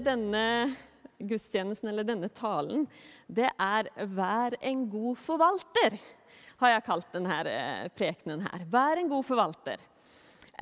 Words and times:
denne 0.00 0.46
gudstjenesten, 1.22 1.90
eller 1.90 2.06
denne 2.06 2.28
talen, 2.32 2.86
det 3.28 3.50
er 3.58 3.88
'Vær 3.96 4.56
en 4.60 4.88
god 4.90 5.16
forvalter', 5.16 5.98
har 6.58 6.68
jeg 6.68 6.84
kalt 6.84 7.12
denne 7.12 7.38
eh, 7.46 7.88
prekenen 7.88 8.40
her. 8.40 8.64
Vær 8.70 8.98
en 8.98 9.08
god 9.08 9.24
forvalter. 9.24 9.78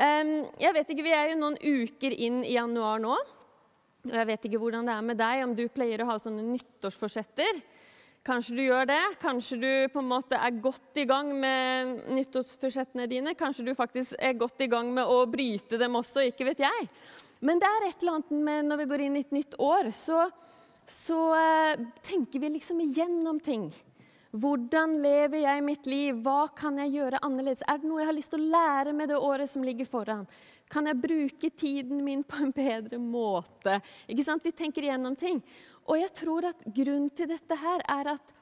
Jeg 0.00 0.72
vet 0.74 0.90
ikke, 0.90 1.02
Vi 1.02 1.12
er 1.12 1.30
jo 1.30 1.40
noen 1.40 1.58
uker 1.60 2.14
inn 2.14 2.44
i 2.44 2.54
januar 2.54 2.98
nå. 2.98 3.12
og 3.12 4.14
Jeg 4.14 4.26
vet 4.26 4.44
ikke 4.44 4.58
hvordan 4.58 4.86
det 4.86 4.94
er 4.94 5.02
med 5.02 5.18
deg, 5.18 5.44
om 5.44 5.54
du 5.54 5.68
pleier 5.68 6.00
å 6.00 6.06
ha 6.06 6.16
sånne 6.18 6.42
nyttårsforsetter. 6.42 7.60
Kanskje 8.24 8.56
du 8.56 8.62
gjør 8.62 8.86
det. 8.86 9.00
Kanskje 9.20 9.56
du 9.60 9.88
på 9.92 10.00
en 10.00 10.08
måte 10.08 10.36
er 10.36 10.60
godt 10.60 10.96
i 11.00 11.06
gang 11.08 11.32
med 11.40 12.04
nyttårsforsettene 12.12 13.08
dine. 13.08 13.34
Kanskje 13.34 13.64
du 13.64 13.74
faktisk 13.74 14.14
er 14.18 14.36
godt 14.36 14.60
i 14.60 14.68
gang 14.68 14.92
med 14.92 15.08
å 15.08 15.24
bryte 15.28 15.78
dem 15.80 15.96
også. 15.96 16.26
Ikke 16.28 16.44
vet 16.48 16.60
jeg. 16.64 16.88
Men 17.40 17.60
det 17.60 17.68
er 17.68 17.86
et 17.88 18.02
eller 18.02 18.18
annet 18.18 18.32
med 18.48 18.66
når 18.68 18.82
vi 18.82 18.88
går 18.90 19.04
inn 19.04 19.16
i 19.16 19.22
et 19.24 19.32
nytt 19.32 19.54
år, 19.62 19.90
så, 19.96 20.26
så 20.84 21.20
uh, 21.32 21.86
tenker 22.04 22.42
vi 22.42 22.52
liksom 22.56 22.82
igjennom 22.84 23.40
ting. 23.40 23.70
Hvordan 24.30 25.00
lever 25.02 25.40
jeg 25.42 25.62
mitt 25.66 25.86
liv? 25.90 26.18
Hva 26.22 26.44
kan 26.54 26.76
jeg 26.78 26.92
gjøre 27.00 27.18
annerledes? 27.26 27.64
Er 27.66 27.80
det 27.80 27.88
noe 27.88 28.02
jeg 28.02 28.10
har 28.12 28.14
lyst 28.14 28.30
til 28.30 28.44
å 28.44 28.50
lære 28.52 28.92
med 28.94 29.10
det 29.10 29.18
året 29.18 29.50
som 29.50 29.64
ligger 29.66 29.88
foran? 29.90 30.28
Kan 30.70 30.86
jeg 30.86 31.00
bruke 31.02 31.50
tiden 31.50 32.04
min 32.06 32.22
på 32.22 32.38
en 32.44 32.52
bedre 32.54 33.00
måte? 33.02 33.80
Ikke 34.06 34.26
sant? 34.28 34.44
Vi 34.46 34.52
tenker 34.54 34.86
igjennom 34.86 35.16
ting. 35.18 35.40
Og 35.88 35.98
jeg 35.98 36.12
tror 36.20 36.46
at 36.52 36.62
grunnen 36.68 37.10
til 37.10 37.32
dette 37.32 37.58
her 37.58 37.82
er 37.90 38.12
at 38.14 38.36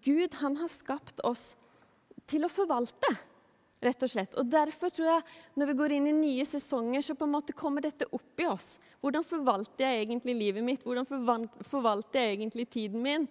Gud 0.00 0.38
han 0.40 0.56
har 0.62 0.72
skapt 0.72 1.20
oss 1.28 1.50
til 2.30 2.46
å 2.46 2.52
forvalte 2.52 3.12
rett 3.82 4.04
og 4.06 4.12
slett. 4.12 4.36
Og 4.38 4.48
Derfor 4.50 4.92
tror 4.94 5.08
jeg 5.10 5.24
når 5.58 5.70
vi 5.70 5.76
går 5.80 5.96
inn 5.96 6.08
i 6.10 6.14
nye 6.16 6.46
sesonger, 6.48 7.04
så 7.04 7.16
på 7.18 7.26
en 7.26 7.34
måte 7.34 7.56
kommer 7.56 7.84
dette 7.84 8.08
opp 8.10 8.42
i 8.42 8.48
oss. 8.48 8.76
Hvordan 9.02 9.26
forvalter 9.26 9.88
jeg 9.88 10.06
egentlig 10.06 10.36
livet 10.38 10.64
mitt? 10.64 10.84
Hvordan 10.86 11.08
forvalter 11.68 12.22
jeg 12.22 12.36
egentlig 12.36 12.68
tiden 12.70 13.02
min? 13.02 13.26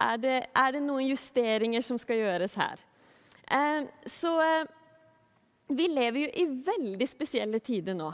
Er 0.00 0.18
det, 0.18 0.38
er 0.50 0.74
det 0.74 0.82
noen 0.82 1.06
justeringer 1.06 1.84
som 1.84 2.00
skal 2.00 2.22
gjøres 2.22 2.56
her? 2.58 2.82
Eh, 3.46 3.86
så 4.10 4.34
eh, 4.42 4.70
vi 5.72 5.88
lever 5.88 6.24
jo 6.24 6.30
i 6.42 6.46
veldig 6.66 7.08
spesielle 7.08 7.60
tider 7.64 7.96
nå. 7.96 8.10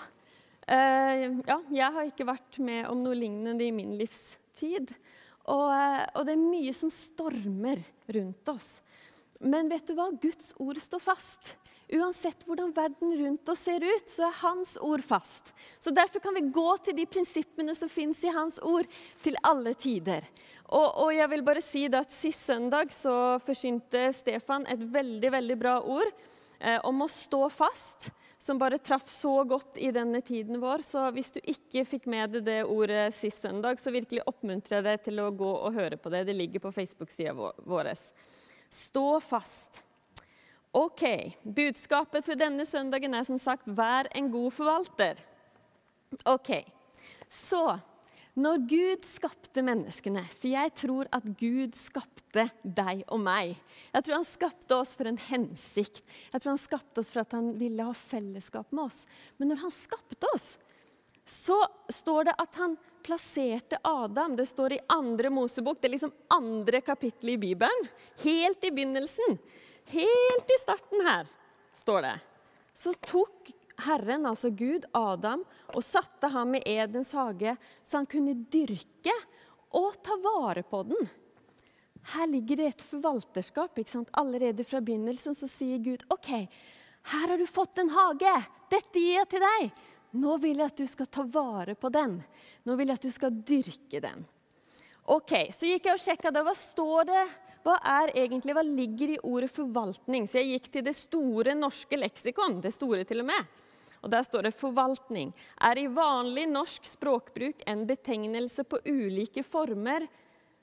Eh, 0.69 1.25
ja, 1.49 1.57
jeg 1.73 1.95
har 1.95 2.11
ikke 2.11 2.29
vært 2.29 2.59
med 2.61 2.91
om 2.91 3.01
noe 3.01 3.17
lignende 3.17 3.65
i 3.65 3.73
min 3.73 3.95
livstid. 3.97 4.93
Og, 5.49 5.71
eh, 5.73 6.05
og 6.13 6.27
det 6.29 6.35
er 6.35 6.43
mye 6.43 6.75
som 6.77 6.93
stormer 6.93 7.81
rundt 8.15 8.53
oss. 8.53 8.69
Men 9.41 9.71
vet 9.71 9.87
du 9.89 9.95
hva? 9.97 10.11
Guds 10.21 10.53
ord 10.61 10.81
står 10.83 11.03
fast. 11.03 11.55
Uansett 11.89 12.43
hvordan 12.45 12.75
verden 12.77 13.15
rundt 13.17 13.49
oss 13.49 13.63
ser 13.65 13.81
ut, 13.81 14.11
så 14.13 14.27
er 14.27 14.41
Hans 14.43 14.75
ord 14.85 15.01
fast. 15.05 15.55
Så 15.81 15.91
Derfor 15.95 16.21
kan 16.21 16.37
vi 16.37 16.45
gå 16.53 16.69
til 16.85 16.99
de 16.99 17.07
prinsippene 17.09 17.73
som 17.77 17.89
fins 17.89 18.21
i 18.25 18.33
Hans 18.35 18.59
ord, 18.61 18.85
til 19.25 19.39
alle 19.41 19.73
tider. 19.73 20.27
Og, 20.69 20.85
og, 20.85 21.13
jeg 21.17 21.31
vil 21.33 21.45
bare 21.47 21.65
si 21.65 21.87
at 21.89 22.13
Sist 22.13 22.45
søndag 22.45 22.93
så 22.93 23.39
forsynte 23.41 24.11
Stefan 24.13 24.69
et 24.69 24.85
veldig 24.85 25.33
veldig 25.33 25.57
bra 25.57 25.79
ord 25.81 26.13
eh, 26.61 26.77
om 26.85 27.01
å 27.07 27.09
stå 27.09 27.47
fast, 27.49 28.11
som 28.37 28.61
bare 28.61 28.81
traff 28.85 29.09
så 29.09 29.41
godt 29.49 29.81
i 29.81 29.89
denne 29.95 30.21
tiden 30.21 30.61
vår. 30.61 30.85
Så 30.85 31.09
hvis 31.17 31.33
du 31.33 31.41
ikke 31.41 31.89
fikk 31.89 32.05
med 32.13 32.37
deg 32.37 32.47
det 32.51 32.61
ordet 32.69 33.09
sist 33.17 33.49
søndag, 33.49 33.81
så 33.81 33.95
virkelig 33.97 34.27
oppmuntrer 34.29 34.83
jeg 34.83 34.91
deg 34.91 35.05
til 35.09 35.25
å 35.25 35.33
gå 35.33 35.51
og 35.57 35.81
høre 35.81 35.97
på 35.97 36.13
det. 36.13 36.27
Det 36.29 36.37
ligger 36.37 36.69
på 36.69 36.77
Facebook-sida 36.83 37.33
vår. 37.33 37.95
Stå 38.69 39.11
fast. 39.25 39.88
Ok, 40.77 41.03
budskapet 41.43 42.27
for 42.27 42.37
denne 42.37 42.67
søndagen 42.69 43.15
er 43.15 43.25
som 43.25 43.39
sagt 43.39 43.67
'vær 43.67 44.09
en 44.15 44.31
god 44.31 44.53
forvalter'. 44.53 45.19
Ok, 46.27 46.65
så 47.29 47.81
når 48.39 48.61
Gud 48.71 49.05
skapte 49.09 49.65
menneskene 49.67 50.23
For 50.23 50.49
jeg 50.53 50.75
tror 50.79 51.09
at 51.11 51.25
Gud 51.41 51.75
skapte 51.75 52.45
deg 52.63 53.03
og 53.09 53.19
meg. 53.21 53.57
Jeg 53.95 54.05
tror 54.05 54.15
han 54.15 54.29
skapte 54.29 54.77
oss 54.77 54.95
for 54.95 55.11
en 55.11 55.19
hensikt. 55.19 56.05
Jeg 56.33 56.41
tror 56.41 56.53
han 56.53 56.59
skapte 56.63 57.03
oss 57.03 57.11
for 57.11 57.25
at 57.25 57.33
han 57.33 57.59
ville 57.59 57.83
ha 57.83 57.93
fellesskap 57.93 58.71
med 58.71 58.85
oss. 58.85 59.07
Men 59.39 59.49
når 59.49 59.57
han 59.65 59.75
skapte 59.75 60.31
oss, 60.35 60.57
så 61.27 61.59
står 61.91 62.31
det 62.31 62.37
at 62.39 62.61
han 62.63 62.77
plasserte 63.03 63.81
Adam. 63.83 64.37
Det 64.37 64.47
står 64.47 64.77
i 64.77 64.83
andre 64.89 65.33
Mosebok. 65.35 65.81
Det 65.81 65.91
er 65.91 65.97
liksom 65.97 66.15
andre 66.31 66.81
kapittel 66.81 67.35
i 67.35 67.41
Bibelen. 67.41 67.91
Helt 68.23 68.65
i 68.65 68.71
begynnelsen. 68.71 69.39
Helt 69.89 70.51
i 70.53 70.59
starten 70.61 71.07
her 71.07 71.29
står 71.77 72.03
det. 72.05 72.17
Så 72.77 72.93
tok 73.01 73.51
Herren, 73.87 74.27
altså 74.27 74.51
Gud, 74.51 74.85
Adam 74.93 75.45
og 75.75 75.85
satte 75.87 76.29
ham 76.35 76.57
i 76.59 76.63
Edens 76.67 77.13
hage, 77.15 77.55
så 77.83 78.01
han 78.01 78.09
kunne 78.11 78.35
dyrke 78.51 79.15
og 79.79 79.97
ta 80.05 80.17
vare 80.23 80.65
på 80.67 80.83
den. 80.89 81.09
Her 82.15 82.27
ligger 82.31 82.61
det 82.61 82.67
et 82.73 82.85
forvalterskap. 82.85 83.79
ikke 83.79 83.91
sant? 83.91 84.11
Allerede 84.13 84.65
fra 84.65 84.81
begynnelsen 84.81 85.37
så 85.37 85.49
sier 85.51 85.79
Gud 85.83 86.05
OK, 86.13 86.31
her 87.13 87.29
har 87.29 87.39
du 87.39 87.47
fått 87.47 87.79
en 87.79 87.93
hage. 87.93 88.35
Dette 88.71 89.01
gir 89.01 89.19
jeg 89.19 89.29
til 89.33 89.45
deg. 89.45 89.71
Nå 90.19 90.39
vil 90.41 90.61
jeg 90.61 90.73
at 90.73 90.81
du 90.81 90.87
skal 90.89 91.09
ta 91.13 91.25
vare 91.29 91.75
på 91.77 91.91
den. 91.93 92.17
Nå 92.65 92.77
vil 92.79 92.89
jeg 92.89 93.01
at 93.01 93.07
du 93.09 93.13
skal 93.13 93.43
dyrke 93.45 94.01
den. 94.05 94.25
Ok, 95.09 95.53
Så 95.53 95.69
gikk 95.69 95.89
jeg 95.89 95.97
og 95.97 96.03
sjekka. 96.03 96.33
Hva 96.33 96.55
står 96.57 97.09
det 97.09 97.25
hva 97.65 97.77
er 97.83 98.13
egentlig, 98.15 98.55
hva 98.57 98.65
ligger 98.65 99.15
i 99.15 99.23
ordet 99.23 99.51
forvaltning? 99.53 100.29
Så 100.29 100.41
jeg 100.41 100.55
gikk 100.55 100.69
til 100.73 100.87
det 100.87 100.95
store 100.97 101.57
norske 101.59 101.99
leksikon, 101.99 102.61
det 102.65 102.75
store 102.77 103.05
til 103.09 103.25
og 103.25 103.31
med. 103.33 103.65
Og 104.03 104.11
Der 104.11 104.23
står 104.23 104.43
det 104.43 104.55
'forvaltning' 104.55 105.33
er 105.61 105.79
i 105.79 105.87
vanlig 105.87 106.47
norsk 106.49 106.85
språkbruk 106.87 107.63
en 107.67 107.87
betegnelse 107.87 108.65
på 108.65 108.79
ulike 108.87 109.43
former 109.43 110.07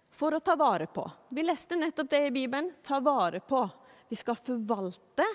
for 0.09 0.31
å 0.31 0.39
ta 0.39 0.55
vare 0.55 0.87
på. 0.87 1.03
Vi 1.29 1.43
leste 1.43 1.75
nettopp 1.75 2.09
det 2.09 2.27
i 2.27 2.31
Bibelen. 2.31 2.71
Ta 2.83 2.99
vare 2.99 3.39
på. 3.39 3.69
Vi 4.09 4.15
skal 4.15 4.35
forvalte. 4.35 5.25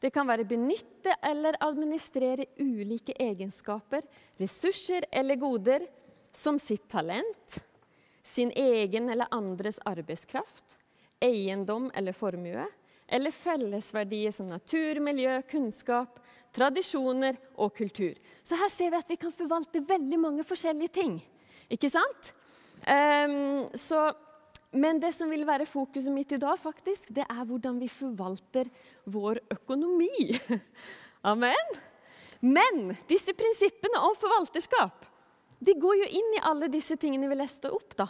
Det 0.00 0.10
kan 0.10 0.26
være 0.26 0.44
benytte 0.44 1.14
eller 1.22 1.56
administrere 1.60 2.48
ulike 2.58 3.14
egenskaper, 3.14 4.02
ressurser 4.36 5.04
eller 5.12 5.36
goder, 5.36 5.86
som 6.32 6.58
sitt 6.58 6.88
talent, 6.88 7.58
sin 8.22 8.50
egen 8.50 9.10
eller 9.12 9.30
andres 9.30 9.78
arbeidskraft, 9.84 10.71
eiendom 11.22 11.90
eller 11.94 12.16
formue, 12.16 12.66
eller 13.06 13.34
fellesverdier 13.34 14.32
som 14.34 14.48
natur, 14.48 15.00
miljø, 15.04 15.36
kunnskap, 15.50 16.18
tradisjoner 16.52 17.38
og 17.56 17.74
kultur. 17.76 18.16
Så 18.44 18.58
her 18.60 18.72
ser 18.72 18.92
vi 18.92 19.00
at 19.00 19.12
vi 19.12 19.18
kan 19.20 19.34
forvalte 19.34 19.84
veldig 19.88 20.18
mange 20.20 20.44
forskjellige 20.46 20.94
ting. 21.00 21.16
Ikke 21.72 21.90
sant? 21.92 22.32
Um, 22.82 23.68
så, 23.78 24.10
men 24.74 25.00
det 25.00 25.12
som 25.16 25.30
vil 25.32 25.46
være 25.48 25.68
fokuset 25.68 26.12
mitt 26.12 26.34
i 26.34 26.40
dag, 26.40 26.58
faktisk, 26.60 27.12
det 27.14 27.24
er 27.28 27.46
hvordan 27.48 27.78
vi 27.80 27.88
forvalter 27.92 28.68
vår 29.04 29.40
økonomi. 29.54 30.36
Amen. 31.32 31.78
Men 32.42 32.92
disse 33.08 33.36
prinsippene 33.38 34.00
om 34.02 34.16
forvalterskap 34.18 35.08
de 35.62 35.74
går 35.78 36.00
jo 36.00 36.08
inn 36.18 36.32
i 36.34 36.42
alle 36.42 36.66
disse 36.72 36.96
tingene 36.98 37.28
vi 37.30 37.38
leste 37.38 37.70
opp. 37.70 37.94
da. 37.94 38.08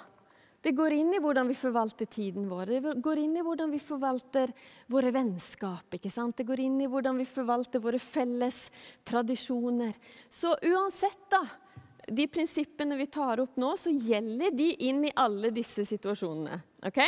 Det 0.62 0.70
går 0.78 0.94
inn 0.94 1.10
i 1.14 1.18
hvordan 1.18 1.48
vi 1.50 1.56
forvalter 1.58 2.06
tiden 2.06 2.44
vår, 2.46 2.70
det 2.70 2.92
går 3.02 3.18
inn 3.18 3.34
i 3.34 3.42
hvordan 3.42 3.72
vi 3.72 3.80
forvalter 3.82 4.52
våre 4.86 5.10
vennskap. 5.10 5.96
ikke 5.96 6.10
sant? 6.10 6.36
Det 6.38 6.46
går 6.46 6.62
inn 6.62 6.76
i 6.84 6.86
hvordan 6.90 7.18
vi 7.18 7.26
forvalter 7.26 7.82
våre 7.82 7.98
felles 7.98 8.68
tradisjoner. 9.02 9.96
Så 10.30 10.54
uansett, 10.62 11.24
da, 11.34 11.42
de 12.06 12.28
prinsippene 12.30 12.96
vi 13.00 13.08
tar 13.10 13.42
opp 13.42 13.58
nå, 13.58 13.72
så 13.76 13.90
gjelder 13.90 14.54
de 14.54 14.70
inn 14.86 15.02
i 15.08 15.14
alle 15.18 15.50
disse 15.50 15.82
situasjonene. 15.88 16.60
ok? 16.86 17.02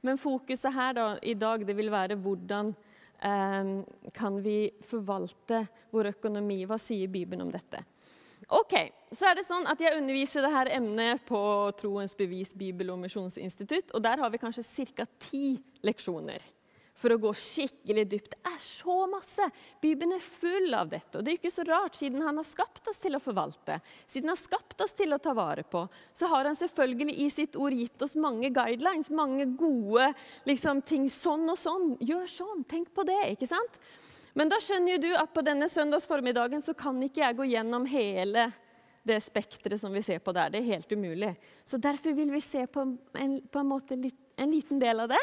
Men 0.00 0.16
fokuset 0.16 0.72
her 0.72 0.96
da, 0.96 1.06
i 1.20 1.36
dag 1.36 1.66
det 1.68 1.76
vil 1.76 1.92
være 1.92 2.16
hvordan 2.16 2.72
eh, 3.20 3.74
kan 4.16 4.40
vi 4.40 4.58
forvalte 4.88 5.66
vår 5.92 6.14
økonomi. 6.14 6.62
Hva 6.64 6.80
sier 6.80 7.12
Bibelen 7.12 7.44
om 7.44 7.52
dette? 7.52 7.84
Ok, 8.50 8.72
så 9.14 9.28
er 9.30 9.36
det 9.38 9.46
sånn 9.46 9.66
at 9.70 9.78
Jeg 9.78 9.94
underviser 9.94 10.42
dette 10.42 10.74
emnet 10.74 11.22
på 11.28 11.40
Troens 11.78 12.16
bevis 12.18 12.50
bibel- 12.52 12.90
og 12.90 12.98
misjonsinstitutt. 12.98 13.94
og 13.94 14.02
Der 14.02 14.18
har 14.18 14.30
vi 14.30 14.38
kanskje 14.42 14.86
ca. 14.96 15.06
ti 15.18 15.62
leksjoner 15.82 16.42
for 17.00 17.14
å 17.14 17.20
gå 17.20 17.30
skikkelig 17.32 18.04
dypt. 18.10 18.34
Det 18.34 18.50
er 18.50 18.58
så 18.60 19.06
masse! 19.08 19.46
Bibelen 19.80 20.12
er 20.16 20.24
full 20.24 20.74
av 20.74 20.90
dette. 20.90 21.16
Og 21.16 21.24
det 21.24 21.32
er 21.32 21.38
ikke 21.38 21.54
så 21.54 21.64
rart, 21.64 21.96
siden 21.96 22.20
han 22.26 22.36
har 22.36 22.44
skapt 22.44 22.90
oss 22.90 23.00
til 23.00 23.16
å 23.16 23.22
forvalte, 23.22 23.78
siden 24.06 24.28
han 24.28 24.36
har 24.36 24.42
skapt 24.42 24.84
oss 24.84 24.92
til 24.98 25.14
å 25.14 25.20
ta 25.22 25.32
vare 25.32 25.64
på, 25.64 25.86
så 26.12 26.28
har 26.28 26.50
han 26.50 26.58
selvfølgelig 26.58 27.16
i 27.24 27.30
sitt 27.32 27.56
ord 27.56 27.72
gitt 27.72 28.02
oss 28.02 28.18
mange 28.20 28.50
guidelines, 28.52 29.08
mange 29.10 29.46
gode 29.56 30.10
liksom, 30.44 30.82
ting. 30.82 31.08
Sånn 31.08 31.48
og 31.48 31.56
sånn. 31.56 31.94
Gjør 32.04 32.28
sånn. 32.28 32.64
Tenk 32.68 32.92
på 32.92 33.06
det. 33.08 33.22
ikke 33.32 33.48
sant? 33.48 33.80
Men 34.40 34.48
da 34.48 34.56
skjønner 34.56 34.96
du 34.96 35.10
at 35.20 35.34
på 35.36 35.42
denne 35.44 35.66
søndagsformiddagen 35.68 36.62
så 36.64 36.72
kan 36.72 36.96
ikke 37.04 37.20
jeg 37.20 37.36
gå 37.36 37.44
gjennom 37.50 37.84
hele 37.90 38.46
det 39.04 39.18
spekteret 39.20 39.82
som 39.82 39.92
vi 39.92 40.00
ser 40.00 40.22
på 40.24 40.32
der. 40.32 40.48
Det 40.48 40.62
er 40.62 40.78
helt 40.78 40.92
umulig. 40.96 41.34
Så 41.68 41.76
derfor 41.76 42.16
vil 42.16 42.32
vi 42.32 42.40
se 42.40 42.62
på 42.64 42.86
en, 43.20 43.34
på 43.44 43.60
en 43.60 43.68
måte 43.68 43.98
en 44.00 44.54
liten 44.54 44.80
del 44.80 45.04
av 45.04 45.10
det. 45.12 45.20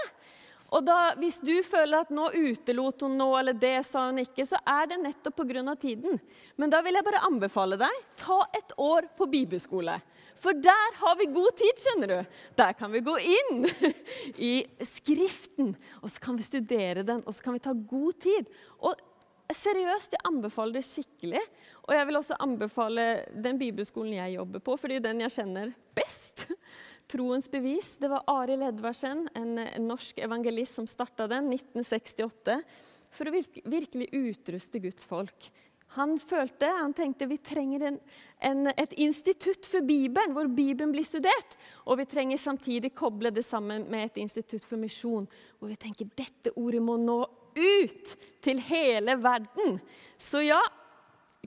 Og 0.75 0.83
da, 0.83 1.15
Hvis 1.15 1.39
du 1.39 1.53
føler 1.63 2.03
at 2.03 2.11
nå 2.11 2.27
utelot 2.35 3.05
hun 3.05 3.15
noe, 3.19 3.39
eller 3.39 3.55
det 3.55 3.85
sa 3.87 4.07
hun 4.09 4.19
ikke, 4.19 4.45
så 4.47 4.59
er 4.67 4.89
det 4.91 4.99
nettopp 4.99 5.39
pga. 5.39 5.75
tiden. 5.75 6.19
Men 6.57 6.69
da 6.69 6.81
vil 6.81 6.93
jeg 6.93 7.07
bare 7.07 7.23
anbefale 7.27 7.77
deg 7.79 8.03
ta 8.19 8.41
et 8.53 8.73
år 8.77 9.07
på 9.17 9.29
bibelskole. 9.31 9.99
For 10.35 10.53
der 10.53 10.97
har 10.99 11.15
vi 11.17 11.31
god 11.33 11.55
tid, 11.57 11.79
skjønner 11.81 12.07
du. 12.07 12.39
Der 12.55 12.73
kan 12.73 12.91
vi 12.91 12.99
gå 12.99 13.17
inn 13.17 13.65
i 14.51 14.65
Skriften, 14.83 15.75
og 16.01 16.11
så 16.11 16.19
kan 16.19 16.37
vi 16.37 16.43
studere 16.43 17.03
den, 17.03 17.23
og 17.25 17.33
så 17.33 17.43
kan 17.43 17.53
vi 17.53 17.63
ta 17.63 17.73
god 17.73 18.19
tid. 18.21 18.51
Og 18.79 18.99
seriøst, 19.55 20.13
jeg 20.13 20.25
anbefaler 20.27 20.77
det 20.77 20.85
skikkelig. 20.85 21.41
Og 21.87 21.95
jeg 21.95 22.07
vil 22.09 22.19
også 22.19 22.37
anbefale 22.43 23.07
den 23.31 23.59
bibelskolen 23.59 24.17
jeg 24.19 24.35
jobber 24.35 24.63
på, 24.63 24.75
for 24.75 24.87
det 24.87 24.97
er 24.97 25.01
jo 25.01 25.07
den 25.07 25.23
jeg 25.23 25.35
kjenner 25.39 25.73
best. 25.95 26.49
Troens 27.07 27.47
bevis. 27.51 27.95
Det 28.01 28.09
var 28.11 28.25
Arild 28.27 28.63
Edvardsen, 28.67 29.27
en, 29.35 29.55
norsk 29.87 30.19
evangelist, 30.19 30.75
som 30.75 30.87
starta 30.89 31.27
den 31.31 31.47
1968 31.53 32.59
for 33.15 33.29
å 33.29 33.33
virkelig 33.63 34.09
utruste 34.11 34.81
Guds 34.83 35.07
folk. 35.07 35.49
Han 35.95 36.17
følte, 36.19 36.67
han 36.67 36.91
tenkte 36.93 37.29
vi 37.29 37.37
trenger 37.39 37.85
en, 37.87 37.99
en, 38.43 38.67
et 38.75 38.93
institutt 38.99 39.65
for 39.65 39.85
Bibelen, 39.87 40.33
hvor 40.35 40.49
Bibelen 40.51 40.91
blir 40.91 41.07
studert. 41.07 41.55
Og 41.87 42.01
vi 42.01 42.05
trenger 42.11 42.41
samtidig 42.41 42.91
koble 42.97 43.31
det 43.33 43.45
sammen 43.47 43.87
med 43.89 44.09
et 44.09 44.19
institutt 44.21 44.67
for 44.67 44.79
misjon, 44.81 45.29
hvor 45.57 45.71
vi 45.71 45.79
tenker 45.79 46.11
dette 46.11 46.53
ordet 46.59 46.83
må 46.83 46.99
nå 47.01 47.21
ut 47.57 48.13
til 48.43 48.59
hele 48.67 49.15
verden. 49.23 49.79
Så 50.19 50.43
ja, 50.45 50.59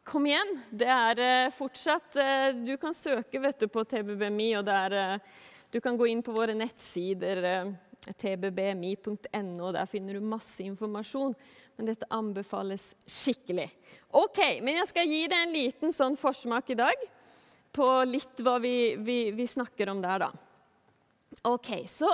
kom 0.08 0.26
igjen. 0.26 0.56
Det 0.72 0.88
er 0.88 1.22
uh, 1.22 1.52
fortsatt 1.54 2.16
uh, 2.18 2.48
Du 2.56 2.74
kan 2.80 2.96
søke 2.96 3.52
du, 3.60 3.68
på 3.68 3.84
TBBMI, 3.84 4.50
og 4.58 4.66
det 4.66 4.80
er 4.88 4.98
uh, 4.98 5.38
du 5.70 5.80
kan 5.80 5.96
gå 5.96 6.06
inn 6.10 6.22
på 6.22 6.34
våre 6.34 6.54
nettsider, 6.54 7.42
eh, 7.46 7.72
tbbmi.no. 8.18 9.72
Der 9.72 9.86
finner 9.86 10.14
du 10.14 10.20
masse 10.20 10.62
informasjon. 10.64 11.34
Men 11.76 11.86
dette 11.86 12.08
anbefales 12.10 12.94
skikkelig. 13.06 13.70
Ok, 14.10 14.60
Men 14.62 14.80
jeg 14.80 14.88
skal 14.90 15.08
gi 15.08 15.26
deg 15.28 15.38
en 15.38 15.54
liten 15.54 15.92
sånn 15.92 16.16
forsmak 16.18 16.70
i 16.70 16.78
dag 16.80 17.04
på 17.72 17.86
litt 18.04 18.42
hva 18.42 18.58
vi, 18.58 18.96
vi, 18.98 19.30
vi 19.30 19.46
snakker 19.46 19.92
om 19.92 20.02
der, 20.02 20.26
da. 20.26 20.30
Ok, 21.48 21.70
så 21.88 22.10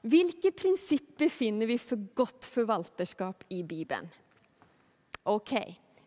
hvilke 0.00 0.50
prinsipper 0.56 1.28
finner 1.28 1.68
vi 1.68 1.76
for 1.78 2.00
godt 2.16 2.48
forvalterskap 2.48 3.44
i 3.52 3.62
Bibelen? 3.62 4.08
Ok, 5.28 5.54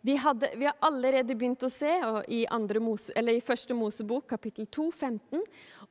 vi, 0.05 0.15
hadde, 0.15 0.49
vi, 0.55 0.65
har 0.65 0.75
allerede 0.83 1.35
begynt 1.35 1.63
å 1.63 1.69
se 1.71 1.93
i, 2.27 2.41
Mose, 2.83 3.13
i 3.15 3.39
første 3.39 3.73
Mosebok, 3.73 4.25
kapittel 4.33 4.67
2, 4.67 4.89
15, 4.91 5.45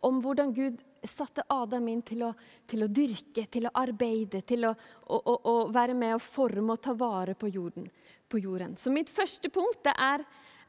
om 0.04 0.18
hvordan 0.20 0.52
Gud 0.52 0.82
satte 1.08 1.46
Adam 1.48 1.88
inn 1.88 2.02
til 2.04 2.26
å, 2.26 2.34
til 2.68 2.84
å 2.84 2.90
dyrke, 2.92 3.46
til 3.48 3.70
å 3.70 3.72
arbeide, 3.80 4.42
til 4.44 4.68
å, 4.68 4.74
å, 5.08 5.16
å, 5.48 5.56
være 5.72 5.96
med 5.96 6.18
og 6.18 6.26
forme 6.26 6.76
og 6.76 6.84
ta 6.84 6.92
vare 6.92 7.32
på 7.40 7.48
jorden. 7.54 7.88
På 8.28 8.36
jorden. 8.36 8.76
Så 8.76 8.92
mitt 8.92 9.08
første 9.08 9.48
punkt 9.48 9.88
er 9.94 10.26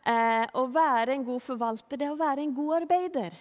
eh, 0.07 0.47
å 0.55 0.63
være 0.71 1.17
en 1.17 1.27
god 1.27 1.43
forvalter, 1.43 1.99
det 1.99 2.07
er 2.07 2.15
å 2.15 2.23
være 2.23 2.47
en 2.47 2.55
god 2.55 2.77
arbeider. 2.79 3.39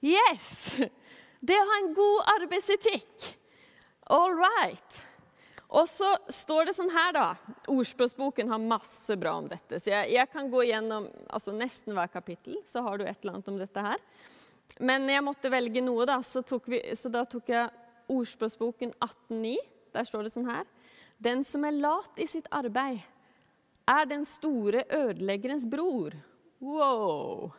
Yes! 0.00 0.78
Det 1.44 1.58
å 1.60 1.64
ha 1.68 1.74
en 1.82 1.90
god 1.92 2.28
arbeidsetikk. 2.40 3.26
All 4.08 4.32
right. 4.32 5.02
Og 5.74 5.88
så 5.90 6.12
står 6.30 6.68
det 6.68 6.76
sånn 6.76 6.92
her, 6.94 7.10
da. 7.16 7.26
Ordspråksboken 7.72 8.50
har 8.52 8.62
masse 8.62 9.16
bra 9.18 9.34
om 9.40 9.48
dette. 9.50 9.80
Så 9.82 9.90
jeg, 9.90 10.12
jeg 10.14 10.30
kan 10.30 10.50
gå 10.52 10.62
igjennom 10.68 11.08
altså 11.26 11.54
nesten 11.56 11.96
hver 11.96 12.12
kapittel, 12.12 12.60
så 12.70 12.84
har 12.86 13.00
du 13.00 13.06
et 13.06 13.16
eller 13.18 13.36
annet 13.36 13.50
om 13.50 13.58
dette 13.58 13.84
her. 13.88 14.04
Men 14.78 15.08
jeg 15.10 15.24
måtte 15.26 15.50
velge 15.52 15.82
noe, 15.84 16.06
da, 16.08 16.20
så, 16.22 16.44
vi, 16.70 16.80
så 16.98 17.10
da 17.12 17.24
tok 17.26 17.50
jeg 17.50 17.72
Ordspråksboken 18.14 18.94
18,9. 19.00 19.56
Der 19.94 20.06
står 20.06 20.26
det 20.26 20.34
sånn 20.34 20.50
her. 20.50 20.64
Den 21.22 21.42
som 21.46 21.64
er 21.66 21.76
lat 21.78 22.22
i 22.22 22.28
sitt 22.28 22.46
arbeid, 22.54 23.02
er 23.90 24.06
den 24.08 24.24
store 24.28 24.84
ødeleggerens 24.92 25.66
bror. 25.68 26.14
Wow! 26.62 27.50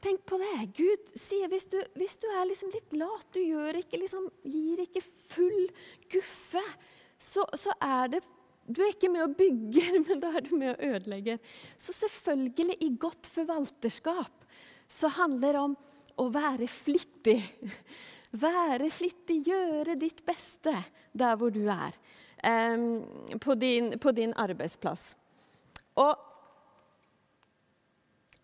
Tenk 0.00 0.22
på 0.28 0.38
det. 0.38 0.68
Gud 0.78 1.10
sier 1.18 1.50
hvis 1.50 1.66
du, 1.72 1.78
hvis 1.98 2.16
du 2.22 2.28
er 2.30 2.46
liksom 2.48 2.70
litt 2.72 2.94
lat, 2.94 3.26
du 3.34 3.40
ikke, 3.42 3.98
liksom, 3.98 4.28
gir 4.46 4.84
ikke 4.84 5.02
full 5.02 5.66
guffe, 6.12 6.62
så, 7.18 7.44
så 7.58 7.74
er 7.82 8.14
det 8.14 8.22
du 8.68 8.82
er 8.84 8.92
ikke 8.92 9.08
med 9.08 9.24
å 9.24 9.32
bygge, 9.32 9.84
men 10.06 10.20
da 10.20 10.34
er 10.36 10.44
du 10.44 10.52
med 10.58 10.74
å 10.74 10.90
ødelegge. 10.92 11.38
Så 11.80 11.94
selvfølgelig, 11.96 12.76
i 12.84 12.90
godt 13.00 13.28
forvalterskap, 13.32 14.44
så 14.88 15.10
handler 15.16 15.56
det 15.56 15.62
om 15.62 15.76
å 16.18 16.28
være 16.34 16.68
flittig. 16.70 17.40
Være 18.28 18.90
flittig, 18.92 19.38
gjøre 19.46 19.94
ditt 19.96 20.18
beste 20.26 20.74
der 21.16 21.36
hvor 21.40 21.48
du 21.48 21.62
er. 21.72 21.94
Um, 22.44 23.38
på, 23.40 23.54
din, 23.56 23.94
på, 23.96 24.12
din, 24.12 24.34
arbeidsplass. 24.36 25.14
Og 25.96 26.12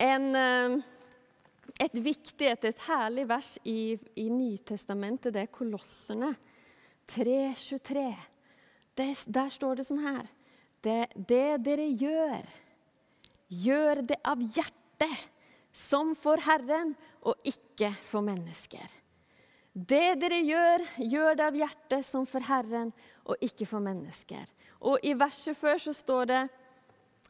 en, 0.00 0.24
um, 0.32 0.78
et 1.84 2.00
viktig, 2.00 2.48
et, 2.48 2.64
et, 2.64 2.80
herlig 2.88 3.26
vers 3.28 3.50
i, 3.68 3.92
i 4.24 4.24
Nytestamentet, 4.32 5.34
det 5.36 5.44
er 5.44 5.52
Kolosserne 5.52 6.32
3.23. 7.12 8.06
Der 8.94 9.50
står 9.50 9.80
det 9.80 9.86
sånn 9.88 10.04
her 10.04 10.26
det, 10.84 11.06
det 11.16 11.56
dere 11.64 11.86
gjør, 11.88 12.42
gjør 13.48 14.02
det 14.04 14.18
av 14.26 14.42
hjertet 14.42 15.30
som 15.74 16.12
for 16.18 16.42
Herren 16.44 16.92
og 17.24 17.40
ikke 17.48 17.90
for 18.04 18.24
mennesker. 18.24 18.84
Det 19.74 20.14
dere 20.20 20.38
gjør, 20.44 20.84
gjør 21.02 21.38
det 21.38 21.46
av 21.48 21.56
hjertet 21.58 22.06
som 22.06 22.26
for 22.30 22.44
Herren 22.46 22.92
og 23.24 23.40
ikke 23.42 23.66
for 23.66 23.82
mennesker. 23.82 24.44
Og 24.84 25.00
I 25.02 25.16
verset 25.18 25.58
før 25.58 25.80
så 25.82 25.94
står 25.96 26.28
det 26.30 26.42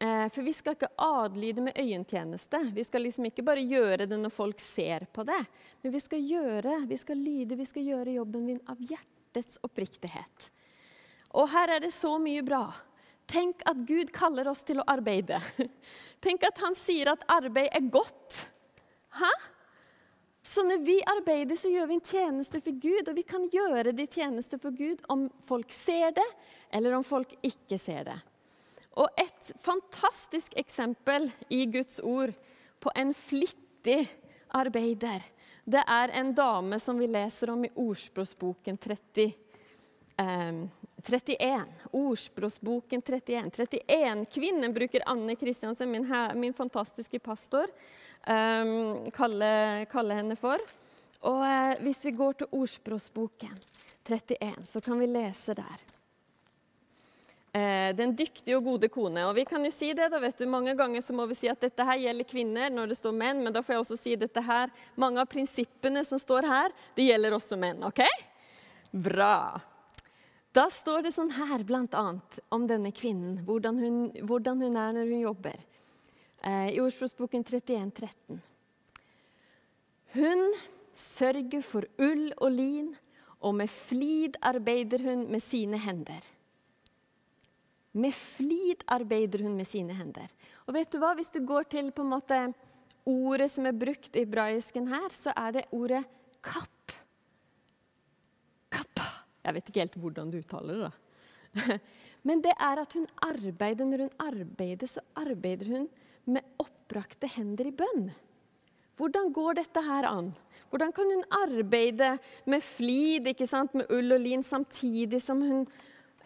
eh, 0.02 0.26
For 0.34 0.42
vi 0.44 0.52
skal 0.52 0.76
ikke 0.76 0.90
adlyde 1.00 1.64
med 1.64 1.78
øyentjeneste. 1.78 2.60
Vi 2.74 2.84
skal 2.84 3.06
liksom 3.06 3.30
ikke 3.30 3.46
bare 3.46 3.64
gjøre 3.64 4.08
det 4.10 4.18
når 4.18 4.34
folk 4.34 4.60
ser 4.60 5.06
på 5.14 5.24
det. 5.24 5.40
Men 5.80 5.94
vi 5.94 6.02
skal 6.02 6.26
gjøre, 6.34 6.82
vi 6.90 6.98
skal 7.00 7.22
lyde, 7.22 7.56
vi 7.56 7.70
skal 7.70 7.86
gjøre 7.86 8.18
jobben 8.18 8.44
min 8.50 8.60
av 8.68 8.82
hjertets 8.82 9.62
oppriktighet. 9.64 10.50
Og 11.34 11.48
her 11.50 11.76
er 11.76 11.82
det 11.82 11.92
så 11.94 12.14
mye 12.22 12.44
bra. 12.46 12.66
Tenk 13.30 13.64
at 13.66 13.80
Gud 13.88 14.12
kaller 14.14 14.48
oss 14.50 14.62
til 14.66 14.80
å 14.80 14.86
arbeide. 14.90 15.40
Tenk 16.24 16.44
at 16.46 16.60
han 16.62 16.76
sier 16.78 17.10
at 17.12 17.24
arbeid 17.32 17.72
er 17.72 17.90
godt. 17.92 18.44
Hæ? 19.18 19.32
Så 20.44 20.62
når 20.62 20.82
vi 20.84 20.98
arbeider, 21.08 21.56
så 21.56 21.70
gjør 21.72 21.88
vi 21.88 21.96
en 21.96 22.04
tjeneste 22.04 22.60
for 22.60 22.76
Gud. 22.76 23.08
Og 23.08 23.16
vi 23.16 23.24
kan 23.26 23.48
gjøre 23.52 23.94
de 23.96 24.06
tjeneste 24.06 24.60
for 24.60 24.76
Gud 24.76 25.00
om 25.12 25.26
folk 25.48 25.72
ser 25.72 26.12
det, 26.16 26.26
eller 26.70 26.98
om 26.98 27.06
folk 27.06 27.32
ikke 27.42 27.78
ser 27.80 28.04
det. 28.10 28.18
Og 29.00 29.08
et 29.18 29.54
fantastisk 29.64 30.52
eksempel 30.60 31.30
i 31.48 31.64
Guds 31.66 31.96
ord 32.04 32.34
på 32.84 32.92
en 32.94 33.14
flittig 33.16 34.04
arbeider, 34.54 35.24
det 35.64 35.80
er 35.88 36.12
en 36.12 36.34
dame 36.36 36.76
som 36.80 36.98
vi 37.00 37.08
leser 37.08 37.50
om 37.50 37.64
i 37.64 37.72
Ordspråksboken 37.80 38.76
30, 38.84 39.32
eh, 40.20 40.58
31. 41.04 41.64
Ordspråksboken 41.90 43.02
31. 43.02 43.50
31. 43.54 44.26
Kvinnen 44.32 44.74
bruker 44.74 45.02
Anne 45.06 45.36
Kristiansen, 45.36 45.90
min, 45.90 46.14
min, 46.34 46.54
fantastiske 46.54 47.18
pastor, 47.18 47.66
um, 48.26 49.04
kalle, 49.12 49.86
kalle, 49.90 50.14
henne 50.14 50.36
for. 50.36 50.60
Og 51.20 51.42
uh, 51.44 51.74
Hvis 51.84 52.04
vi 52.04 52.14
går 52.16 52.38
til 52.40 52.56
Ordspråksboken 52.56 53.58
31, 54.08 54.64
så 54.64 54.80
kan 54.80 54.98
vi 54.98 55.10
lese 55.12 55.56
der. 55.58 55.82
Uh, 57.54 57.90
den 57.96 58.16
dyktige 58.16 58.56
og 58.56 58.64
gode 58.64 58.88
kone. 58.88 59.26
Og 59.28 59.36
vi 59.36 59.44
kan 59.48 59.64
jo 59.64 59.70
si 59.74 59.92
det 59.92 60.08
da, 60.08 60.22
vet 60.24 60.40
du, 60.40 60.46
Mange 60.48 60.72
ganger 60.74 61.04
så 61.04 61.12
må 61.12 61.28
vi 61.28 61.36
si 61.36 61.52
at 61.52 61.60
dette 61.60 61.84
her 61.84 62.00
gjelder 62.00 62.30
kvinner 62.32 62.72
når 62.72 62.94
det 62.94 62.98
står 63.02 63.12
menn, 63.20 63.44
men 63.44 63.52
da 63.52 63.62
får 63.62 63.76
jeg 63.76 63.84
også 63.84 64.00
si 64.00 64.16
dette 64.16 64.48
her. 64.48 64.72
Mange 64.96 65.20
av 65.20 65.28
prinsippene 65.28 66.04
som 66.08 66.22
står 66.22 66.48
her, 66.48 66.74
det 66.96 67.10
gjelder 67.10 67.36
også 67.36 67.60
menn. 67.60 67.84
ok? 67.84 68.02
Bra. 68.94 69.60
Da 70.54 70.68
står 70.70 71.02
det 71.02 71.10
sånn 71.16 71.32
her 71.34 71.64
bl.a. 71.66 72.02
om 72.54 72.66
denne 72.70 72.92
kvinnen, 72.94 73.40
hvordan 73.46 73.78
hun, 73.82 73.96
hvordan 74.22 74.60
hun, 74.62 74.76
er 74.78 74.92
når 74.94 75.08
hun 75.10 75.24
jobber. 75.24 75.56
Eh, 76.46 76.68
I 76.76 76.78
Ordspråksboken 76.82 77.42
31, 77.42 77.90
13. 77.90 78.38
Hun 80.14 80.44
sørger 80.94 81.64
for 81.66 81.88
ull 81.98 82.28
og 82.38 82.54
lin, 82.54 82.92
og 83.42 83.56
med 83.58 83.72
flid 83.72 84.38
arbeider 84.46 85.02
hun 85.02 85.26
med 85.32 85.42
sine 85.42 85.80
hender. 85.82 86.22
Med 87.98 88.14
flid 88.14 88.86
arbeider 88.86 89.42
hun 89.42 89.58
med 89.58 89.66
sine 89.66 89.94
hender. 89.98 90.30
Og 90.68 90.78
vet 90.78 90.90
du 90.90 91.00
hva? 91.02 91.16
Hvis 91.18 91.34
du 91.34 91.42
går 91.46 91.66
til 91.74 91.90
på 91.90 92.06
en 92.06 92.14
måte 92.14 92.38
ordet 93.04 93.50
som 93.50 93.66
er 93.66 93.74
brukt 93.74 94.14
i 94.14 94.22
hebraisken 94.22 94.86
her, 94.90 95.10
så 95.10 95.34
er 95.34 95.58
det 95.58 95.66
ordet 95.74 96.04
kapp. 96.46 96.94
Jeg 99.44 99.56
vet 99.56 99.70
ikke 99.70 99.84
helt 99.84 99.98
hvordan 100.00 100.30
du 100.32 100.38
uttaler 100.40 100.80
det. 100.80 100.90
da. 100.90 101.78
Men 102.26 102.40
det 102.44 102.54
er 102.56 102.80
at 102.80 102.94
hun 102.96 103.06
arbeider, 103.22 103.84
når 103.84 104.06
hun 104.06 104.14
arbeider, 104.22 104.88
så 104.88 105.02
arbeider 105.20 105.70
hun 105.74 105.88
med 106.24 106.46
oppbrakte 106.62 107.28
hender 107.28 107.68
i 107.68 107.74
bønn. 107.76 108.08
Hvordan 108.96 109.32
går 109.34 109.58
dette 109.60 109.82
her 109.84 110.06
an? 110.08 110.30
Hvordan 110.70 110.92
kan 110.94 111.10
hun 111.10 111.24
arbeide 111.34 112.14
med 112.50 112.62
flid, 112.64 113.28
ikke 113.30 113.46
sant? 113.46 113.74
med 113.74 113.90
ull 113.92 114.16
og 114.16 114.22
lin, 114.22 114.42
samtidig 114.42 115.20
som 115.22 115.42
hun 115.42 115.66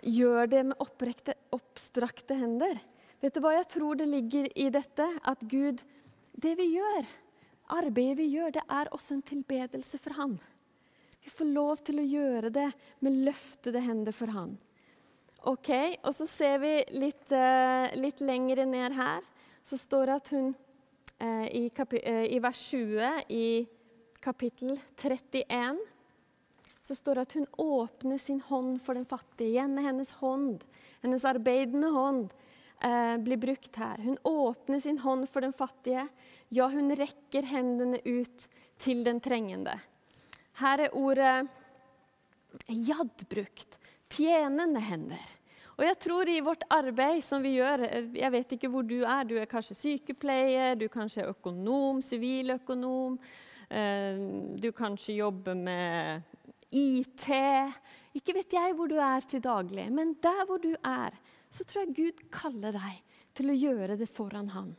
gjør 0.02 0.46
det 0.48 0.62
med 0.70 0.80
opprekte, 0.84 1.34
oppstrakte 1.52 2.36
hender? 2.38 2.78
Vet 3.18 3.34
du 3.34 3.42
hva 3.42 3.56
jeg 3.56 3.66
tror 3.74 3.98
det 3.98 4.06
ligger 4.08 4.46
i 4.54 4.68
dette? 4.70 5.08
At 5.24 5.42
Gud 5.50 5.82
Det 6.38 6.52
vi 6.54 6.68
gjør, 6.76 7.06
arbeidet 7.74 8.20
vi 8.20 8.28
gjør, 8.36 8.52
det 8.54 8.62
er 8.70 8.92
også 8.94 9.16
en 9.16 9.24
tilbedelse 9.26 9.98
for 9.98 10.14
Han. 10.14 10.36
Vi 11.28 11.32
får 11.36 11.48
lov 11.52 11.80
til 11.84 11.98
å 12.00 12.02
gjøre 12.08 12.48
det 12.48 12.70
med 13.04 13.16
løftede 13.26 13.82
hender 13.84 14.14
for 14.16 14.32
Han. 14.32 14.54
Ok, 15.50 15.68
Og 16.00 16.14
så 16.16 16.24
ser 16.24 16.54
vi 16.62 16.70
litt, 16.96 17.26
uh, 17.36 17.92
litt 18.00 18.22
lengre 18.24 18.64
ned 18.64 18.96
her, 18.96 19.26
så 19.60 19.76
står 19.76 20.08
det 20.08 20.14
at 20.14 20.30
hun 20.32 20.46
uh, 21.20 21.44
i, 21.52 21.66
uh, 21.68 22.24
i, 22.24 22.38
vers 22.40 22.62
20 22.70 23.28
i 23.28 23.48
kapittel 24.24 24.78
31 24.96 25.82
så 26.80 26.96
står 26.96 27.20
det 27.20 27.26
at 27.26 27.36
hun 27.36 27.46
åpner 27.66 28.24
sin 28.24 28.40
hånd 28.48 28.80
for 28.80 28.96
den 28.96 29.04
fattige. 29.04 29.50
Igjen 29.50 29.76
hennes 29.84 30.14
hånd, 30.22 30.64
hennes 31.04 31.28
arbeidende 31.28 31.92
hånd, 31.92 32.32
blir 33.20 33.36
brukt 33.36 33.76
her. 33.76 34.00
Hun 34.00 34.16
åpner 34.24 34.80
sin 34.80 35.02
hånd 35.04 35.28
for 35.28 35.44
den 35.44 35.52
fattige. 35.52 36.08
Ja, 36.48 36.72
hun 36.72 36.88
rekker 36.96 37.44
hendene 37.52 38.00
ut 38.06 38.48
til 38.80 39.04
den 39.04 39.20
trengende. 39.20 39.76
Her 40.58 40.84
er 40.86 40.94
ordet 40.96 41.48
jad 42.66 43.26
brukt. 43.30 43.78
Tjenende 44.08 44.80
hender. 44.80 45.26
Og 45.78 45.84
jeg 45.86 45.98
tror 46.02 46.30
i 46.30 46.40
vårt 46.42 46.64
arbeid 46.74 47.20
som 47.22 47.42
vi 47.44 47.52
gjør 47.54 47.84
Jeg 48.16 48.30
vet 48.34 48.54
ikke 48.56 48.70
hvor 48.72 48.86
du 48.86 48.96
er. 49.04 49.28
Du 49.28 49.36
er 49.38 49.46
kanskje 49.50 49.76
sykepleier, 49.78 50.74
du 50.74 50.88
kanskje 50.90 51.22
er 51.22 51.30
økonom, 51.30 52.00
siviløkonom. 52.02 53.18
Eh, 53.70 54.18
du 54.58 54.72
kanskje 54.74 55.20
jobber 55.20 55.54
med 55.54 56.26
IT. 56.74 57.28
Ikke 58.18 58.34
vet 58.40 58.58
jeg 58.58 58.74
hvor 58.74 58.90
du 58.90 58.96
er 58.98 59.22
til 59.28 59.44
daglig, 59.44 59.86
men 59.94 60.16
der 60.22 60.42
hvor 60.48 60.58
du 60.58 60.72
er, 60.82 61.14
så 61.50 61.64
tror 61.64 61.86
jeg 61.86 61.96
Gud 61.96 62.26
kaller 62.34 62.74
deg 62.74 62.98
til 63.38 63.52
å 63.52 63.56
gjøre 63.56 63.96
det 64.00 64.10
foran 64.10 64.50
Han. 64.56 64.74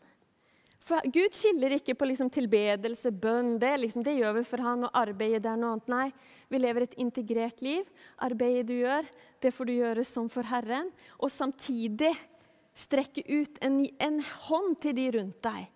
For 0.89 1.05
Gud 1.13 1.36
skiller 1.38 1.75
ikke 1.75 1.93
på 1.93 2.08
liksom 2.10 2.31
tilbedelse, 2.34 3.12
bønn. 3.13 3.58
Det, 3.62 3.75
liksom, 3.84 4.03
det, 4.05 4.15
gjør 4.17 4.39
vi 4.39 4.46
for 4.48 4.63
Han, 4.65 4.88
og 4.88 4.96
arbeidet 4.98 5.46
er 5.46 5.60
noe 5.60 5.75
annet. 5.75 5.91
Nei, 5.91 6.08
vi 6.50 6.62
lever 6.62 6.88
et 6.88 6.96
integrert 7.01 7.62
liv. 7.65 7.88
Arbeidet 8.25 8.65
du 8.72 8.79
gjør, 8.79 9.10
det 9.43 9.53
får 9.53 9.69
du 9.69 9.74
gjøre 9.75 10.05
som 10.08 10.29
for 10.34 10.50
Herren. 10.50 10.89
Og 11.22 11.29
samtidig 11.34 12.10
strekke 12.77 13.22
ut 13.29 13.60
en, 13.65 13.84
en 14.01 14.17
hånd 14.48 14.79
til 14.81 14.96
de 14.98 15.10
rundt 15.19 15.38
deg. 15.46 15.67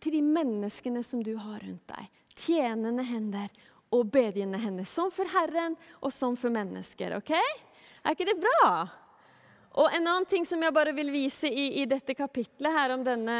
Til 0.00 0.16
de 0.16 0.22
menneskene 0.24 1.02
som 1.04 1.20
du 1.24 1.34
har 1.36 1.60
rundt 1.64 1.92
deg. 1.92 2.08
Tjenende 2.38 3.04
hender 3.04 3.52
og 3.92 4.08
bedjende 4.14 4.60
hender. 4.62 4.88
Som 4.88 5.12
for 5.12 5.28
Herren 5.32 5.76
og 6.00 6.14
som 6.14 6.38
for 6.40 6.54
mennesker. 6.54 7.18
ok? 7.20 7.34
Er 7.36 8.16
ikke 8.16 8.30
det 8.30 8.40
bra? 8.40 8.88
Og 9.78 9.86
En 9.94 10.06
annen 10.10 10.26
ting 10.26 10.46
som 10.46 10.62
jeg 10.62 10.74
bare 10.74 10.92
vil 10.96 11.12
vise 11.14 11.46
i, 11.46 11.68
i 11.82 11.84
dette 11.86 12.14
kapitlet 12.18 12.74
her 12.74 12.96
om 12.96 13.04
denne, 13.06 13.38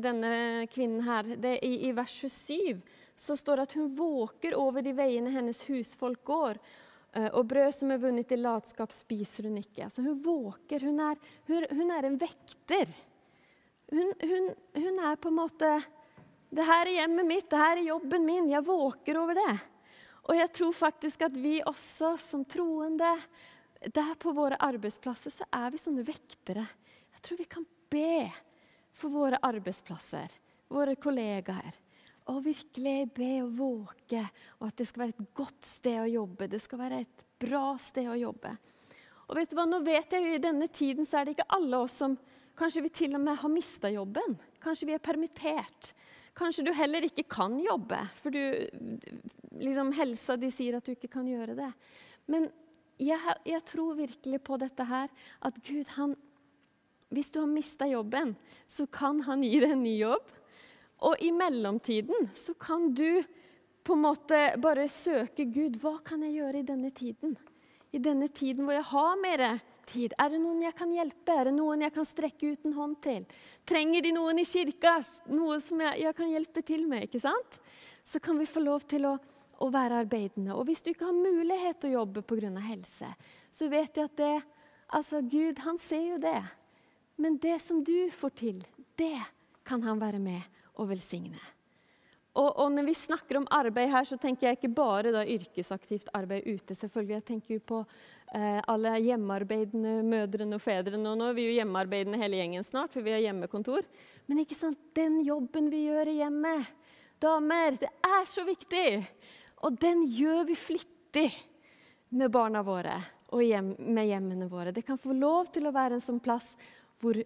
denne 0.00 0.30
kvinnen 0.72 1.02
her, 1.04 1.34
det 1.36 1.58
i, 1.66 1.74
i 1.88 1.92
vers 1.96 2.14
27 2.24 2.80
så 3.18 3.34
står 3.36 3.58
det 3.58 3.64
at 3.66 3.74
hun 3.76 3.88
våker 3.98 4.54
over 4.56 4.84
de 4.84 4.94
veiene 4.96 5.32
hennes 5.34 5.60
husfolk 5.66 6.22
går. 6.24 6.60
Eh, 7.12 7.26
og 7.34 7.48
brød 7.50 7.74
som 7.74 7.90
er 7.90 8.00
vunnet 8.00 8.32
i 8.32 8.38
latskap, 8.38 8.94
spiser 8.94 9.48
hun 9.48 9.58
ikke. 9.58 9.88
Altså 9.88 10.04
hun 10.06 10.20
våker. 10.22 10.86
Hun 10.86 11.02
er, 11.02 11.18
hun, 11.50 11.66
hun 11.74 11.92
er 11.96 12.06
en 12.06 12.18
vekter. 12.20 12.94
Hun, 13.90 14.14
hun, 14.22 15.02
er 15.02 15.16
på 15.16 15.30
en 15.32 15.38
måte 15.38 15.70
Det 16.52 16.64
her 16.64 16.86
er 16.86 16.98
hjemmet 17.00 17.26
mitt, 17.28 17.46
det 17.50 17.60
her 17.60 17.76
er 17.76 17.88
jobben 17.90 18.24
min. 18.24 18.48
Jeg 18.52 18.64
våker 18.64 19.18
over 19.20 19.36
det. 19.36 19.58
Og 20.28 20.36
jeg 20.36 20.52
tror 20.54 20.72
faktisk 20.76 21.26
at 21.26 21.36
vi 21.36 21.58
også 21.60 22.14
som 22.22 22.44
troende 22.48 23.10
der 23.80 24.14
på 24.18 24.32
våre 24.34 24.58
arbeidsplasser 24.60 25.32
så 25.32 25.46
er 25.54 25.70
vi 25.70 25.80
sånne 25.80 26.04
vektere. 26.06 26.64
Jeg 27.14 27.24
tror 27.24 27.40
vi 27.40 27.48
kan 27.50 27.66
be 27.90 28.28
for 28.98 29.14
våre 29.14 29.38
arbeidsplasser, 29.46 30.32
våre 30.70 30.96
kollegaer. 30.98 31.76
Og 32.28 32.42
virkelig 32.44 32.96
be 33.16 33.30
og 33.40 33.52
våke, 33.56 34.24
og 34.58 34.66
at 34.68 34.80
det 34.80 34.88
skal 34.90 35.06
være 35.06 35.14
et 35.14 35.30
godt 35.38 35.64
sted 35.64 36.02
å 36.02 36.10
jobbe. 36.10 36.50
Det 36.50 36.60
skal 36.60 36.82
være 36.82 36.98
et 37.06 37.22
bra 37.40 37.70
sted 37.80 38.10
å 38.10 38.18
jobbe. 38.18 38.52
Og 39.28 39.38
vet 39.38 39.48
du 39.48 39.56
hva, 39.56 39.64
nå 39.68 39.78
vet 39.84 40.12
jeg 40.12 40.24
jo 40.24 40.34
I 40.34 40.42
denne 40.42 40.68
tiden 40.72 41.08
så 41.08 41.20
er 41.20 41.28
det 41.28 41.36
ikke 41.36 41.52
alle 41.56 41.84
oss 41.84 41.96
som 42.02 42.18
Kanskje 42.58 42.82
vi 42.82 42.90
til 42.90 43.12
og 43.14 43.22
med 43.22 43.38
har 43.38 43.50
mista 43.52 43.86
jobben. 43.86 44.32
Kanskje 44.58 44.88
vi 44.88 44.94
er 44.96 45.02
permittert. 45.02 45.92
Kanskje 46.34 46.64
du 46.66 46.72
heller 46.74 47.04
ikke 47.06 47.22
kan 47.30 47.54
jobbe, 47.62 48.00
for 48.18 48.34
du, 48.34 48.40
liksom, 49.62 49.92
helsa 49.94 50.34
de 50.38 50.50
sier 50.50 50.74
at 50.78 50.86
du 50.86 50.90
ikke 50.94 51.10
kan 51.12 51.28
gjøre 51.30 51.54
det. 51.58 51.68
Men 52.26 52.48
jeg, 52.98 53.34
jeg, 53.46 53.62
tror 53.66 53.98
virkelig 53.98 54.40
på 54.42 54.58
dette 54.60 54.84
her, 54.84 55.10
at 55.42 55.60
Gud, 55.66 55.86
han 55.96 56.16
Hvis 57.08 57.30
du 57.32 57.38
har 57.40 57.48
mista 57.48 57.86
jobben, 57.88 58.34
så 58.68 58.84
kan 58.86 59.22
han 59.24 59.40
gi 59.40 59.60
deg 59.62 59.70
en 59.72 59.82
ny 59.82 59.94
jobb. 59.96 60.26
Og 61.08 61.22
i 61.24 61.30
mellomtiden 61.32 62.28
så 62.36 62.52
kan 62.52 62.90
du 62.92 63.22
på 63.80 63.94
en 63.96 64.02
måte 64.02 64.40
bare 64.60 64.84
søke 64.92 65.46
Gud. 65.48 65.78
Hva 65.80 65.94
kan 66.04 66.20
jeg 66.26 66.34
gjøre 66.36 66.60
i 66.60 66.66
denne 66.68 66.90
tiden? 66.92 67.38
I 67.96 67.98
denne 68.04 68.28
tiden 68.28 68.66
hvor 68.66 68.76
jeg 68.76 68.84
har 68.90 69.16
mer 69.22 69.44
tid. 69.88 70.12
Er 70.20 70.34
det 70.34 70.42
noen 70.42 70.60
jeg 70.66 70.76
kan 70.76 70.92
hjelpe? 70.92 71.32
Er 71.32 71.48
det 71.48 71.54
noen 71.56 71.86
jeg 71.86 71.94
kan 71.94 72.08
strekke 72.08 72.52
ut 72.52 72.68
en 72.68 72.76
hånd 72.76 72.98
til? 73.04 73.24
Trenger 73.68 74.04
de 74.04 74.12
noen 74.12 74.42
i 74.42 74.46
kirka? 74.48 74.98
Noe 75.32 75.56
som 75.64 75.80
jeg, 75.86 76.02
jeg 76.04 76.18
kan 76.18 76.32
hjelpe 76.34 76.64
til 76.66 76.84
med? 76.90 77.08
ikke 77.08 77.22
sant? 77.24 77.60
Så 78.04 78.20
kan 78.20 78.36
vi 78.36 78.48
få 78.48 78.60
lov 78.64 78.84
til 78.88 79.08
å 79.08 79.16
å 79.58 79.68
være 79.74 80.02
arbeidende. 80.04 80.54
Og 80.54 80.68
hvis 80.68 80.82
du 80.84 80.92
ikke 80.92 81.08
har 81.08 81.16
mulighet 81.16 81.80
til 81.80 81.92
å 81.92 82.00
jobbe 82.00 82.22
pga. 82.22 82.52
helse, 82.68 83.10
så 83.52 83.68
vet 83.68 83.96
jeg 83.96 84.04
at 84.04 84.16
det, 84.16 84.42
altså 84.88 85.20
Gud 85.20 85.58
han 85.64 85.78
ser 85.78 86.04
jo 86.14 86.18
det. 86.22 86.42
Men 87.16 87.38
det 87.38 87.60
som 87.62 87.82
du 87.84 88.10
får 88.10 88.30
til, 88.30 88.66
det 88.96 89.18
kan 89.66 89.82
han 89.82 90.00
være 90.00 90.18
med 90.18 90.42
og 90.78 90.88
velsigne. 90.88 91.40
Og, 92.38 92.52
og, 92.52 92.68
når 92.70 92.86
vi 92.86 92.94
snakker 92.94 93.40
om 93.40 93.48
arbeid 93.50 93.90
her, 93.90 94.06
så 94.06 94.16
tenker 94.20 94.46
jeg 94.46 94.58
ikke 94.58 94.70
bare 94.76 95.10
da 95.10 95.24
yrkesaktivt 95.26 96.10
arbeid 96.14 96.46
ute. 96.46 96.74
selvfølgelig. 96.74 97.16
Jeg 97.16 97.24
tenker 97.26 97.54
jo 97.56 97.62
på 97.66 97.80
eh, 97.82 98.60
alle 98.70 98.92
hjemmearbeidende 99.02 99.96
mødrene 100.06 100.54
og 100.54 100.62
fedrene. 100.62 101.02
Og 101.10 101.18
nå 101.18 101.30
er 101.32 101.34
vi 101.34 101.48
jo 101.48 101.56
hjemmearbeidende 101.56 102.20
hele 102.20 102.38
gjengen 102.38 102.66
snart, 102.66 102.94
for 102.94 103.02
vi 103.02 103.16
har 103.16 103.24
hjemmekontor. 103.24 103.88
Men 104.30 104.44
ikke 104.44 104.58
sant, 104.58 104.78
den 104.94 105.18
jobben 105.26 105.66
vi 105.72 105.88
gjør 105.88 106.12
i 106.12 106.20
hjemmet, 106.20 106.70
damer, 107.18 107.80
det 107.80 107.90
er 108.06 108.30
så 108.30 108.46
viktig. 108.46 108.86
Og 109.66 109.78
den 109.80 110.04
gjør 110.06 110.44
vi 110.48 110.56
flittig 110.58 111.28
med 112.14 112.30
barna 112.32 112.62
våre 112.64 112.96
og 113.34 113.42
hjem, 113.44 113.74
med 113.78 114.08
hjemmene 114.08 114.48
våre. 114.48 114.72
Det 114.72 114.84
kan 114.86 115.00
få 115.00 115.16
lov 115.16 115.50
til 115.52 115.68
å 115.68 115.74
være 115.74 115.98
en 115.98 116.04
sånn 116.04 116.22
plass 116.22 116.54
hvor 117.02 117.18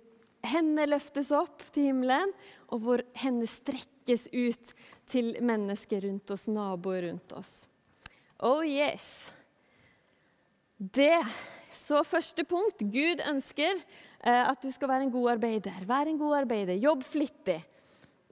hendene 0.43 0.89
løftes 0.91 1.31
opp 1.35 1.63
til 1.75 1.91
himmelen, 1.91 2.33
og 2.75 2.83
hvor 2.83 3.03
hendene 3.23 3.51
strekkes 3.51 4.27
ut 4.33 4.73
til 5.11 5.37
mennesker 5.45 6.03
rundt 6.09 6.33
oss, 6.35 6.49
naboer 6.51 7.07
rundt 7.07 7.37
oss. 7.39 7.53
Oh 8.43 8.65
yes! 8.67 9.31
Det 10.77 11.23
Så 11.73 12.03
første 12.05 12.45
punkt. 12.45 12.83
Gud 12.93 13.23
ønsker 13.25 13.71
eh, 13.73 14.43
at 14.45 14.61
du 14.61 14.69
skal 14.75 14.91
være 14.91 15.07
en 15.07 15.13
god 15.15 15.31
arbeider. 15.33 15.87
Vær 15.89 16.07
en 16.11 16.19
god 16.21 16.43
arbeider. 16.43 16.77
Jobb 16.77 17.01
flittig. 17.07 17.57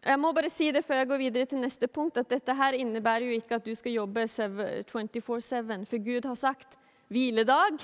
Jeg 0.00 0.16
må 0.16 0.30
bare 0.32 0.48
si 0.48 0.70
det 0.72 0.80
før 0.86 1.02
jeg 1.02 1.08
går 1.10 1.20
videre 1.20 1.48
til 1.50 1.60
neste 1.60 1.88
punkt, 1.92 2.16
at 2.16 2.30
dette 2.30 2.54
her 2.56 2.76
innebærer 2.78 3.26
jo 3.28 3.36
ikke 3.36 3.58
at 3.58 3.66
du 3.66 3.74
skal 3.76 3.98
jobbe 3.98 4.24
24-7, 4.24 5.84
for 5.90 6.04
Gud 6.06 6.28
har 6.28 6.38
sagt 6.40 6.78
hviledag. 7.12 7.82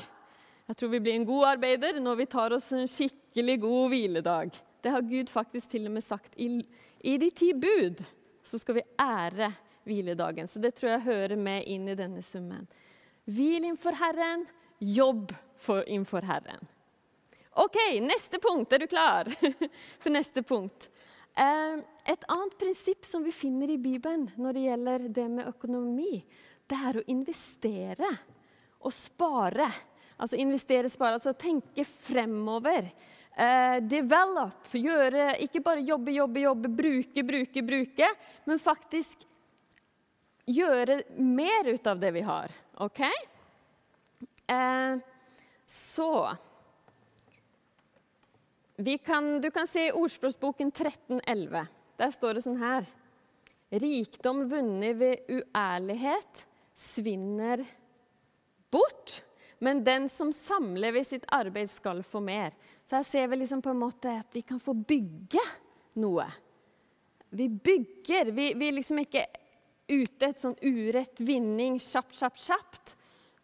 Jeg 0.66 0.78
tror 0.80 0.90
vi 0.94 1.02
blir 1.04 1.18
en 1.18 1.28
god 1.28 1.44
arbeider 1.52 2.00
når 2.00 2.22
vi 2.22 2.28
tar 2.32 2.56
oss 2.56 2.70
en 2.74 2.88
skikkelig 2.88 3.58
god 3.62 3.92
hviledag. 3.92 4.56
Det 4.82 4.94
har 4.94 5.04
Gud 5.04 5.28
faktisk 5.30 5.74
til 5.74 5.86
og 5.90 5.92
med 5.98 6.04
sagt. 6.06 6.32
I, 6.40 6.48
i 7.04 7.18
de 7.20 7.28
ti 7.30 7.52
bud 7.52 8.00
så 8.46 8.58
skal 8.62 8.78
vi 8.80 8.86
ære 9.02 9.50
hviledagen. 9.86 10.48
Så 10.48 10.62
det 10.62 10.72
tror 10.78 10.94
jeg 10.94 11.06
hører 11.06 11.36
med 11.36 11.68
inn 11.68 11.86
i 11.90 11.98
denne 11.98 12.22
summen. 12.24 12.64
Hvil 13.28 13.68
innfor 13.68 13.98
Herren, 13.98 14.46
jobb 14.80 15.34
for 15.60 15.84
innfor 15.90 16.24
Herren. 16.26 16.64
OK, 17.56 17.76
neste 18.04 18.40
punkt. 18.42 18.72
Er 18.72 18.82
du 18.82 18.88
klar 18.88 19.28
for 20.02 20.12
neste 20.12 20.42
punkt? 20.46 20.90
Eh, 21.36 21.76
et 22.08 22.24
annet 22.32 22.54
prinsipp 22.58 23.04
som 23.04 23.24
vi 23.24 23.32
finner 23.34 23.70
i 23.70 23.76
Bibelen 23.78 24.24
når 24.40 24.56
det 24.56 24.64
gjelder 24.64 25.08
det 25.18 25.26
med 25.28 25.50
økonomi, 25.50 26.22
det 26.66 26.78
er 26.88 26.96
å 26.96 27.04
investere 27.12 28.08
og 28.80 28.94
spare. 28.94 29.68
Altså 30.16 30.38
investere, 30.40 30.88
spare, 30.88 31.18
altså 31.18 31.34
tenke 31.36 31.84
fremover. 31.84 32.88
Uh, 33.36 33.82
develop, 33.84 34.70
gjøre, 34.72 35.34
ikke 35.44 35.60
bare 35.60 35.82
jobbe, 35.84 36.14
jobbe, 36.14 36.40
jobbe, 36.40 36.70
bruke, 36.72 37.24
bruke, 37.28 37.62
bruke, 37.66 38.08
men 38.48 38.62
faktisk 38.62 39.26
gjøre 40.48 41.02
mer 41.20 41.68
ut 41.68 41.90
av 41.92 42.00
det 42.00 42.14
vi 42.16 42.22
har. 42.24 42.54
OK? 42.80 43.02
Uh, 44.48 44.96
så 45.68 46.08
kan, 49.04 49.40
du 49.40 49.50
kan 49.50 49.66
se 49.66 49.86
i 49.88 49.92
Ordspråksboken 49.92 50.68
1311. 50.68 51.66
Der 51.96 52.12
står 52.12 52.36
det 52.36 52.44
sånn 52.44 52.60
her. 52.60 52.86
Rikdom 53.72 54.44
vunnet 54.50 54.98
ved 55.00 55.30
uærlighet 55.32 56.44
svinner 56.76 57.64
bort. 58.70 59.22
Men 59.58 59.80
den 59.84 60.08
som 60.12 60.32
samler 60.32 60.92
ved 60.92 61.06
sitt 61.08 61.24
arbeid, 61.32 61.70
skal 61.72 62.02
få 62.04 62.20
mer. 62.20 62.52
Så 62.84 62.98
her 62.98 63.06
ser 63.08 63.28
vi 63.32 63.40
liksom 63.40 63.62
på 63.64 63.72
en 63.72 63.80
måte 63.80 64.12
at 64.20 64.28
vi 64.36 64.44
kan 64.44 64.60
få 64.60 64.74
bygge 64.76 65.42
noe. 66.02 66.26
Vi 67.32 67.48
bygger. 67.48 68.30
Vi, 68.36 68.52
vi 68.54 68.68
er 68.68 68.76
liksom 68.76 69.00
ikke 69.02 69.24
ute 69.88 70.28
et 70.28 70.40
sånn 70.42 70.56
urett 70.60 71.20
vinning, 71.24 71.80
kjapt, 71.80 72.14
kjapt, 72.18 72.42
kjapt. 72.42 72.96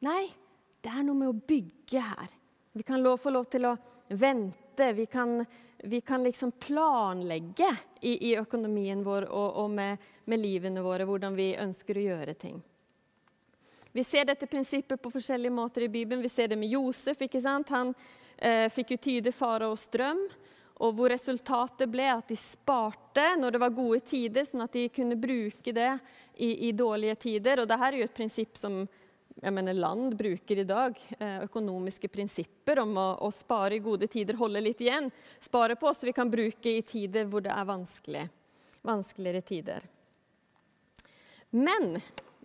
Nei, 0.04 0.26
det 0.82 0.92
er 0.92 1.06
noe 1.06 1.16
med 1.18 1.32
å 1.32 1.38
bygge 1.38 2.02
her. 2.02 2.28
Vi 2.72 2.84
kan 2.84 3.04
få 3.20 3.32
lov 3.32 3.48
til 3.52 3.70
å 3.70 3.76
vente. 4.08 4.61
Vi 4.92 5.06
kan, 5.06 5.44
vi 5.78 6.00
kan 6.00 6.24
liksom 6.26 6.52
planlegge 6.52 7.70
i, 8.00 8.30
i, 8.30 8.36
økonomien 8.36 9.04
vår 9.06 9.28
og, 9.30 9.56
og 9.62 9.70
med, 9.70 10.02
med 10.24 10.42
livene 10.42 10.82
våre 10.82 11.06
hvordan 11.06 11.38
vi 11.38 11.52
ønsker 11.60 11.98
å 11.98 12.06
gjøre 12.06 12.34
ting. 12.34 12.58
Vi 13.92 14.04
ser 14.04 14.24
dette 14.24 14.48
prinsippet 14.48 15.02
på 15.02 15.10
forskjellige 15.12 15.52
måter 15.52 15.84
i 15.84 15.88
Bibelen. 15.92 16.22
Vi 16.22 16.32
ser 16.32 16.48
det 16.48 16.56
med 16.56 16.72
Josef. 16.72 17.20
ikke 17.22 17.40
sant? 17.40 17.68
Han 17.68 17.92
eh, 18.38 18.70
fikk 18.72 18.94
jo 18.94 19.02
tyde 19.04 19.32
faraos 19.36 19.84
drøm. 19.92 20.22
Og 20.82 20.94
hvor 20.96 21.12
resultatet 21.12 21.90
ble 21.92 22.08
at 22.10 22.30
de 22.32 22.38
sparte 22.40 23.26
når 23.38 23.54
det 23.54 23.60
var 23.62 23.74
gode 23.76 24.00
tider, 24.08 24.46
sånn 24.48 24.64
at 24.64 24.72
de 24.74 24.88
kunne 24.90 25.18
bruke 25.20 25.74
det 25.76 25.90
i, 26.34 26.68
i 26.68 26.72
dårlige 26.72 27.14
tider. 27.28 27.62
Og 27.62 27.68
dette 27.68 27.88
er 27.90 28.00
jo 28.00 28.08
et 28.08 28.16
prinsipp 28.16 28.56
som 28.58 28.80
mener, 29.40 29.74
land 29.74 30.16
bruker 30.16 30.58
i 30.58 30.64
dag. 30.64 30.98
Eh, 31.18 31.42
økonomiske 31.46 32.08
prinsipper 32.08 32.82
om 32.82 32.96
å, 32.98 33.06
å, 33.26 33.30
spare 33.32 33.76
i 33.76 33.82
gode 33.82 34.08
tider, 34.10 34.38
holde 34.40 34.60
litt 34.60 34.80
igjen. 34.80 35.10
Spare 35.40 35.76
på 35.76 35.92
så 35.94 36.08
vi 36.08 36.14
kan 36.16 36.30
bruke 36.30 36.70
i 36.70 36.82
tider 36.82 37.28
hvor 37.30 37.44
det 37.44 37.52
er 37.54 37.68
vanskelig. 37.68 38.26
vanskeligere 38.82 39.40
tider. 39.46 39.86
Men 41.50 41.96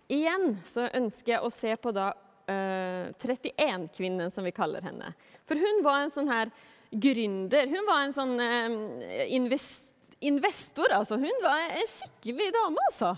igjen 0.08 0.56
så 0.66 0.88
ønsker 0.94 1.36
jeg 1.36 1.44
å 1.44 1.50
se 1.52 1.74
på 1.80 1.92
da 1.96 2.12
uh, 2.12 3.08
31-kvinnen, 3.18 4.30
som 4.30 4.44
vi 4.44 4.52
kaller 4.54 4.84
henne. 4.84 5.10
For 5.48 5.58
hun 5.58 5.82
var 5.82 6.04
en 6.04 6.12
sånn 6.12 6.28
her 6.30 6.52
gründer. 6.92 7.68
Hun 7.72 7.88
var 7.88 8.04
en 8.04 8.14
sånn 8.16 8.36
uh, 8.38 9.24
invest 9.26 9.88
investor, 10.20 10.90
altså. 10.92 11.18
Hun 11.18 11.42
var 11.42 11.60
en 11.68 11.90
skikkelig 11.90 12.50
dame, 12.54 12.82
altså. 12.90 13.12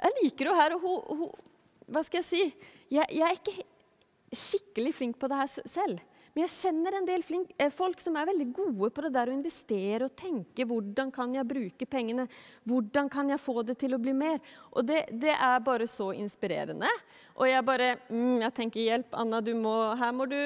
Jeg 0.00 0.16
liker 0.22 0.50
henne 0.50 0.62
her. 0.62 0.76
og 0.76 0.86
hun, 0.86 1.20
hun, 1.20 1.60
Hva 1.92 2.02
skal 2.06 2.22
jeg 2.22 2.28
si? 2.28 2.72
Jeg, 2.92 3.08
jeg 3.10 3.24
er 3.26 3.38
ikke 3.38 4.36
skikkelig 4.36 4.92
flink 4.94 5.18
på 5.20 5.30
det 5.30 5.40
her 5.40 5.50
selv. 5.66 6.04
Men 6.36 6.44
jeg 6.44 6.52
kjenner 6.52 6.92
en 6.98 7.06
del 7.08 7.22
flink, 7.24 7.52
eh, 7.56 7.70
folk 7.72 8.02
som 8.04 8.16
er 8.20 8.26
veldig 8.28 8.46
gode 8.52 8.90
på 8.92 9.04
det 9.06 9.10
der 9.14 9.30
å 9.30 9.32
investere 9.32 10.04
og 10.04 10.16
tenke 10.20 10.66
hvordan 10.68 11.08
kan 11.08 11.32
jeg 11.32 11.48
bruke 11.48 11.86
pengene, 11.88 12.26
hvordan 12.68 13.08
kan 13.08 13.32
jeg 13.32 13.40
få 13.40 13.62
det 13.64 13.78
til 13.80 13.96
å 13.96 14.00
bli 14.02 14.12
mer. 14.12 14.36
Og 14.76 14.84
det, 14.84 15.06
det 15.16 15.32
er 15.32 15.64
bare 15.64 15.86
så 15.88 16.10
inspirerende. 16.12 16.90
Og 17.38 17.48
jeg 17.48 17.64
bare 17.64 17.88
mm, 18.10 18.42
jeg 18.44 18.52
tenker 18.58 18.84
hjelp, 18.84 19.16
Anna, 19.16 19.40
du 19.40 19.54
må, 19.56 19.72
her, 19.96 20.12
må 20.12 20.28
du, 20.28 20.36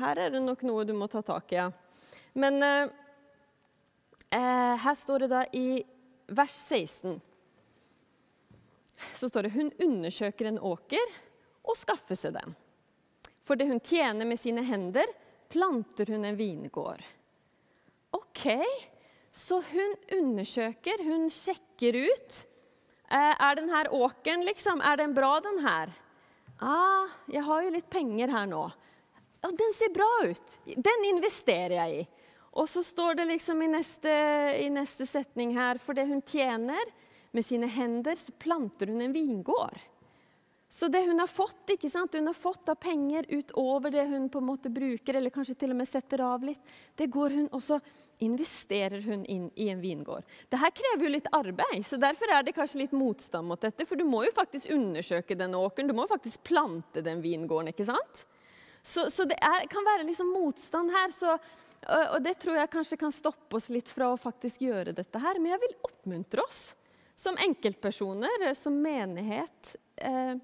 her 0.00 0.22
er 0.24 0.32
det 0.32 0.40
nok 0.46 0.64
noe 0.64 0.88
du 0.88 0.94
må 0.96 1.10
ta 1.12 1.20
tak 1.20 1.52
i. 1.52 1.60
Ja. 1.60 1.68
Men 2.32 2.56
eh, 2.64 2.88
eh, 4.32 4.74
her 4.80 4.96
står 4.96 5.26
det 5.26 5.32
da 5.34 5.44
i 5.52 5.68
vers 6.32 6.56
16 6.56 7.20
så 9.20 9.28
står 9.28 9.44
det 9.44 9.56
hun 9.58 9.68
undersøker 9.76 10.48
en 10.48 10.58
åker 10.64 11.16
og 11.66 11.78
skaffer 11.78 12.18
seg 12.18 12.36
den. 12.38 12.54
For 13.46 13.58
det 13.58 13.68
hun 13.70 13.82
tjener 13.82 14.26
med 14.26 14.40
sine 14.40 14.64
hender, 14.66 15.10
planter 15.52 16.10
hun 16.10 16.24
en 16.26 16.38
vingård. 16.38 17.02
OK, 18.16 18.48
så 19.32 19.60
hun 19.70 19.94
undersøker, 20.16 21.04
hun 21.04 21.28
sjekker 21.30 21.98
ut. 22.06 22.42
Er 23.06 23.36
er 23.38 23.62
her 23.70 23.92
åkeren, 23.94 24.42
liksom, 24.46 24.80
er 24.80 24.96
den 24.96 25.14
bra, 25.14 25.38
den 25.40 25.60
her? 25.62 25.92
Ah, 26.58 27.12
jeg 27.30 27.44
har 27.44 27.62
jo 27.62 27.70
litt 27.74 27.90
penger 27.90 28.32
her 28.32 28.46
nå. 28.50 28.64
Ja, 29.42 29.50
den 29.50 29.74
ser 29.76 29.92
bra 29.94 30.08
ut. 30.24 30.58
Den 30.64 31.04
investerer 31.10 31.76
jeg 31.76 32.00
i. 32.00 32.06
Og 32.56 32.68
så 32.68 32.82
står 32.82 33.18
det 33.18 33.26
liksom 33.28 33.60
i 33.62 33.68
neste, 33.68 34.12
i 34.64 34.70
neste 34.72 35.04
setning 35.06 35.52
her 35.58 35.76
For 35.76 35.92
det 35.92 36.06
hun 36.08 36.22
tjener 36.24 36.88
med 37.36 37.44
sine 37.44 37.68
hender, 37.68 38.16
så 38.16 38.32
planter 38.32 38.88
hun 38.88 39.04
en 39.04 39.12
vingård. 39.12 39.76
Så 40.76 40.88
det 40.92 41.00
hun 41.06 41.16
har 41.22 41.30
fått 41.30 41.70
ikke 41.72 41.88
sant? 41.88 42.12
Hun 42.12 42.26
har 42.28 42.36
fått 42.36 42.68
av 42.68 42.76
penger 42.76 43.24
utover 43.32 43.94
det 43.94 44.02
hun 44.10 44.26
på 44.28 44.42
en 44.42 44.44
måte 44.44 44.68
bruker, 44.68 45.16
eller 45.16 45.32
kanskje 45.32 45.54
til 45.56 45.70
og 45.72 45.78
med 45.78 45.88
setter 45.88 46.20
av 46.20 46.42
litt, 46.44 46.66
det 47.00 47.06
går 47.14 47.32
hun 47.32 47.46
og 47.48 47.62
så 47.64 47.78
investerer 48.20 49.00
hun 49.06 49.22
inn 49.24 49.46
i 49.56 49.70
en 49.72 49.80
vingård. 49.80 50.26
Dette 50.52 50.68
krever 50.76 51.06
jo 51.06 51.12
litt 51.14 51.30
arbeid, 51.32 51.80
så 51.88 51.96
derfor 52.00 52.28
er 52.28 52.44
det 52.44 52.52
kanskje 52.58 52.82
litt 52.82 52.92
motstand 52.92 53.48
mot 53.48 53.64
dette. 53.64 53.86
For 53.88 53.96
du 53.96 54.04
må 54.04 54.20
jo 54.26 54.34
faktisk 54.36 54.68
undersøke 54.74 55.38
den 55.40 55.56
åkeren, 55.56 55.88
du 55.88 55.96
må 55.96 56.04
jo 56.04 56.10
faktisk 56.10 56.42
plante 56.44 57.00
den 57.04 57.22
vingården. 57.24 57.70
ikke 57.72 57.86
sant? 57.88 58.26
Så, 58.82 59.06
så 59.10 59.24
det 59.24 59.38
er, 59.40 59.64
kan 59.72 59.86
være 59.86 60.04
liksom 60.10 60.28
motstand 60.34 60.92
her. 60.92 61.14
Så, 61.16 61.38
og 61.88 62.18
det 62.24 62.34
tror 62.42 62.58
jeg 62.60 62.72
kanskje 62.74 62.98
kan 63.00 63.14
stoppe 63.16 63.56
oss 63.56 63.70
litt 63.72 63.88
fra 63.88 64.10
å 64.12 64.20
faktisk 64.20 64.60
gjøre 64.68 64.92
dette 65.00 65.24
her. 65.24 65.40
Men 65.40 65.54
jeg 65.54 65.62
vil 65.64 65.78
oppmuntre 65.88 66.44
oss 66.44 66.60
som 67.16 67.40
enkeltpersoner, 67.46 68.50
som 68.60 68.76
menighet. 68.76 69.72
Eh, 69.96 70.36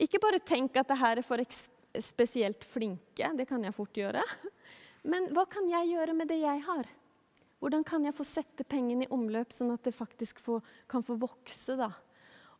ikke 0.00 0.20
bare 0.22 0.42
tenk 0.42 0.76
at 0.80 0.90
det 0.90 0.98
her 0.98 1.20
er 1.20 1.26
for 1.26 1.42
spesielt 2.02 2.64
flinke, 2.66 3.30
det 3.38 3.46
kan 3.46 3.62
jeg 3.62 3.76
fort 3.76 3.94
gjøre. 3.94 4.22
Men 5.10 5.28
hva 5.36 5.44
kan 5.50 5.68
jeg 5.70 5.92
gjøre 5.92 6.16
med 6.16 6.30
det 6.32 6.40
jeg 6.42 6.62
har? 6.66 6.88
Hvordan 7.62 7.84
kan 7.86 8.04
jeg 8.04 8.16
få 8.16 8.26
sette 8.28 8.64
pengene 8.68 9.06
i 9.06 9.12
omløp, 9.14 9.52
sånn 9.54 9.72
at 9.72 9.86
det 9.86 9.94
faktisk 9.96 10.40
får, 10.42 10.64
kan 10.90 11.04
få 11.04 11.16
vokse? 11.20 11.76
da? 11.78 11.92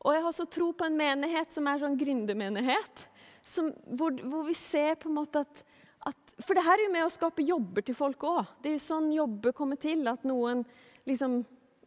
Og 0.05 0.15
jeg 0.15 0.25
har 0.25 0.37
så 0.37 0.47
tro 0.49 0.71
på 0.77 0.87
en 0.87 0.97
menighet 0.97 1.53
som 1.53 1.67
er 1.69 1.81
sånn 1.83 1.99
gründermenighet. 2.01 3.07
Hvor, 3.45 4.15
hvor, 4.21 4.45
vi 4.47 4.57
ser 4.57 4.97
på 5.01 5.11
en 5.11 5.19
måte 5.19 5.43
at, 5.45 5.65
at 6.09 6.35
For 6.39 6.57
det 6.57 6.65
her 6.65 6.79
er 6.79 6.87
jo 6.87 6.95
med 6.95 7.07
å 7.07 7.13
skape 7.13 7.45
jobber 7.45 7.85
til 7.85 7.97
folk 7.97 8.25
òg. 8.29 8.55
Det 8.61 8.71
er 8.71 8.79
jo 8.79 8.85
sånn 8.85 9.11
jobber 9.13 9.57
kommer 9.57 9.81
til. 9.81 10.05
At 10.09 10.25
noen 10.29 10.63
liksom 11.09 11.43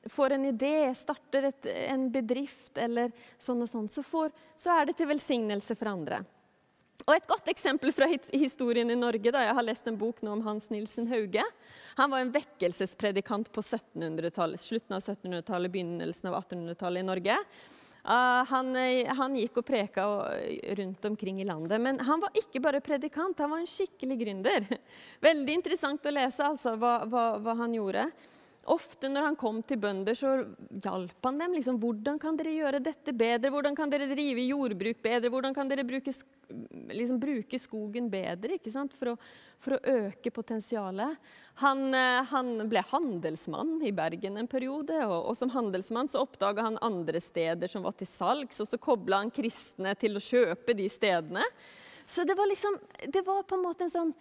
får 0.05 0.35
en 0.35 0.45
idé, 0.45 0.93
starter 0.95 1.49
et, 1.49 1.69
en 1.87 2.07
bedrift 2.11 2.77
eller 2.77 3.11
sånn 3.39 3.61
og 3.63 3.69
sånn, 3.71 3.87
så, 3.91 4.03
får, 4.03 4.33
så, 4.57 4.73
er 4.75 4.89
det 4.89 4.97
til 4.99 5.09
velsignelse 5.09 5.77
for 5.77 5.91
andre. 5.91 6.23
Og 7.07 7.13
Et 7.15 7.29
godt 7.29 7.47
eksempel 7.47 7.93
fra 7.95 8.09
historien 8.33 8.89
i 8.91 8.97
Norge 8.97 9.31
da, 9.31 9.45
Jeg 9.45 9.55
har 9.55 9.63
lest 9.63 9.87
en 9.87 9.97
bok 9.99 10.19
nå 10.25 10.33
om 10.33 10.43
Hans 10.43 10.67
Nilsen 10.73 11.07
Hauge. 11.07 11.43
Han 11.95 12.11
var 12.11 12.23
en 12.23 12.33
vekkelsespredikant 12.33 13.51
på 13.53 13.63
1700-tallet, 13.63 14.59
slutten 14.59 14.97
av 14.97 15.05
1700-tallet, 15.05 15.71
begynnelsen 15.71 16.27
av 16.31 16.41
1800-tallet 16.41 17.05
i 17.05 17.07
Norge. 17.07 17.37
Uh, 18.07 18.43
han, 18.47 18.71
han, 19.19 19.33
gikk 19.35 19.57
og 19.59 19.65
preka 19.67 20.03
rundt 20.79 21.05
omkring 21.09 21.41
i 21.41 21.47
landet. 21.47 21.79
Men 21.83 21.99
han 22.07 22.21
var 22.23 22.35
ikke 22.39 22.61
bare 22.63 22.83
predikant, 22.83 23.39
han 23.39 23.51
var 23.51 23.63
en 23.63 23.67
skikkelig 23.67 24.17
gründer. 24.21 24.67
Veldig 25.27 25.57
interessant 25.59 26.07
å 26.07 26.13
lese 26.15 26.43
altså, 26.43 26.75
hva, 26.79 27.01
hva, 27.07 27.25
hva 27.43 27.55
han 27.63 27.75
gjorde. 27.75 28.07
Ofte 28.67 29.07
når 29.07 29.23
han 29.29 29.35
kom 29.39 29.61
til 29.63 29.79
bønder, 29.79 30.17
så 30.17 30.31
hjalp 30.83 31.23
han 31.23 31.37
dem. 31.39 31.53
Liksom, 31.55 31.77
hvordan 31.79 32.17
kan 32.19 32.35
dere 32.35 32.51
gjøre 32.51 32.81
dette 32.83 33.13
bedre? 33.15 33.51
Hvordan 33.53 33.77
kan 33.77 33.91
dere 33.93 34.09
drive 34.11 34.43
jordbruk 34.43 34.99
bedre? 35.05 35.31
Hvordan 35.31 35.55
kan 35.55 35.71
dere 35.71 35.85
bruke, 35.87 36.11
liksom, 36.91 37.21
bruke 37.21 37.61
skogen 37.63 38.09
bedre 38.11 38.59
for 38.91 39.13
å, 39.13 39.15
for, 39.63 39.77
å, 39.77 39.95
øke 40.09 40.33
potensialet? 40.35 41.15
Han, 41.63 41.87
eh, 41.95 42.21
han, 42.27 42.53
ble 42.67 42.83
handelsmann 42.91 43.77
i 43.87 43.95
Bergen 43.95 44.35
en 44.35 44.51
periode. 44.51 44.99
Og, 45.07 45.31
og 45.31 45.39
som 45.39 45.53
handelsmann 45.55 46.11
så 46.11 46.27
oppdaga 46.27 46.67
han 46.67 46.81
andre 46.83 47.23
steder 47.23 47.71
som 47.71 47.87
var 47.87 47.95
til 47.95 48.11
salgs, 48.11 48.59
og 48.59 48.67
så 48.67 48.77
kobla 48.77 49.23
han 49.23 49.31
kristne 49.31 49.95
til 49.95 50.19
å 50.19 50.23
kjøpe 50.23 50.75
de 50.75 50.91
stedene. 50.91 51.47
Så 52.07 52.27
det 52.27 52.35
var, 52.35 52.51
liksom, 52.51 52.75
det 53.07 53.23
var 53.23 53.47
på 53.47 53.55
en 53.55 53.63
måte 53.63 53.87
en 53.87 53.95
sånn 53.95 54.17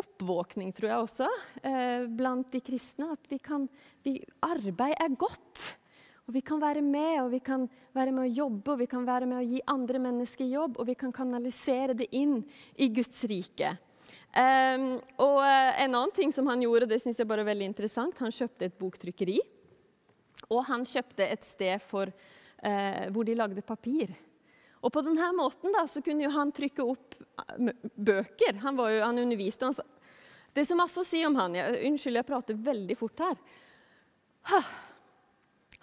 oppvåkning, 0.00 0.72
tror 0.74 0.90
jeg 0.90 1.04
også, 1.04 1.30
eh, 1.62 2.06
blant 2.10 2.50
de 2.52 2.60
kristne. 2.64 3.12
At 3.12 3.30
vi 3.30 3.38
kan, 3.38 3.68
vi, 4.02 4.18
arbeid 4.42 4.96
er 4.98 5.16
godt. 5.16 5.76
Og 6.26 6.34
vi 6.34 6.40
kan 6.40 6.60
være 6.60 6.80
med, 6.82 7.20
og 7.22 7.30
vi 7.34 7.40
kan 7.44 7.66
være 7.92 8.12
med 8.12 8.24
å 8.24 8.34
jobbe, 8.34 8.72
og 8.72 8.78
vi 8.80 8.86
kan 8.88 9.04
være 9.04 9.26
med 9.28 9.38
å 9.38 9.44
gi 9.44 9.60
andre 9.68 10.00
mennesker 10.00 10.48
jobb, 10.48 10.78
og 10.80 10.86
vi 10.88 10.94
kan 10.96 11.12
kanalisere 11.12 11.96
det 11.98 12.08
inn 12.16 12.38
i 12.80 12.88
Guds 12.88 13.24
rike. 13.28 13.74
Um, 14.34 14.96
og 15.22 15.36
uh, 15.44 15.70
En 15.78 15.92
annen 15.94 16.12
ting 16.16 16.32
som 16.32 16.48
han 16.50 16.62
gjorde, 16.64 16.88
det 16.90 17.00
synes 17.02 17.20
jeg 17.20 17.28
bare 17.28 17.44
er 17.44 17.52
veldig 17.52 17.68
interessant, 17.68 18.18
han 18.18 18.32
kjøpte 18.32 18.66
et 18.66 18.78
boktrykkeri. 18.80 19.36
Og 20.48 20.64
han 20.68 20.84
kjøpte 20.88 21.28
et 21.28 21.44
sted 21.44 21.84
for, 21.84 22.08
uh, 22.08 23.04
hvor 23.12 23.28
de 23.28 23.36
lagde 23.36 23.62
papir. 23.62 24.16
Og 24.84 24.92
på 24.92 25.02
denne 25.04 25.30
måten 25.36 25.72
da, 25.72 25.86
så 25.88 26.02
kunne 26.04 26.28
han 26.30 26.52
trykke 26.52 26.84
opp 26.84 27.16
eh, 27.16 27.70
bøker. 27.96 28.58
Han, 28.64 28.80
jo, 28.80 29.02
han 29.04 29.20
underviste. 29.22 29.70
Han, 29.70 29.94
det 30.52 30.64
er 30.64 30.70
så 30.70 30.78
masse 30.78 31.00
å 31.00 31.06
si 31.06 31.24
om 31.26 31.36
han. 31.40 31.56
Jeg, 31.56 31.80
unnskyld, 31.88 32.20
jeg 32.20 32.28
prater 32.28 32.58
veldig 32.66 32.96
fort 33.00 33.24
her. 33.24 33.38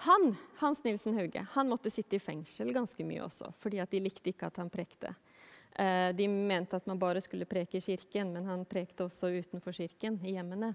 Han, 0.06 0.32
Hans 0.62 0.84
Nilsen 0.86 1.18
Hauge 1.18 1.44
han 1.54 1.70
måtte 1.70 1.92
sitte 1.94 2.18
i 2.18 2.22
fengsel 2.22 2.72
ganske 2.74 3.06
mye 3.06 3.26
også, 3.26 3.52
fordi 3.62 3.82
de 3.90 4.00
likte 4.06 4.32
ikke 4.32 4.48
at 4.50 4.62
han 4.62 4.70
prekte. 4.74 5.12
Eh, 5.76 6.10
de 6.16 6.28
mente 6.30 6.78
at 6.78 6.88
man 6.90 7.00
bare 7.02 7.22
skulle 7.22 7.50
preke 7.50 7.78
i 7.78 7.84
kirken, 7.84 8.32
men 8.36 8.48
han 8.50 8.66
prekte 8.70 9.06
også 9.08 9.30
utenfor 9.34 9.76
kirken, 9.76 10.20
i 10.26 10.36
hjemmene. 10.38 10.74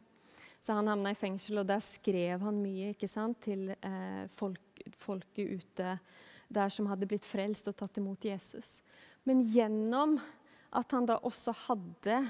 Så 0.61 0.75
han 0.75 0.89
havna 0.91 1.13
i 1.13 1.19
fengsel, 1.19 1.61
og 1.63 1.67
der 1.69 1.83
skrev 1.85 2.43
han 2.43 2.63
mye 2.63 3.09
sant, 3.11 3.43
til 3.47 3.71
eh, 3.77 4.25
folk 4.35 4.63
folket 4.97 5.61
ute 5.61 5.97
der 6.49 6.73
som 6.73 6.89
hadde 6.91 7.09
blitt 7.09 7.27
frelst 7.27 7.69
og 7.71 7.77
tatt 7.79 7.99
imot 8.01 8.25
Jesus. 8.25 8.81
Men 9.27 9.43
gjennom 9.43 10.17
at 10.77 10.93
han 10.95 11.07
da 11.09 11.19
også 11.25 11.55
hadde 11.67 12.21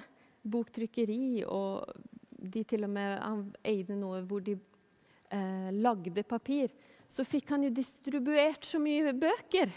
boktrykkeri, 0.46 1.44
og 1.44 1.90
de 2.30 2.62
til 2.68 2.86
og 2.86 2.92
med 2.92 3.16
han 3.20 3.46
eide 3.66 3.96
noe 3.98 4.22
hvor 4.26 4.44
de 4.44 4.54
eh, 4.56 5.70
lagde 5.74 6.22
papir, 6.28 6.72
så 7.08 7.24
fikk 7.26 7.52
han 7.54 7.66
jo 7.66 7.74
distribuert 7.74 8.66
så 8.66 8.80
mye 8.82 9.14
bøker 9.14 9.70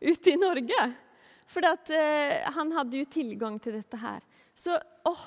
ute 0.00 0.32
i 0.32 0.38
Norge. 0.38 0.80
For 1.50 1.66
eh, 1.66 2.40
han 2.54 2.72
hadde 2.76 3.00
jo 3.00 3.10
tilgang 3.10 3.58
til 3.62 3.78
dette 3.78 3.98
her. 4.00 4.22
Så 4.54 4.76
åh, 5.08 5.24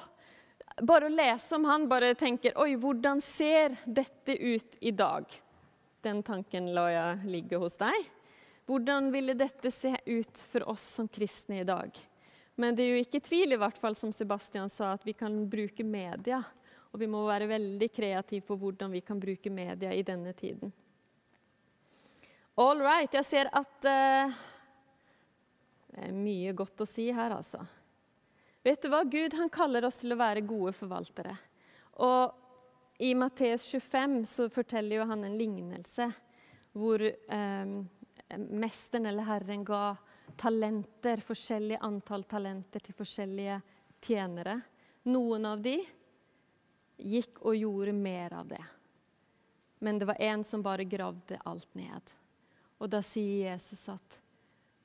bare 0.82 1.10
å 1.10 1.14
lese 1.14 1.58
om 1.58 1.68
han, 1.70 1.88
bare 1.90 2.14
tenker 2.18 2.58
Oi, 2.62 2.74
hvordan 2.80 3.22
ser 3.24 3.76
dette 3.86 4.38
ut 4.38 4.78
i 4.82 4.94
dag? 4.96 5.28
Den 6.04 6.24
tanken 6.26 6.72
la 6.76 6.90
jeg 6.92 7.32
ligge 7.32 7.60
hos 7.62 7.78
deg. 7.80 8.12
Hvordan 8.66 9.12
ville 9.12 9.36
dette 9.36 9.72
se 9.72 9.92
ut 10.06 10.44
for 10.52 10.70
oss 10.72 10.84
som 10.96 11.08
kristne 11.08 11.60
i 11.60 11.68
dag? 11.68 11.98
Men 12.56 12.76
det 12.76 12.86
er 12.86 12.94
jo 12.94 13.02
ikke 13.04 13.24
tvil, 13.26 13.56
i 13.56 13.60
hvert 13.60 13.80
fall 13.82 13.96
som 13.98 14.14
Sebastian 14.14 14.70
sa, 14.72 14.94
at 14.94 15.04
vi 15.04 15.16
kan 15.18 15.36
bruke 15.50 15.84
media. 15.84 16.40
Og 16.94 17.02
vi 17.02 17.10
må 17.10 17.24
være 17.26 17.50
veldig 17.50 17.90
kreative 17.92 18.46
på 18.46 18.58
hvordan 18.62 18.94
vi 18.94 19.02
kan 19.02 19.20
bruke 19.20 19.50
media 19.52 19.92
i 19.92 20.06
denne 20.06 20.32
tiden. 20.38 20.72
All 22.62 22.84
right. 22.86 23.10
Jeg 23.10 23.26
ser 23.26 23.50
at 23.50 23.88
uh, 23.90 24.36
Det 25.90 26.06
er 26.06 26.14
mye 26.14 26.54
godt 26.54 26.86
å 26.86 26.88
si 26.90 27.08
her, 27.14 27.34
altså. 27.34 27.64
Vet 28.64 28.86
du 28.86 28.92
hva? 28.94 29.02
Gud 29.04 29.34
han 29.36 29.52
kaller 29.52 29.84
oss 29.90 30.00
til 30.04 30.14
å 30.14 30.20
være 30.22 30.46
gode 30.46 30.72
forvaltere. 30.78 31.34
Og 32.06 33.02
i 33.04 33.12
Matteus 33.18 33.66
25 33.74 34.22
så 34.30 34.48
forteller 34.54 35.02
jo 35.02 35.10
han 35.10 35.26
en 35.26 35.36
lignelse 35.38 36.08
hvor 36.78 37.02
um, 37.04 37.74
mesteren 38.38 39.06
eller 39.06 39.24
Herren 39.28 39.64
ga 39.66 39.96
talenter, 40.40 41.22
forskjellig 41.22 41.78
antall 41.82 42.24
talenter 42.24 42.84
til 42.84 42.96
forskjellige 42.98 43.60
tjenere. 44.04 44.60
Noen 45.04 45.46
av 45.46 45.62
de 45.62 45.78
gikk 46.98 47.42
og 47.44 47.58
gjorde 47.58 47.94
mer 47.94 48.34
av 48.40 48.48
det. 48.48 48.64
Men 49.84 50.00
det 50.00 50.08
var 50.08 50.22
en 50.22 50.44
som 50.48 50.64
bare 50.64 50.88
gravde 50.88 51.40
alt 51.44 51.70
ned. 51.76 52.14
Og 52.80 52.90
da 52.92 53.02
sier 53.04 53.50
Jesus 53.52 53.84
at 53.92 54.20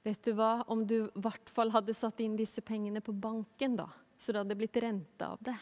vet 0.03 0.21
du 0.25 0.33
hva, 0.35 0.65
om 0.67 0.85
du 0.87 0.97
i 1.05 1.21
hvert 1.23 1.51
fall 1.53 1.71
hadde 1.75 1.95
satt 1.95 2.21
inn 2.25 2.37
disse 2.39 2.63
pengene 2.65 3.03
på 3.05 3.13
banken, 3.13 3.77
da, 3.79 3.89
så 4.19 4.33
det 4.33 4.43
hadde 4.43 4.57
blitt 4.59 4.79
rente 4.83 5.27
av 5.27 5.39
det. 5.45 5.57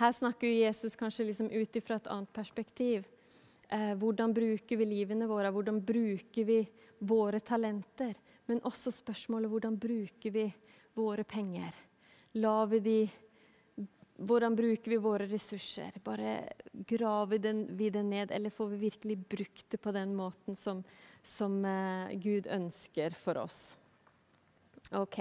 Her 0.00 0.12
snakker 0.12 0.48
Jesus 0.48 0.96
kanskje 0.96 1.26
liksom 1.28 1.50
ut 1.50 1.76
ifra 1.76 1.98
et 1.98 2.08
annet 2.08 2.32
perspektiv. 2.32 3.08
Eh, 3.72 3.94
hvordan 3.94 4.34
bruker 4.34 4.76
vi 4.76 4.86
livene 4.86 5.28
våre? 5.30 5.52
Hvordan 5.54 5.78
bruker 5.86 6.44
vi 6.44 6.58
våre 6.98 7.38
talenter? 7.40 8.16
Men 8.50 8.62
også 8.66 8.90
spørsmålet 8.90 9.50
hvordan 9.50 9.76
bruker 9.78 10.34
vi 10.34 10.48
våre 10.98 11.22
penger? 11.24 11.76
Lar 12.42 12.66
vi 12.66 12.80
de 12.82 13.00
hvordan 14.20 14.56
bruker 14.56 14.90
vi 14.90 14.96
våre 15.00 15.28
ressurser? 15.30 15.94
Bare 16.04 16.48
Graver 16.72 17.38
den, 17.38 17.62
vi 17.76 17.90
det 17.90 18.02
ned, 18.02 18.30
eller 18.30 18.50
får 18.50 18.68
vi 18.68 18.76
virkelig 18.76 19.16
brukt 19.18 19.70
det 19.70 19.78
på 19.80 19.92
den 19.92 20.16
måten 20.16 20.56
som, 20.56 20.82
som 21.22 21.62
uh, 21.64 22.10
Gud 22.12 22.50
ønsker 22.50 23.14
for 23.16 23.38
oss? 23.40 23.76
OK. 24.92 25.20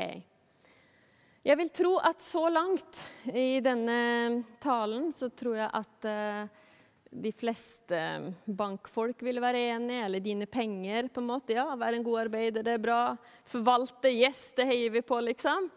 Jeg 1.46 1.58
vil 1.62 1.70
tro 1.70 1.94
at 2.04 2.26
så 2.26 2.44
langt 2.50 3.00
i 3.32 3.62
denne 3.64 4.44
talen 4.60 5.14
så 5.16 5.30
tror 5.32 5.62
jeg 5.62 5.70
at 5.80 6.10
uh, 6.10 6.66
de 7.10 7.32
fleste 7.34 8.00
bankfolk 8.46 9.24
vil 9.26 9.42
være 9.42 9.64
enige, 9.74 10.06
eller 10.06 10.20
dine 10.20 10.46
penger. 10.46 11.08
på 11.08 11.22
en 11.22 11.28
måte, 11.28 11.54
Ja, 11.54 11.76
være 11.76 11.96
en 11.96 12.04
god 12.04 12.20
arbeider, 12.20 12.64
det 12.64 12.74
er 12.74 12.78
bra. 12.78 13.18
Forvalte, 13.46 14.10
yes, 14.10 14.52
det 14.56 14.66
heier 14.66 14.90
vi 14.92 15.02
på, 15.02 15.20
liksom. 15.20 15.72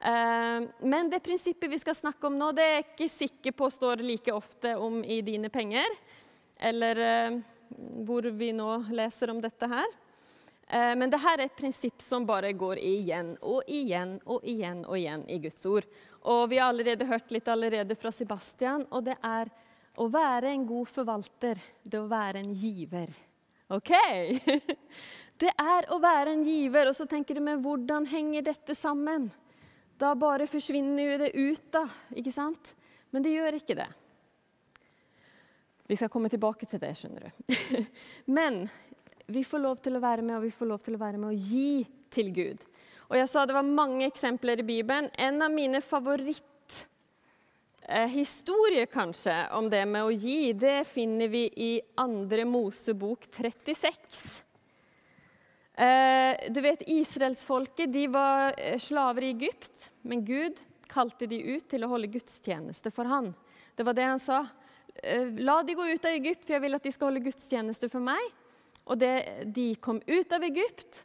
Eh, 0.00 0.60
men 0.80 1.10
det 1.10 1.20
prinsippet 1.20 1.70
vi 1.70 1.78
skal 1.78 1.94
snakke 1.94 2.26
om 2.26 2.38
nå, 2.38 2.52
det 2.52 2.62
er 2.62 2.74
jeg 2.74 2.86
ikke 2.86 3.08
sikker 3.08 3.52
på 3.52 3.70
står 3.70 3.96
like 3.96 4.32
ofte 4.32 4.76
om 4.76 5.02
i 5.04 5.20
dine 5.20 5.48
penger, 5.48 5.86
eller 6.58 6.96
eh, 6.96 7.38
hvor 8.06 8.22
vi 8.22 8.52
nå 8.52 8.84
leser 8.90 9.30
om 9.30 9.40
dette 9.40 9.66
her. 9.66 9.86
Eh, 10.68 10.94
men 10.96 11.10
dette 11.10 11.34
er 11.34 11.44
et 11.44 11.56
prinsipp 11.56 12.00
som 12.00 12.26
bare 12.26 12.52
går 12.52 12.78
igjen 12.78 13.34
og 13.42 13.62
igjen 13.66 14.20
og 14.24 14.44
igjen 14.44 14.84
og 14.86 14.98
igjen 14.98 15.24
i 15.28 15.38
Guds 15.42 15.66
ord. 15.66 15.88
Og 16.22 16.48
vi 16.48 16.58
har 16.58 16.70
allerede 16.70 17.08
hørt 17.08 17.30
litt 17.34 17.48
allerede 17.48 17.96
fra 17.98 18.12
Sebastian, 18.12 18.86
og 18.90 19.04
det 19.04 19.18
er 19.24 19.50
å 19.98 20.06
være 20.12 20.52
en 20.54 20.66
god 20.68 20.88
forvalter, 20.90 21.60
det 21.82 21.98
er 21.98 22.04
å 22.04 22.10
være 22.10 22.42
en 22.44 22.54
giver. 22.54 23.12
OK? 23.74 23.92
Det 25.38 25.52
er 25.54 25.84
å 25.94 26.00
være 26.02 26.32
en 26.34 26.40
giver. 26.42 26.88
Og 26.90 26.96
så 26.98 27.04
tenker 27.06 27.36
du, 27.38 27.42
men 27.46 27.60
hvordan 27.62 28.08
henger 28.10 28.42
dette 28.48 28.74
sammen? 28.74 29.28
Da 29.94 30.10
bare 30.18 30.48
forsvinner 30.50 31.12
jo 31.12 31.18
det 31.20 31.28
ut, 31.36 31.68
da. 31.70 31.84
Ikke 32.18 32.32
sant? 32.34 32.72
Men 33.14 33.22
det 33.22 33.36
gjør 33.36 33.58
ikke 33.60 33.76
det. 33.78 33.86
Vi 35.86 35.96
skal 35.96 36.10
komme 36.10 36.26
tilbake 36.32 36.66
til 36.66 36.82
det, 36.82 36.90
skjønner 36.98 37.28
du. 37.28 37.54
Men 38.38 38.64
vi 39.30 39.44
får 39.46 39.62
lov 39.62 39.78
til 39.84 39.94
å 39.94 40.02
være 40.02 40.26
med, 40.26 40.36
og 40.40 40.48
vi 40.48 40.52
får 40.58 40.72
lov 40.72 40.82
til 40.82 40.98
å 40.98 41.00
være 41.00 41.22
med 41.22 41.30
å 41.30 41.38
gi 41.38 41.86
til 42.12 42.34
Gud. 42.34 42.66
Og 43.08 43.16
jeg 43.16 43.30
sa 43.30 43.46
det 43.46 43.56
var 43.56 43.64
mange 43.64 44.10
eksempler 44.10 44.60
i 44.60 44.66
Bibelen. 44.68 45.08
En 45.14 45.38
av 45.46 45.54
mine 45.54 45.80
favoritter 45.84 46.57
historie 47.88 48.86
kanskje 48.86 49.34
om 49.56 49.70
det 49.72 49.84
med 49.88 50.04
å 50.04 50.12
gi, 50.12 50.52
det 50.52 50.82
finner 50.88 51.30
vi 51.32 51.46
i 51.56 51.70
andre 51.96 52.44
Mosebok 52.44 53.24
36. 53.32 54.44
Eh, 55.78 56.50
du 56.50 56.60
vet, 56.60 56.82
Israelsfolket 56.90 57.92
de 57.92 58.06
var 58.10 58.54
eh, 58.58 58.78
slaver 58.82 59.22
i 59.22 59.30
Egypt, 59.30 59.90
men 60.02 60.24
Gud 60.26 60.58
kalte 60.90 61.28
de 61.30 61.38
ut 61.54 61.68
til 61.70 61.84
å 61.86 61.90
holde 61.92 62.10
gudstjeneste 62.10 62.90
for 62.90 63.06
han. 63.06 63.30
Det 63.78 63.86
var 63.86 63.94
det 63.94 64.08
han 64.08 64.20
sa. 64.22 64.42
La 65.38 65.60
de 65.62 65.76
gå 65.78 65.84
ut 65.86 66.08
av 66.08 66.16
Egypt, 66.16 66.42
for 66.42 66.56
jeg 66.56 66.64
vil 66.64 66.74
at 66.74 66.88
de 66.88 66.90
skal 66.90 67.12
holde 67.12 67.22
gudstjeneste 67.28 67.88
for 67.92 68.02
meg. 68.02 68.24
Og 68.90 68.98
det, 68.98 69.46
de 69.54 69.68
kom 69.78 70.00
ut 70.02 70.34
av 70.34 70.44
Egypt, 70.48 71.04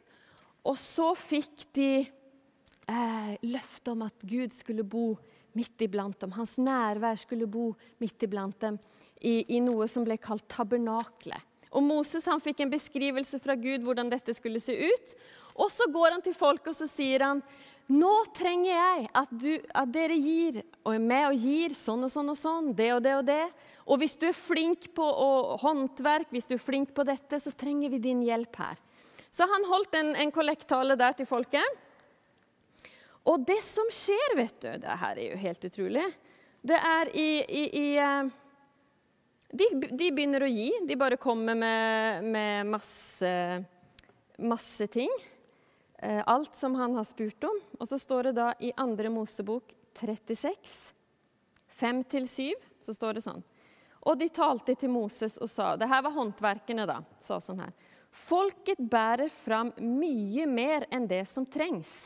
og 0.66 0.74
så 0.80 1.12
fikk 1.14 1.68
de 1.76 1.90
eh, 2.02 3.32
løfte 3.44 3.92
om 3.92 4.02
at 4.08 4.26
Gud 4.26 4.56
skulle 4.56 4.82
bo 4.82 5.12
midt 5.56 5.86
iblant 5.86 6.18
dem. 6.20 6.34
Hans 6.36 6.56
nærvær 6.60 7.18
skulle 7.20 7.48
bo 7.50 7.72
midt 8.02 8.26
iblant 8.26 8.58
dem 8.62 8.78
i, 9.20 9.42
i 9.56 9.60
noe 9.64 9.88
som 9.90 10.06
ble 10.06 10.18
kalt 10.20 10.46
tabernaklet. 10.52 11.50
Og 11.74 11.82
Moses 11.82 12.26
han 12.30 12.42
fikk 12.42 12.62
en 12.62 12.70
beskrivelse 12.70 13.40
fra 13.42 13.56
Gud 13.58 13.82
hvordan 13.82 14.10
dette 14.12 14.34
skulle 14.36 14.62
se 14.62 14.76
ut. 14.78 15.14
Og 15.58 15.70
så 15.74 15.88
går 15.90 16.14
han 16.14 16.22
til 16.22 16.36
folket 16.36 16.70
og 16.70 16.78
så 16.78 16.86
sier 16.90 17.24
han, 17.26 17.42
nå 17.90 18.12
trenger 18.32 18.70
jeg 18.70 19.08
at, 19.12 19.32
du, 19.36 19.50
at, 19.60 19.90
dere 19.92 20.16
gir 20.16 20.62
og 20.86 20.94
er 20.94 21.02
med 21.02 21.26
og 21.28 21.42
gir 21.42 21.74
sånn 21.76 22.06
og 22.06 22.12
sånn 22.12 22.32
og 22.32 22.38
sånn, 22.40 22.70
det 22.76 22.92
og 22.94 23.02
det 23.04 23.16
og 23.18 23.26
det. 23.28 23.42
Og 23.84 24.00
hvis 24.00 24.16
du 24.16 24.24
er 24.30 24.38
flink 24.38 24.88
på 24.96 25.08
håndverk, 25.60 26.30
hvis 26.32 26.48
du 26.48 26.54
er 26.56 26.62
flink 26.62 26.94
på 26.96 27.04
dette, 27.04 27.42
så 27.42 27.52
trenger 27.52 27.92
vi 27.92 28.00
din 28.06 28.22
hjelp 28.24 28.56
her. 28.62 28.80
Så 29.34 29.44
han 29.50 29.66
holdt 29.66 29.98
en 29.98 30.32
kollekttale 30.32 30.96
der 30.96 31.16
til 31.18 31.28
folket. 31.28 31.83
Og 33.24 33.44
det 33.48 33.60
som 33.64 33.88
skjer, 33.92 34.36
vet 34.36 34.56
du 34.60 34.70
Det 34.82 34.96
her 35.00 35.18
er 35.18 35.30
jo 35.30 35.40
helt 35.40 35.64
utrolig. 35.64 36.06
Det 36.64 36.76
er 36.76 37.10
i, 37.16 37.28
i, 37.44 37.62
i 37.80 37.86
eh, 38.00 38.32
de, 39.52 39.68
de, 39.84 40.10
begynner 40.10 40.44
å 40.44 40.50
gi. 40.50 40.70
De 40.88 40.96
bare 40.98 41.20
kommer 41.20 41.56
med, 41.56 42.24
med 42.24 42.68
masse, 42.72 43.32
masse 44.40 44.88
ting. 44.92 45.12
Eh, 46.00 46.22
alt 46.26 46.56
som 46.56 46.76
han 46.80 46.96
har 46.98 47.08
spurt 47.08 47.48
om. 47.48 47.60
Og 47.78 47.88
så 47.88 48.00
står 48.00 48.30
det 48.30 48.36
da 48.40 48.50
i 48.60 48.72
2. 48.76 49.10
Mosebok 49.12 49.74
36, 49.94 50.94
5-7, 51.78 52.52
så 52.82 52.94
står 52.96 53.16
det 53.16 53.24
sånn. 53.24 53.44
Og 54.04 54.18
de 54.20 54.28
talte 54.28 54.74
til 54.76 54.90
Moses 54.92 55.38
og 55.40 55.48
sa 55.48 55.74
Det 55.80 55.88
her 55.88 56.02
var 56.04 56.12
håndverkerne, 56.16 56.84
da. 56.88 56.98
sa 57.24 57.38
sånn 57.40 57.62
her. 57.64 57.72
Folket 58.14 58.78
bærer 58.78 59.30
fram 59.32 59.72
mye 59.80 60.44
mer 60.46 60.84
enn 60.92 61.08
det 61.10 61.24
som 61.30 61.46
trengs 61.46 62.04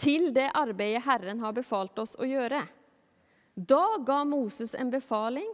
til 0.00 0.30
det 0.34 0.48
arbeidet 0.56 1.04
Herren 1.04 1.40
har 1.44 1.54
befalt 1.56 1.98
oss 2.00 2.16
å 2.18 2.28
gjøre. 2.28 2.62
Da 3.54 3.84
ga 4.06 4.22
Moses 4.24 4.72
en 4.74 4.92
befaling, 4.92 5.48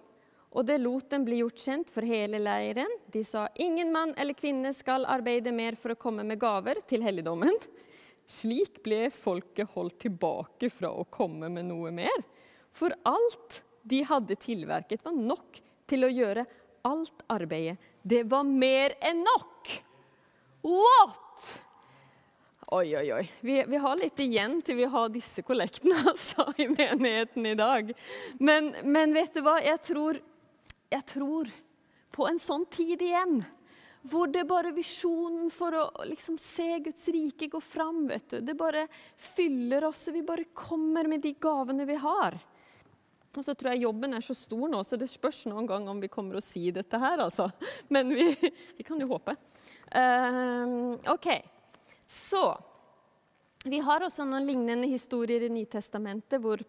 og 0.57 0.65
det 0.69 0.79
lot 0.81 1.11
den 1.11 1.25
bli 1.27 1.41
gjort 1.43 1.61
kjent 1.61 1.91
for 1.93 2.07
hele 2.07 2.39
leiren. 2.41 2.93
De 3.13 3.21
sa 3.27 3.47
ingen 3.61 3.91
mann 3.93 4.15
eller 4.17 4.37
kvinne 4.39 4.73
skal 4.77 5.05
arbeide 5.11 5.53
mer 5.53 5.77
for 5.77 5.93
å 5.93 5.99
komme 6.01 6.25
med 6.25 6.41
gaver 6.41 6.81
til 6.89 7.05
helligdommen. 7.05 7.59
Slik 8.27 8.81
ble 8.85 9.07
folket 9.13 9.75
holdt 9.75 10.01
tilbake 10.07 10.71
fra 10.73 10.91
å 10.95 11.05
komme 11.11 11.51
med 11.53 11.69
noe 11.69 11.93
mer. 11.95 12.25
For 12.73 12.95
alt 13.07 13.61
de 13.87 14.01
hadde 14.07 14.39
tilverket, 14.41 15.05
var 15.05 15.15
nok 15.15 15.61
til 15.87 16.07
å 16.07 16.11
gjøre 16.11 16.47
alt 16.87 17.23
arbeidet. 17.31 17.77
Det 18.03 18.25
var 18.31 18.47
mer 18.47 18.95
enn 19.03 19.23
nok! 19.27 19.77
What? 20.67 21.66
Oi, 22.75 22.97
oi, 22.97 23.13
oi. 23.13 23.33
Vi, 23.41 23.65
vi, 23.69 23.77
har 23.77 23.99
litt 24.01 24.19
igjen 24.21 24.57
til 24.67 24.81
vi 24.81 24.89
har 24.91 25.11
disse 25.15 25.43
kollektene 25.47 26.01
altså, 26.11 26.49
i 26.59 26.67
menigheten 26.67 27.47
i 27.47 27.55
dag. 27.55 27.93
Men, 28.43 28.73
men, 28.83 29.15
vet 29.15 29.39
du 29.39 29.45
hva? 29.47 29.61
Jeg 29.63 29.79
tror, 29.87 30.19
jeg 30.91 31.07
tror 31.07 31.53
på 32.17 32.27
en 32.27 32.43
sånn 32.43 32.67
tid 32.67 33.07
igjen. 33.07 33.39
hvor 34.07 34.27
det 34.27 34.45
bare 34.51 34.75
visjonen 34.75 35.47
for 35.51 35.79
å 35.79 35.87
liksom 36.11 36.41
se 36.43 36.81
Guds 36.83 37.07
rike 37.15 37.47
gå 37.55 37.61
fram. 37.63 38.09
vet 38.11 38.29
du. 38.35 38.41
Det 38.41 38.59
bare 38.59 38.89
fyller 39.15 39.87
oss, 39.87 40.09
og 40.09 40.19
vi 40.19 40.27
bare 40.27 40.51
kommer 40.51 41.07
med 41.07 41.23
de 41.23 41.37
gavene 41.39 41.87
vi 41.87 42.03
har. 42.03 42.35
Og 43.37 43.45
så 43.45 43.55
tror 43.55 43.77
jeg 43.77 43.87
jobben 43.87 44.15
er 44.15 44.27
så 44.27 44.35
stor 44.35 44.67
nå, 44.69 44.83
så 44.83 44.99
det 44.99 45.07
spørs 45.13 45.45
noen 45.47 45.67
gang 45.71 45.87
om 45.87 46.03
vi 46.03 46.11
kommer 46.11 46.39
å 46.39 46.43
si 46.43 46.73
dette 46.75 46.99
her, 46.99 47.23
altså. 47.23 47.47
Men 47.95 48.11
vi, 48.11 48.33
vi 48.75 48.87
kan 48.87 48.99
jo 48.99 49.15
håpe. 49.15 49.39
Uh, 49.87 50.97
OK. 51.15 51.55
Så 52.07 52.55
vi 53.67 53.81
har 53.83 54.05
også 54.07 54.23
noen 54.23 54.47
lignende 54.47 54.87
historier 54.87 55.43
i 55.43 55.51
Nytestamentet 55.51 56.39
hvor, 56.43 56.61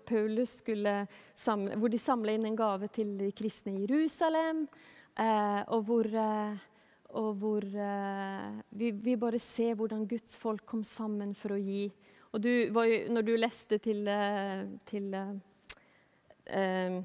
samle, 1.37 1.75
hvor 1.77 1.91
de 1.93 1.99
samla 2.01 2.33
inn 2.33 2.47
en 2.49 2.57
gave 2.57 2.89
til 2.89 3.11
de 3.19 3.29
kristne 3.37 3.75
i 3.75 3.83
Jerusalem. 3.83 4.63
Eh, 5.17 5.61
og 5.73 5.83
hvor, 5.85 6.09
eh, 6.09 6.57
og 7.21 7.35
hvor 7.41 7.65
eh, 7.65 8.47
vi, 8.69 8.89
vi, 8.91 9.13
bare 9.17 9.37
ser 9.41 9.77
hvordan 9.77 10.07
Guds 10.09 10.33
folk 10.41 10.65
kom 10.65 10.81
sammen 10.85 11.35
for 11.37 11.53
å 11.53 11.61
gi. 11.61 11.85
Og 12.33 12.41
du, 12.41 12.49
når 13.13 13.25
du 13.25 13.35
leste 13.37 13.77
til, 13.81 14.09
til 14.89 15.13
eh, 16.49 16.97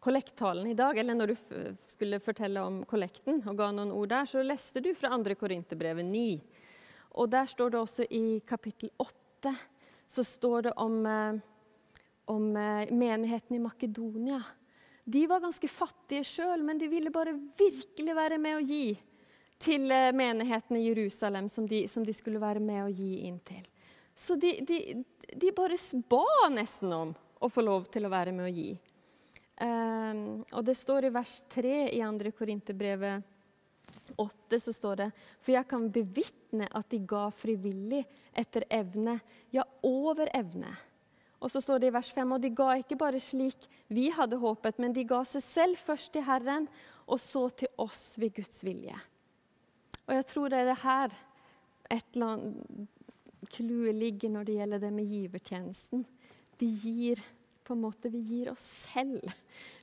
kollekttalen 0.00 0.70
i 0.70 0.78
dag, 0.78 0.98
eller 0.98 1.18
når 1.18 1.34
du 1.34 1.36
skulle 1.90 2.22
fortelle 2.22 2.62
om 2.64 2.80
kollekten 2.88 3.42
og 3.44 3.58
ga 3.58 3.68
noen 3.74 3.92
ord 3.94 4.14
der, 4.14 4.30
så 4.30 4.46
leste 4.46 4.82
du 4.82 4.92
fra 4.94 5.12
2. 5.18 5.36
Korinterbrevet 5.42 6.06
9. 6.06 6.59
Og 7.18 7.30
der 7.30 7.46
står 7.50 7.72
det 7.72 7.80
også 7.80 8.06
i 8.10 8.40
kapittel 8.46 8.90
8 8.98 9.54
så 10.10 10.24
står 10.24 10.62
det 10.62 10.72
om, 10.76 11.06
eh, 11.06 11.34
om 12.24 12.56
eh, 12.56 12.90
menigheten 12.92 13.56
i 13.56 13.58
Makedonia. 13.62 14.42
De 15.04 15.26
var 15.26 15.40
ganske 15.40 15.68
fattige 15.68 16.24
sjøl, 16.26 16.64
men 16.66 16.78
de 16.78 16.88
ville 16.90 17.12
bare 17.14 17.36
virkelig 17.58 18.16
være 18.16 18.38
med 18.42 18.58
å 18.58 18.64
gi 18.64 18.98
til 19.62 19.86
eh, 19.94 20.10
menigheten 20.10 20.80
i 20.80 20.88
Jerusalem, 20.88 21.48
som 21.48 21.68
de, 21.68 21.84
som 21.88 22.02
de 22.06 22.14
skulle 22.16 22.42
være 22.42 22.62
med 22.64 22.82
å 22.84 22.90
gi 22.90 23.20
inn 23.28 23.38
til. 23.46 23.62
Så 24.18 24.34
de, 24.34 24.56
de, 24.66 24.80
de 25.30 25.54
bare 25.54 25.78
ba 26.10 26.50
nesten 26.50 26.92
om 26.92 27.14
å 27.38 27.48
få 27.48 27.62
lov 27.62 27.86
til 27.92 28.08
å 28.08 28.12
være 28.12 28.34
med 28.34 28.48
å 28.48 28.54
gi. 28.54 28.70
Um, 29.60 30.40
og 30.56 30.64
det 30.64 30.74
står 30.80 31.06
i 31.06 31.12
vers 31.12 31.38
3 31.52 31.72
i 31.92 32.00
2. 32.00 32.32
Korinterbrevet 32.34 33.29
8 34.18 34.60
så 34.60 34.74
står 34.74 35.00
det 35.00 35.08
For 35.40 35.54
jeg 35.54 35.68
kan 35.70 35.88
bevitne 35.92 36.68
at 36.70 36.88
de 36.92 37.00
ga 37.06 37.28
frivillig 37.34 38.04
etter 38.36 38.66
evne, 38.70 39.18
ja, 39.54 39.64
over 39.86 40.30
evne. 40.36 40.72
Og 41.40 41.48
så 41.52 41.62
står 41.64 41.80
det 41.80 41.88
i 41.90 41.94
vers 41.94 42.10
5 42.12 42.34
og 42.36 42.42
de 42.42 42.50
ga 42.52 42.74
ikke 42.80 42.98
bare 43.00 43.20
slik 43.22 43.64
vi 43.88 44.10
hadde 44.12 44.38
håpet, 44.40 44.78
men 44.82 44.92
de 44.96 45.06
ga 45.08 45.22
seg 45.24 45.44
selv 45.44 45.80
først 45.80 46.12
til 46.12 46.26
Herren, 46.26 46.68
og 47.08 47.20
så 47.22 47.46
til 47.62 47.70
oss 47.80 48.14
ved 48.20 48.34
Guds 48.36 48.60
vilje. 48.64 48.96
Og 50.06 50.14
jeg 50.18 50.26
tror 50.28 50.52
det 50.52 50.60
er 50.60 50.70
det 50.70 50.80
her 50.82 51.16
et 51.90 52.14
eller 52.14 52.34
annet 52.34 52.88
clouet 53.50 53.96
ligger 53.96 54.30
når 54.30 54.46
det 54.46 54.56
gjelder 54.60 54.82
det 54.84 54.90
med 54.94 55.10
givertjenesten. 55.10 56.04
Vi 56.60 56.68
gir 56.84 57.22
på 57.64 57.74
en 57.74 57.84
måte 57.84 58.10
vi 58.12 58.20
gir 58.26 58.50
oss 58.52 58.62
selv. 58.90 59.22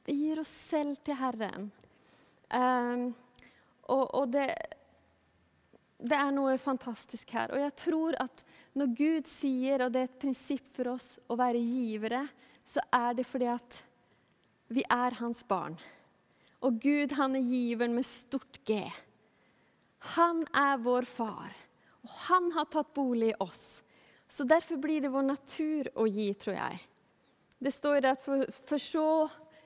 Vi 0.06 0.16
gir 0.22 0.42
oss 0.42 0.52
selv 0.52 1.00
til 1.04 1.18
Herren. 1.20 1.70
Um, 2.52 3.10
og, 3.94 4.04
og 4.16 4.32
det, 4.34 4.48
det, 6.00 6.18
er 6.18 6.32
noe 6.36 6.58
fantastisk 6.62 7.32
her. 7.36 7.54
Og 7.54 7.62
jeg 7.62 7.76
tror 7.80 8.18
at 8.24 8.44
når 8.78 8.94
Gud 8.98 9.30
sier, 9.32 9.86
og 9.86 9.94
det 9.94 10.04
er 10.04 10.10
et 10.10 10.22
prinsipp 10.22 10.70
for 10.76 10.94
oss 10.96 11.16
å 11.28 11.38
være 11.40 11.62
givere, 11.64 12.26
så 12.68 12.84
er 12.94 13.18
det 13.18 13.28
fordi 13.28 13.50
at 13.52 13.82
vi 14.76 14.84
er 14.92 15.16
hans 15.22 15.44
barn. 15.48 15.78
Og 16.66 16.80
Gud, 16.82 17.14
han 17.16 17.38
er 17.38 17.46
giveren 17.46 17.96
med 17.96 18.06
stort 18.08 18.60
G. 18.68 18.82
Han 20.18 20.44
er 20.56 20.78
vår 20.82 21.08
far, 21.10 21.54
og 22.04 22.16
han 22.28 22.52
har 22.56 22.68
tatt 22.72 22.94
bolig 22.98 23.32
i 23.32 23.40
oss. 23.44 23.82
Så 24.28 24.44
derfor 24.44 24.80
blir 24.82 25.02
det 25.02 25.14
vår 25.14 25.26
natur 25.30 25.90
å 25.96 26.08
gi, 26.10 26.32
tror 26.36 26.58
jeg. 26.58 26.82
Det 27.58 27.74
står 27.74 28.06
at 28.12 28.22
for, 28.22 28.44
for 28.68 28.82
så 28.82 29.08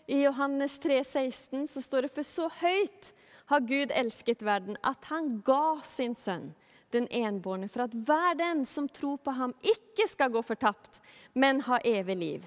I 0.08 0.24
Johannes 0.24 0.80
3, 0.80 1.04
16 1.04 1.68
så 1.68 1.82
står 1.82 2.08
det 2.08 2.16
for 2.16 2.28
så 2.28 2.48
høyt 2.62 3.12
har 3.52 3.66
Gud 3.68 3.92
elsket 3.92 4.44
verden, 4.48 4.78
at 4.84 5.06
han 5.12 5.42
ga 5.46 5.82
sin 5.84 6.16
sønn, 6.16 6.52
den 6.92 7.08
enbårne, 7.12 7.68
for 7.72 7.86
at 7.86 7.96
hver 8.08 8.38
den 8.40 8.64
som 8.68 8.88
tror 8.88 9.20
på 9.24 9.34
ham, 9.36 9.54
ikke 9.60 10.08
skal 10.08 10.32
gå 10.32 10.44
fortapt, 10.46 11.02
men 11.34 11.60
ha 11.68 11.80
evig 11.84 12.18
liv. 12.18 12.46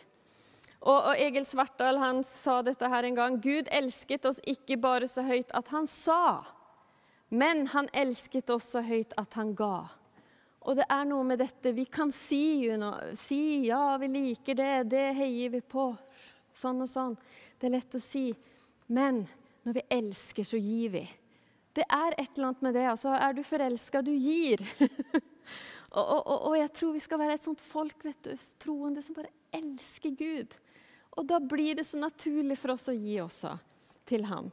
Og, 0.84 0.96
og 0.96 1.14
Egil 1.16 1.46
Svartdal 1.48 2.00
han 2.00 2.22
sa 2.28 2.58
dette 2.64 2.88
her 2.92 3.08
en 3.08 3.16
gang. 3.16 3.36
Gud 3.40 3.70
elsket 3.72 4.26
oss 4.28 4.40
ikke 4.44 4.76
bare 4.80 5.08
så 5.08 5.24
høyt 5.24 5.52
at 5.56 5.70
han 5.72 5.88
sa, 5.88 6.44
men 7.32 7.66
han 7.72 7.88
elsket 7.96 8.52
oss 8.52 8.68
så 8.74 8.84
høyt 8.84 9.14
at 9.20 9.36
han 9.40 9.54
ga. 9.56 9.86
Og 10.64 10.78
det 10.78 10.84
er 10.88 11.04
noe 11.08 11.24
med 11.28 11.42
dette 11.42 11.74
Vi 11.76 11.84
kan 11.92 12.12
si, 12.12 12.64
you 12.64 12.76
know, 12.80 12.96
si 13.20 13.66
ja, 13.66 13.98
vi 14.00 14.08
liker 14.08 14.56
det, 14.56 14.74
det 14.92 15.08
heier 15.18 15.52
vi 15.52 15.60
på. 15.60 15.90
Sånn 16.58 16.82
og 16.84 16.90
sånn. 16.90 17.16
Det 17.58 17.68
er 17.68 17.76
lett 17.76 17.96
å 17.96 18.02
si. 18.02 18.28
Men 18.86 19.24
når 19.64 19.78
vi 19.78 19.84
elsker, 19.96 20.46
så 20.46 20.60
gir 20.60 20.94
vi. 20.94 21.04
Det 21.74 21.86
er 21.88 22.14
et 22.18 22.36
eller 22.36 22.50
annet 22.50 22.66
med 22.66 22.76
det. 22.76 22.86
altså 22.90 23.14
Er 23.16 23.34
du 23.34 23.42
forelska, 23.46 24.02
du 24.06 24.12
gir. 24.12 24.62
og, 25.98 26.04
og, 26.04 26.34
og, 26.36 26.56
jeg 26.58 26.72
tror 26.78 26.94
vi 26.94 27.02
skal 27.02 27.22
være 27.22 27.38
et 27.38 27.46
sånt 27.46 27.62
folk, 27.64 28.04
vet 28.06 28.28
du, 28.28 28.34
troende, 28.62 29.02
som 29.02 29.16
bare 29.18 29.32
elsker 29.54 30.14
Gud. 30.18 30.58
Og 31.14 31.26
da 31.30 31.40
blir 31.42 31.78
det 31.78 31.86
så 31.88 31.98
naturlig 32.00 32.58
for 32.60 32.74
oss 32.74 32.90
å 32.90 32.96
gi 32.96 33.18
også 33.22 33.54
til 34.06 34.26
Han. 34.30 34.50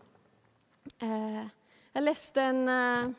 Eh, 1.01 1.43
jeg 1.91 2.05
leste 2.05 2.41
en 2.41 2.69
eh, 2.71 3.11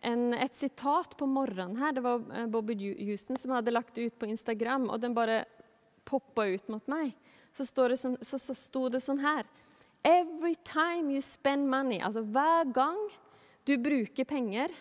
en, 0.00 0.34
et 0.34 0.54
sitat 0.56 1.16
på 1.16 1.28
morgenen 1.28 1.78
her. 1.80 1.92
Det 1.92 2.04
var 2.04 2.22
eh, 2.34 2.46
Bobby 2.50 2.76
Houston 3.04 3.36
som 3.36 3.54
hadde 3.54 3.74
lagt 3.74 3.94
det 3.96 4.08
ut 4.08 4.18
på 4.18 4.30
Instagram, 4.30 4.88
og 4.90 5.00
den 5.02 5.16
bare 5.16 5.44
poppa 6.08 6.46
ut 6.48 6.70
mot 6.72 6.86
meg. 6.90 7.12
Så, 7.56 7.66
det 7.88 7.98
sånn, 8.00 8.16
så, 8.24 8.38
så 8.38 8.54
sto 8.56 8.88
det 8.92 9.02
sånn 9.04 9.20
her 9.24 9.44
Every 10.06 10.54
time 10.64 11.12
you 11.12 11.20
spend 11.20 11.68
money, 11.68 11.98
altså 12.00 12.22
hver 12.24 12.70
gang 12.72 13.00
du 13.68 13.74
bruker 13.76 14.24
penger, 14.24 14.72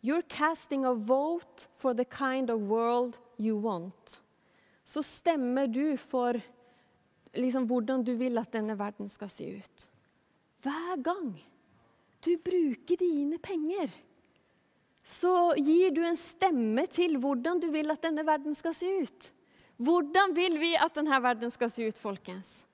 you're 0.00 0.24
casting 0.24 0.86
a 0.88 0.94
vote 0.94 1.68
for 1.76 1.92
the 1.92 2.06
kind 2.06 2.48
of 2.48 2.64
world 2.70 3.18
you 3.36 3.58
want. 3.60 4.22
Så 4.88 5.04
stemmer 5.04 5.68
du 5.68 5.98
for 6.00 6.40
liksom, 7.36 7.68
hvordan 7.68 8.06
du 8.06 8.14
vil 8.16 8.40
at 8.40 8.48
denne 8.56 8.78
verden 8.80 9.12
skal 9.12 9.28
se 9.28 9.50
ut. 9.60 9.88
Hver 10.64 10.96
gang 11.04 11.34
du 12.24 12.32
bruker 12.40 12.96
dine 13.04 13.36
penger 13.36 13.92
så 15.08 15.54
gir 15.56 15.92
du 15.96 16.02
en 16.04 16.18
stemme 16.20 16.84
til 16.92 17.16
hvordan 17.20 17.60
du 17.62 17.70
vil 17.72 17.88
at 17.94 18.02
denne 18.04 18.24
verden 18.28 18.56
skal 18.56 18.74
se 18.76 18.90
ut. 19.04 19.28
Hvordan 19.78 20.34
vil 20.34 20.58
vi 20.58 20.72
at 20.74 20.96
denne 20.98 21.20
verden 21.22 21.52
skal 21.54 21.70
se 21.70 21.86
ut, 21.86 21.98
folkens? 21.98 22.64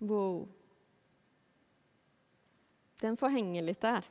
Wow. 0.00 0.48
Den 3.00 3.16
får 3.20 3.36
henge 3.36 3.64
litt 3.64 3.80
der. 3.84 4.06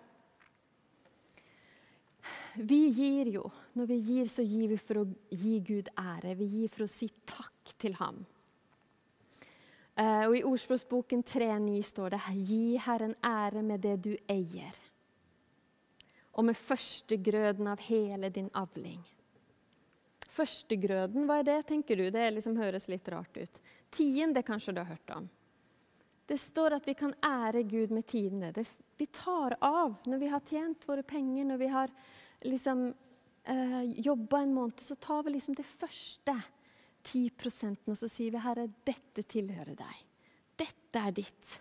Vi 2.60 2.80
gir 2.94 3.30
jo. 3.34 3.50
Når 3.78 3.89
vi 3.89 3.98
gir, 3.98 4.28
så 4.30 4.44
gir 4.46 4.68
vi 4.70 4.78
for 4.82 5.02
å 5.02 5.08
gi 5.30 5.60
Gud 5.65 5.89
ære. 5.98 6.36
Vi 6.38 6.50
gir 6.54 6.74
for 6.74 6.86
å 6.86 6.92
si 6.92 7.10
takk 7.30 7.74
til 7.82 7.96
ham. 7.98 8.22
Eh, 10.00 10.26
og 10.28 10.36
I 10.38 10.44
Ordspråksboken 10.48 11.24
3,9 11.28 11.82
står 11.84 12.15
det 12.15 12.22
Gi 12.48 12.78
Herren 12.86 13.15
ære 13.26 13.63
med 13.65 13.84
det 13.84 13.98
du 14.06 14.13
eier, 14.32 14.76
og 16.38 16.46
med 16.46 16.58
førstegrøden 16.58 17.68
av 17.68 17.82
hele 17.88 18.30
din 18.34 18.50
avling. 18.58 19.02
Førstegrøden, 20.30 21.26
hva 21.28 21.39
er 21.42 21.48
det, 21.48 21.58
tenker 21.72 22.00
du? 22.00 22.08
Det 22.13 22.30
liksom 22.36 22.58
høres 22.60 22.88
litt 22.92 23.08
rart 23.12 23.36
ut. 23.38 23.60
Tiende 23.92 24.44
kanskje 24.46 24.76
du 24.76 24.82
har 24.84 24.92
hørt 24.92 25.15
om. 25.15 25.28
Det 26.30 26.38
står 26.38 26.78
at 26.78 26.86
vi 26.86 26.94
kan 26.94 27.15
ære 27.26 27.63
Gud 27.65 27.92
med 27.92 28.06
tiende. 28.08 28.52
Det, 28.54 28.68
vi 28.98 29.08
tar 29.10 29.58
av 29.65 29.96
når 30.06 30.22
vi 30.22 30.30
har 30.30 30.46
tjent 30.46 30.86
våre 30.86 31.04
penger, 31.04 31.48
når 31.50 31.58
vi 31.58 31.70
har 31.74 31.94
liksom, 32.46 32.94
eh, 33.44 33.82
jobba 34.06 34.44
en 34.44 34.54
måned, 34.54 34.80
så 34.86 34.96
tar 34.96 35.24
vi 35.24 35.34
liksom 35.34 35.58
det 35.58 35.65
første 35.65 36.36
10% 37.04 37.89
og 37.89 37.98
så 37.98 38.10
sier 38.12 38.32
vi, 38.32 38.38
'Herre, 38.38 38.68
dette 38.86 39.24
tilhører 39.24 39.76
deg. 39.76 40.06
Dette 40.58 41.00
er 41.08 41.12
ditt.' 41.12 41.60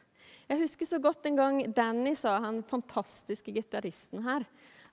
Jeg 0.49 0.63
husker 0.63 0.89
så 0.89 0.99
godt 1.03 1.27
en 1.29 1.37
gang 1.37 1.61
Danny 1.77 2.15
sa, 2.17 2.39
han 2.41 2.63
fantastiske 2.65 3.53
gitaristen 3.53 4.23
her, 4.25 4.47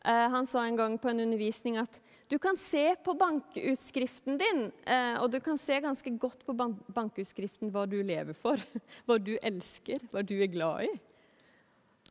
uh, 0.03 0.27
han 0.33 0.47
sa 0.49 0.65
en 0.67 0.75
gang 0.75 0.97
på 0.99 1.07
en 1.11 1.23
undervisning 1.23 1.79
at 1.79 2.01
du 2.27 2.35
kan 2.41 2.59
se 2.59 2.89
på 3.05 3.15
bankutskriften 3.15 4.39
din, 4.41 4.65
uh, 4.89 5.21
og 5.23 5.29
du 5.31 5.39
kan 5.43 5.59
se 5.61 5.79
ganske 5.79 6.11
godt 6.19 6.43
på 6.43 6.55
bankutskriften 6.57 7.71
hva 7.71 7.85
du 7.87 8.01
lever 8.03 8.35
for, 8.35 8.59
hva 9.07 9.19
du 9.21 9.37
elsker, 9.39 10.03
hva 10.11 10.25
du 10.27 10.35
er 10.41 10.51
glad 10.51 10.89
i. 10.89 10.95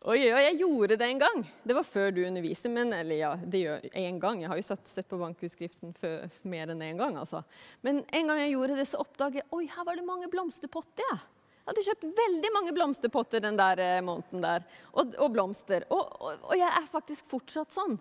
Og 0.04 0.18
ja, 0.20 0.36
jeg 0.42 0.58
gjorde 0.60 0.98
det 1.00 1.06
en 1.08 1.20
gang. 1.20 1.44
Det 1.64 1.76
var 1.76 1.86
før 1.88 2.10
du 2.12 2.18
underviste. 2.26 2.68
men 2.68 2.92
eller 2.92 3.16
ja, 3.16 3.30
det 3.40 3.60
gjør 3.62 3.86
en 3.96 4.18
gang. 4.20 4.42
Jeg 4.42 4.50
har 4.50 4.58
jo 4.60 4.66
sett, 4.66 4.88
sett 4.90 5.08
på 5.08 5.16
bankutskriften 5.16 5.94
før, 5.96 6.26
mer 6.42 6.68
enn 6.68 6.82
én 6.82 6.90
en 6.92 7.00
gang. 7.00 7.16
altså. 7.16 7.40
Men 7.80 8.02
en 8.12 8.28
gang 8.28 8.42
jeg 8.42 8.52
gjorde 8.52 8.76
det, 8.76 8.84
så 8.90 9.00
oppdaget 9.00 9.40
jeg 9.40 9.48
oi, 9.56 9.64
her 9.64 9.86
var 9.88 9.96
det 9.96 10.04
mange 10.04 10.28
blomsterpotter. 10.28 11.08
Ja. 11.08 11.22
Jeg 11.64 11.72
hadde 11.72 11.82
kjøpt 11.86 12.18
veldig 12.18 12.48
mange 12.52 12.72
blomsterpotter 12.76 13.40
den 13.40 13.56
der 13.56 13.80
eh, 13.80 14.02
måneden 14.04 14.42
der, 14.44 14.66
og, 14.92 15.14
og 15.16 15.30
blomster. 15.32 15.86
Og, 15.88 16.10
og, 16.20 16.42
og, 16.50 16.52
jeg 16.60 16.68
er 16.68 16.90
faktisk 16.92 17.24
fortsatt 17.30 17.72
sånn. 17.72 17.96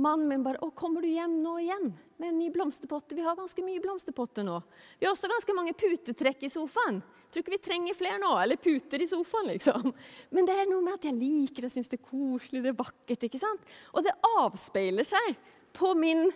Mannen 0.00 0.30
min 0.30 0.40
bare 0.46 0.56
'Å, 0.56 0.70
kommer 0.72 1.04
du 1.04 1.10
hjem 1.10 1.34
nå 1.44 1.58
igjen 1.60 1.90
med 2.16 2.30
en 2.30 2.38
ny 2.40 2.48
blomsterpotte?' 2.54 3.12
Vi 3.12 3.26
har 3.26 3.36
ganske 3.36 3.60
mye 3.60 3.82
blomsterpotter 3.84 4.48
nå. 4.48 4.56
Vi 4.96 5.04
har 5.04 5.12
også 5.12 5.28
ganske 5.28 5.52
mange 5.52 5.76
putetrekk 5.76 6.48
i 6.48 6.52
sofaen. 6.56 7.02
Jeg 7.04 7.28
tror 7.34 7.44
ikke 7.44 7.56
vi 7.58 7.60
trenger 7.68 8.00
flere 8.00 8.16
nå, 8.24 8.32
eller 8.40 8.56
puter 8.56 9.04
i 9.04 9.10
sofaen, 9.12 9.52
liksom. 9.52 9.92
Men 10.32 10.48
det 10.48 10.56
er 10.56 10.72
noe 10.72 10.80
med 10.80 10.96
at 10.96 11.04
jeg 11.04 11.20
liker 11.20 11.68
det, 11.68 11.74
syns 11.76 11.92
det 11.92 12.00
er 12.00 12.08
koselig, 12.08 12.64
det 12.64 12.72
er 12.72 12.80
vakkert. 12.80 13.28
ikke 13.28 13.44
sant? 13.44 13.72
Og 13.92 14.08
det 14.08 14.16
avspeiler 14.40 15.04
seg 15.04 15.36
på 15.76 15.92
min, 16.00 16.30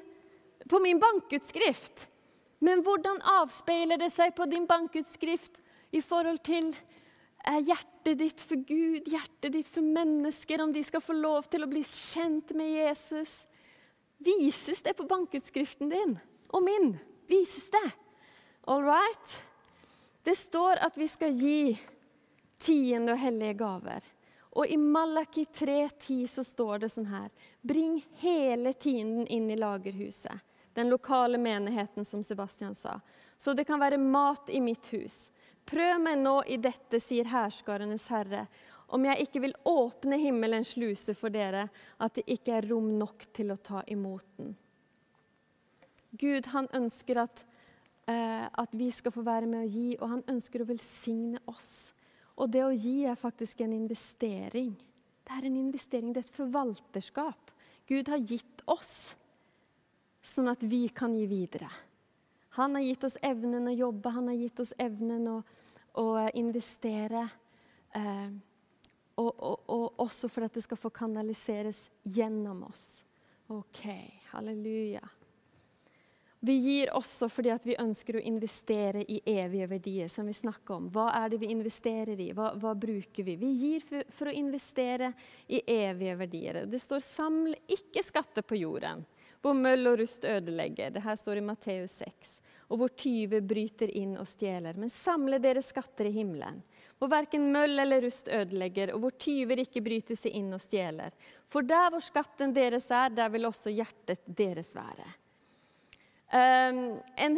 på 0.69 0.85
min 0.85 1.01
bankutskrift. 1.01 2.11
Men 2.61 2.85
hvordan 2.85 3.25
avspeiler 3.41 3.97
det 3.97 4.13
seg 4.13 4.37
på 4.37 4.45
din 4.53 4.69
bankutskrift 4.69 5.63
i 5.97 6.03
forhold 6.05 6.43
til 6.45 6.71
eh, 7.47 7.61
hjertet 7.65 8.21
ditt 8.21 8.43
for 8.45 8.61
Gud, 8.69 9.09
hjertet 9.09 9.55
ditt 9.55 9.69
for 9.71 9.85
mennesker, 9.85 10.63
om 10.63 10.73
de 10.75 10.85
skal 10.85 11.05
få 11.05 11.17
lov 11.17 11.49
til 11.51 11.65
å 11.65 11.71
bli 11.71 11.83
kjent 11.87 12.53
med 12.57 12.75
Jesus. 12.75 13.45
Vises 14.19 14.83
det 14.85 14.97
på 14.97 15.09
bankutskriften 15.09 15.93
din 15.93 16.17
og 16.55 16.65
min? 16.65 16.95
Vises 17.29 17.71
det? 17.73 17.89
All 18.69 18.85
right? 18.85 19.39
Det 20.27 20.35
står 20.37 20.83
at 20.83 20.99
vi 20.99 21.09
skal 21.09 21.37
gi 21.37 21.77
tiende 22.59 23.15
og 23.15 23.21
hellige 23.21 23.59
gaver. 23.61 24.05
Og 24.57 24.67
i 24.73 24.77
Malaki 24.81 25.45
3,10 25.53 26.27
så 26.33 26.45
står 26.45 26.81
det 26.83 26.89
sånn 26.95 27.11
her 27.11 27.29
Bring 27.61 27.99
hele 28.23 28.73
tienden 28.73 29.27
inn 29.29 29.51
i 29.53 29.59
lagerhuset, 29.61 30.41
den 30.75 30.89
lokale 30.93 31.39
menigheten, 31.39 32.05
som 32.05 32.25
Sebastian 32.25 32.75
sa, 32.75 32.99
så 33.39 33.53
det 33.53 33.67
kan 33.69 33.81
være 33.81 34.01
mat 34.01 34.49
i 34.49 34.61
mitt 34.65 34.89
hus. 34.93 35.27
Prøv 35.67 35.99
meg 36.03 36.21
nå 36.21 36.39
i 36.47 36.59
dette, 36.63 37.01
sier 37.03 37.27
hærskarenes 37.27 38.07
herre, 38.13 38.47
om 38.95 39.03
jeg 39.09 39.27
ikke 39.27 39.43
vil 39.43 39.57
åpne 39.67 40.19
himmelens 40.23 40.77
sluse 40.77 41.15
for 41.19 41.35
dere, 41.35 41.67
at 41.99 42.15
det 42.15 42.27
ikke 42.37 42.55
er 42.55 42.69
rom 42.71 42.93
nok 43.01 43.27
til 43.35 43.51
å 43.51 43.59
ta 43.59 43.83
imot 43.91 44.27
den. 44.39 44.55
Gud 46.17 46.47
han 46.53 46.69
ønsker 46.77 47.19
at, 47.25 47.43
eh, 48.07 48.47
at 48.47 48.73
vi 48.73 48.93
skal 48.95 49.13
få 49.13 49.25
være 49.27 49.51
med 49.51 49.67
å 49.67 49.73
gi, 49.73 49.97
og 49.99 50.09
han 50.15 50.23
ønsker 50.31 50.63
å 50.63 50.69
velsigne 50.71 51.43
oss. 51.51 51.93
Og 52.39 52.53
det 52.53 52.63
å 52.63 52.71
gi 52.71 53.05
er 53.05 53.19
faktisk 53.19 53.61
en 53.65 53.75
investering. 53.75 54.77
Det 55.27 55.35
er 55.35 55.49
en 55.49 55.57
investering, 55.57 56.13
det 56.13 56.23
er 56.23 56.29
et 56.31 56.39
forvalterskap. 56.39 57.51
Gud 57.89 58.09
har 58.09 58.23
gitt 58.23 58.63
oss 58.67 59.17
sånn 60.23 60.51
at 60.51 60.63
vi 60.63 60.87
kan 60.95 61.15
gi 61.15 61.27
videre. 61.27 61.69
Han 62.57 62.75
har 62.75 62.83
gitt 62.83 63.05
oss 63.05 63.19
evnen 63.23 63.69
å 63.69 63.73
jobbe, 63.73 64.09
han 64.09 64.31
har 64.31 64.35
gitt 64.41 64.61
oss 64.65 64.73
evnen 64.81 65.27
å, 65.29 65.41
å 66.01 66.07
investere. 66.41 67.27
Eh, 67.93 68.31
og, 69.21 69.33
og, 69.35 69.59
og, 69.69 69.85
også 70.01 70.31
for 70.33 70.47
at 70.47 70.57
det 70.57 70.63
skal 70.65 70.81
få 70.81 70.89
kanaliseres 70.97 71.87
gjennom 72.17 72.63
oss. 72.71 72.87
OK, 73.53 73.85
halleluja. 74.31 75.05
Vi 76.47 76.55
gir 76.63 76.95
også 76.97 77.29
fordi 77.33 77.53
vi 77.65 77.77
ønsker 77.81 78.17
å 78.17 78.25
investere 78.25 79.05
i 79.05 79.19
evige 79.37 79.69
verdier. 79.75 80.09
som 80.09 80.27
vi 80.27 80.33
snakker 80.33 80.75
om. 80.75 80.89
Hva 80.93 81.11
er 81.13 81.29
det 81.33 81.43
vi 81.43 81.53
investerer 81.53 82.21
i? 82.21 82.31
Hva, 82.33 82.55
hva 82.57 82.73
bruker 82.73 83.25
vi? 83.25 83.37
Vi 83.37 83.53
gir 83.53 83.85
for, 83.85 84.09
for, 84.09 84.31
å 84.31 84.37
investere 84.37 85.13
i 85.47 85.61
evige 85.67 86.17
verdier. 86.25 86.65
Det 86.65 86.81
står 86.81 87.01
'samle 87.05 87.57
ikke 87.69 88.03
skatter 88.03 88.43
på 88.43 88.57
jorden', 88.57 89.05
hvor 89.43 89.53
møll 89.53 89.93
og 89.93 89.99
rust 90.01 90.25
ødelegger. 90.25 90.91
Det 90.91 91.05
her 91.05 91.17
står 91.17 91.37
i 91.37 91.47
Matteus 91.53 92.01
6 92.01 92.41
og 92.67 92.81
hvor 92.81 92.91
tyver 92.99 93.45
bryter 93.47 93.91
inn 93.95 94.17
og 94.19 94.27
stjeler. 94.29 94.79
Men 94.79 94.91
samle 94.91 95.39
dere 95.43 95.63
skatter 95.63 96.09
i 96.09 96.15
himmelen, 96.17 96.59
hvor 96.99 97.11
verken 97.13 97.51
møll 97.55 97.79
eller 97.79 98.03
rust 98.03 98.29
ødelegger, 98.33 98.95
og 98.95 99.05
hvor 99.05 99.15
tyver 99.21 99.63
ikke 99.63 99.85
bryter 99.85 100.19
seg 100.19 100.35
inn 100.39 100.51
og 100.57 100.63
stjeler. 100.65 101.15
For 101.53 101.67
der 101.67 101.93
hvor 101.95 102.03
skatten 102.03 102.55
deres 102.57 102.89
er, 102.91 103.13
der 103.15 103.31
vil 103.33 103.47
også 103.47 103.71
hjertet 103.75 104.25
deres 104.27 104.73
være. 104.75 105.07
Um, 106.27 106.97
en, 107.23 107.37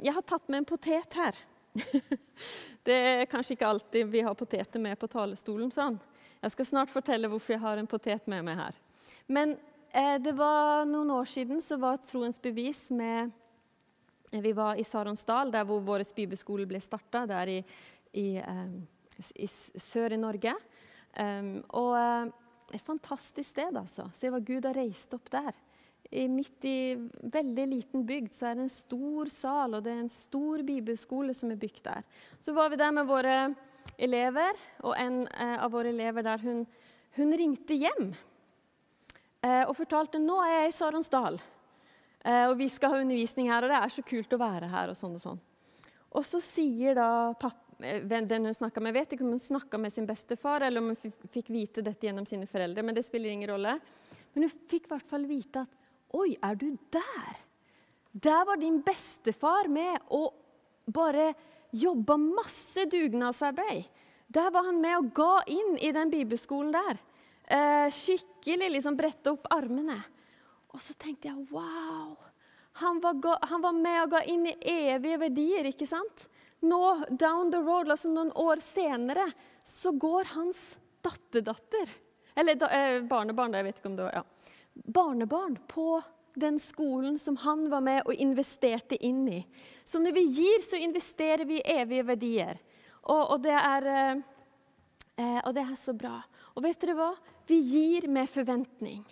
jeg 0.00 0.14
har 0.16 0.24
tatt 0.24 0.46
med 0.48 0.62
en 0.62 0.68
potet 0.70 1.18
her. 1.18 1.42
det 2.88 2.94
er 2.96 3.26
kanskje 3.30 3.58
ikke 3.58 3.68
alltid 3.68 4.08
vi 4.08 4.22
har 4.24 4.38
poteter 4.38 4.80
med 4.80 4.96
på 4.98 5.10
talerstolen. 5.12 5.68
sånn. 5.74 6.00
Jeg 6.40 6.54
skal 6.54 6.70
snart 6.70 6.92
fortelle 6.92 7.28
hvorfor 7.28 7.52
jeg 7.52 7.60
har 7.60 7.76
en 7.76 7.90
potet 7.90 8.24
med 8.32 8.46
meg 8.46 8.56
her. 8.56 8.78
Men 9.28 9.52
eh, 9.92 10.16
det 10.22 10.32
var 10.38 10.88
noen 10.88 11.12
år 11.18 11.28
siden 11.28 11.60
så 11.60 11.76
var 11.76 12.00
Troens 12.08 12.40
bevis 12.40 12.86
med 12.96 13.34
vi 14.30 14.52
var 14.52 14.78
i 14.78 14.84
Saronsdal, 14.86 15.50
der 15.50 15.64
hvor 15.66 15.82
vår 15.82 16.04
bibelskole 16.14 16.66
ble 16.70 16.80
starta, 16.82 17.24
der 17.26 17.50
i, 17.50 17.58
i, 18.14 18.28
um, 18.38 18.76
i, 19.34 19.48
sør 19.48 20.14
i 20.14 20.20
Norge. 20.20 20.54
Um, 21.18 21.56
og 21.74 21.96
uh, 21.98 22.30
et 22.70 22.84
fantastisk 22.86 23.50
sted, 23.50 23.74
altså. 23.74 24.06
Se 24.14 24.30
hva 24.30 24.38
Gud 24.38 24.68
har 24.68 24.78
reist 24.78 25.14
opp 25.16 25.30
der. 25.32 25.50
I, 26.10 26.26
midt 26.30 26.64
i 26.66 26.94
veldig 27.30 27.66
liten 27.70 28.06
bygd 28.06 28.32
så 28.34 28.50
er 28.50 28.58
det 28.58 28.66
en 28.66 28.72
stor 28.72 29.30
sal, 29.34 29.76
og 29.78 29.84
det 29.86 29.92
er 29.94 30.04
en 30.04 30.12
stor 30.12 30.62
bibelskole 30.66 31.34
som 31.34 31.50
er 31.50 31.60
bygd 31.60 31.84
der. 31.86 32.06
Så 32.42 32.54
var 32.54 32.70
vi 32.70 32.78
der 32.80 32.94
med 32.94 33.10
våre 33.10 33.36
elever, 33.98 34.58
og 34.86 34.94
en 34.98 35.24
uh, 35.26 35.56
av 35.66 35.70
våre 35.74 35.90
elever 35.90 36.26
der, 36.26 36.42
hun, 36.42 36.66
hun 37.18 37.34
ringte 37.34 37.78
hjem 37.78 38.12
uh, 39.42 39.64
og 39.66 39.74
fortalte 39.78 40.22
nå 40.22 40.38
er 40.46 40.60
jeg 40.60 40.70
i 40.70 40.76
Saronsdal. 40.78 41.40
Eh, 42.24 42.46
og 42.50 42.56
vi 42.58 42.68
skal 42.68 42.94
ha 42.94 43.00
undervisning 43.00 43.48
her, 43.50 43.64
og 43.64 43.72
det 43.72 43.80
er 43.80 43.94
så 43.94 44.04
kult 44.06 44.36
å 44.36 44.40
være 44.40 44.68
her. 44.70 44.92
Og 44.92 44.98
sånn 44.98 45.16
og 45.16 45.22
sånn. 45.22 45.40
Og 46.10 46.26
så 46.26 46.40
sier 46.42 46.98
da 46.98 47.32
papp, 47.38 47.62
eh, 47.80 48.02
den 48.04 48.46
hun 48.46 48.56
snakka 48.56 48.82
med, 48.82 48.94
vet 48.94 49.14
ikke 49.14 49.24
om 49.24 49.34
hun 49.36 49.42
snakka 49.42 49.78
med 49.78 49.92
sin 49.92 50.08
bestefar, 50.08 50.62
eller 50.66 50.82
om 50.82 50.92
hun 50.92 51.14
fikk 51.30 51.48
vite 51.48 51.82
dette 51.82 52.06
gjennom 52.06 52.26
sine 52.26 52.46
foreldre, 52.46 52.82
men 52.82 52.94
det 52.94 53.06
spiller 53.06 53.30
ingen 53.30 53.50
rolle. 53.50 53.78
Men 54.34 54.46
hun 54.46 54.50
fikk 54.50 54.88
i 54.88 54.94
hvert 54.94 55.08
fall 55.08 55.28
vite 55.28 55.64
at 55.64 55.76
Oi, 56.10 56.34
er 56.42 56.56
du 56.58 56.74
der? 56.90 57.36
Der 58.10 58.44
var 58.44 58.58
din 58.58 58.80
bestefar 58.82 59.68
med 59.70 60.00
og 60.10 60.34
bare 60.90 61.28
jobba 61.70 62.16
masse 62.18 62.82
dugnadsarbeid. 62.90 63.84
Der 64.26 64.50
var 64.50 64.66
han 64.66 64.80
med 64.82 64.96
og 64.96 65.12
ga 65.14 65.36
inn 65.46 65.76
i 65.78 65.92
den 65.94 66.10
bibelskolen 66.10 66.72
der. 66.74 66.98
Eh, 67.46 67.86
skikkelig 67.94 68.72
liksom 68.74 68.98
brette 68.98 69.30
opp 69.30 69.46
armene. 69.54 70.00
Og 70.74 70.82
så 70.82 70.94
tenkte 70.98 71.30
jeg 71.30 71.48
wow! 71.50 72.16
Han 72.80 73.00
var, 73.02 73.46
han 73.50 73.62
var, 73.62 73.72
med 73.74 74.02
og 74.04 74.12
ga 74.14 74.20
inn 74.30 74.46
i 74.46 74.54
evige 74.62 75.18
verdier, 75.24 75.66
ikke 75.72 75.88
sant? 75.90 76.28
Nå, 76.62 76.80
down 77.10 77.50
the 77.50 77.58
road, 77.58 77.90
altså 77.90 78.10
noen 78.12 78.30
år 78.38 78.62
senere, 78.62 79.26
så 79.66 79.92
går 79.96 80.30
hans 80.36 80.78
datterdatter 81.04 81.90
Eller 82.36 82.56
da, 82.60 82.68
eh, 82.70 83.02
barnebarn, 83.04 83.56
jeg 83.56 83.66
vet 83.66 83.78
ikke 83.80 83.90
om 83.90 83.96
det 83.98 84.06
var 84.06 84.18
ja. 84.20 84.22
Barnebarn 84.72 85.56
på 85.68 86.00
den 86.40 86.60
skolen 86.62 87.18
som 87.18 87.36
han 87.42 87.66
var 87.72 87.82
med 87.84 88.04
og 88.06 88.14
investerte 88.14 88.96
inn 89.04 89.24
i. 89.28 89.40
Så 89.84 89.98
når 89.98 90.14
vi 90.14 90.24
gir, 90.38 90.62
så 90.62 90.78
investerer 90.78 91.44
vi 91.44 91.58
i 91.58 91.74
evige 91.74 92.06
verdier. 92.12 92.60
Og, 93.02 93.34
og, 93.34 93.38
det 93.42 93.56
er, 93.56 93.88
eh, 93.90 94.22
eh 95.18 95.40
og 95.42 95.54
det 95.56 95.66
er 95.66 95.76
så 95.80 95.96
bra. 95.96 96.20
Og 96.54 96.64
vet 96.64 96.80
dere 96.80 96.96
hva? 96.96 97.10
Vi 97.50 97.58
gir 97.66 98.06
med 98.08 98.30
forventning. 98.30 99.02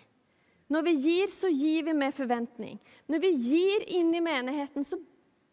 Når 0.69 0.85
vi 0.85 0.95
gir, 1.01 1.31
så 1.33 1.49
gir 1.49 1.87
vi 1.87 1.95
med 1.97 2.13
forventning. 2.13 2.77
Når 3.09 3.23
vi 3.23 3.31
gir 3.41 3.87
inn 3.99 4.11
i 4.13 4.21
menigheten, 4.21 4.85
så 4.85 4.99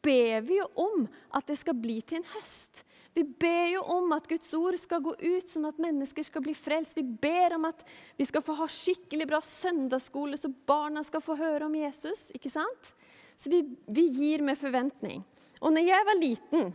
ber 0.04 0.42
vi 0.46 0.58
jo 0.60 0.66
om 0.78 1.06
at 1.34 1.46
det 1.48 1.56
skal 1.58 1.76
bli 1.78 2.00
til 2.04 2.20
en 2.20 2.28
høst. 2.36 2.82
Vi 3.16 3.24
ber 3.24 3.70
jo 3.72 3.80
om 3.94 4.12
at 4.12 4.26
Guds 4.28 4.50
ord 4.58 4.76
skal 4.76 5.00
gå 5.00 5.14
ut, 5.16 5.46
sånn 5.48 5.64
at 5.70 5.78
mennesker 5.80 6.26
skal 6.26 6.42
bli 6.44 6.52
frelst. 6.52 6.98
Vi 6.98 7.04
ber 7.06 7.54
om 7.56 7.64
at 7.64 7.80
vi 8.18 8.26
skal 8.28 8.44
få 8.44 8.58
ha 8.58 8.66
skikkelig 8.68 9.24
bra 9.30 9.40
søndagsskole, 9.40 10.36
så 10.36 10.52
barna 10.52 11.00
skal 11.06 11.24
få 11.24 11.38
høre 11.40 11.64
om 11.64 11.78
Jesus. 11.80 12.26
ikke 12.36 12.52
sant? 12.52 12.92
Så 13.40 13.48
vi, 13.52 13.62
vi 13.88 14.04
gir 14.18 14.44
med 14.44 14.60
forventning. 14.60 15.24
Og 15.64 15.72
når 15.72 15.88
jeg 15.88 16.08
var 16.10 16.20
liten, 16.20 16.68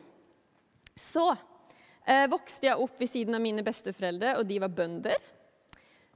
så 0.97 1.27
eh, 2.09 2.25
vokste 2.31 2.71
jeg 2.71 2.81
opp 2.81 2.97
ved 2.97 3.13
siden 3.13 3.37
av 3.37 3.45
mine 3.45 3.61
besteforeldre, 3.65 4.33
og 4.41 4.49
de 4.49 4.57
var 4.65 4.73
bønder. 4.81 5.30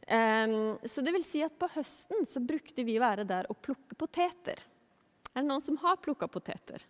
Så 0.06 1.02
det 1.02 1.12
vil 1.16 1.24
si 1.26 1.40
at 1.42 1.56
på 1.58 1.66
høsten 1.74 2.28
så 2.30 2.38
brukte 2.38 2.84
vi 2.86 3.00
å 3.00 3.02
være 3.02 3.24
der 3.26 3.48
og 3.50 3.58
plukke 3.66 3.98
poteter. 3.98 4.60
Er 5.34 5.42
det 5.42 5.48
noen 5.50 5.64
som 5.66 5.80
har 5.82 5.98
plukka 5.98 6.28
poteter? 6.30 6.84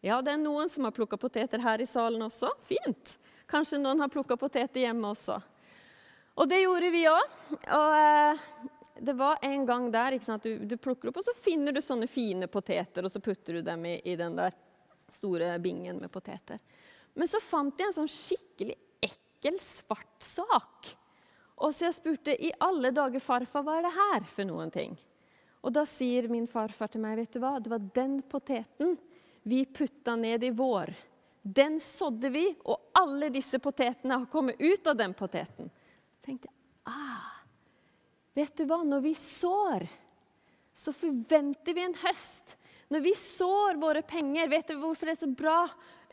Ja, 0.00 0.22
det 0.22 0.32
er 0.32 0.40
noen 0.40 0.70
som 0.70 0.86
har 0.86 0.94
plukka 0.94 1.18
poteter 1.20 1.60
her 1.62 1.82
i 1.82 1.86
salen 1.86 2.22
også. 2.24 2.50
Fint. 2.66 3.18
Kanskje 3.50 3.80
noen 3.82 4.00
har 4.00 4.10
plukka 4.12 4.38
poteter 4.40 4.86
hjemme 4.86 5.12
også. 5.12 5.36
Og 6.38 6.48
det 6.50 6.60
gjorde 6.62 6.90
vi 6.94 7.04
òg. 7.10 7.36
Og 7.74 7.94
uh, 7.98 8.46
det 8.98 9.14
var 9.18 9.42
en 9.46 9.66
gang 9.66 9.88
der 9.94 10.18
at 10.18 10.46
du, 10.46 10.64
du, 10.66 10.76
plukker 10.76 11.10
opp, 11.10 11.20
og 11.20 11.26
så 11.26 11.34
finner 11.38 11.74
du 11.74 11.82
sånne 11.82 12.08
fine 12.10 12.48
poteter, 12.50 13.06
og 13.06 13.12
så 13.12 13.22
putter 13.22 13.58
du 13.58 13.66
dem 13.66 13.84
i, 13.86 13.98
i 14.10 14.16
den 14.18 14.38
der 14.38 14.54
store 15.18 15.54
bingen 15.62 16.00
med 16.02 16.10
poteter. 16.14 16.58
Men 17.18 17.30
så 17.30 17.40
fant 17.42 17.78
jeg 17.78 17.90
en 17.90 17.98
sånn 18.00 18.10
skikkelig 18.10 18.74
ekkel, 19.02 19.58
svart 19.62 20.24
sak 20.24 20.90
og 21.58 21.74
så 21.74 21.88
jeg 21.88 21.96
spurte 21.96 22.34
i 22.34 22.52
alle 22.62 22.92
dager, 22.94 23.22
farfar, 23.22 23.64
hva 23.66 23.78
er 23.78 23.86
det 23.88 23.94
her 23.96 24.26
for 24.30 24.46
noen 24.46 24.70
ting? 24.74 24.94
Og 25.66 25.74
da 25.74 25.82
sier 25.88 26.28
min 26.30 26.46
farfar 26.50 26.92
til 26.92 27.02
meg, 27.02 27.18
vet 27.18 27.34
du 27.34 27.40
hva, 27.42 27.56
det 27.58 27.72
var 27.72 27.86
den 27.94 28.20
poteten 28.22 28.94
vi 29.48 29.64
putta 29.64 30.14
ned 30.18 30.44
i 30.44 30.52
vår 30.54 30.92
Den 31.42 31.78
sådde 31.80 32.30
vi, 32.30 32.44
og 32.68 32.92
alle 32.98 33.30
disse 33.32 33.58
potetene 33.62 34.20
har 34.20 34.30
kommet 34.30 34.60
ut 34.60 34.86
av 34.86 34.96
den 34.98 35.14
poteten. 35.16 35.70
tenkte 36.22 36.50
jeg, 36.50 36.56
ah, 36.92 37.38
Vet 38.36 38.54
du 38.56 38.66
hva? 38.68 38.82
Når 38.84 39.00
vi 39.02 39.14
sår, 39.18 39.86
så 40.78 40.92
forventer 40.94 41.74
vi 41.74 41.82
en 41.82 41.96
høst. 42.04 42.54
Når 42.92 43.02
vi 43.02 43.14
sår 43.18 43.80
våre 43.80 44.02
penger, 44.06 44.48
vet 44.48 44.68
du 44.68 44.76
hvorfor 44.78 45.08
det 45.08 45.16
er 45.16 45.22
så 45.24 45.30
bra 45.32 45.62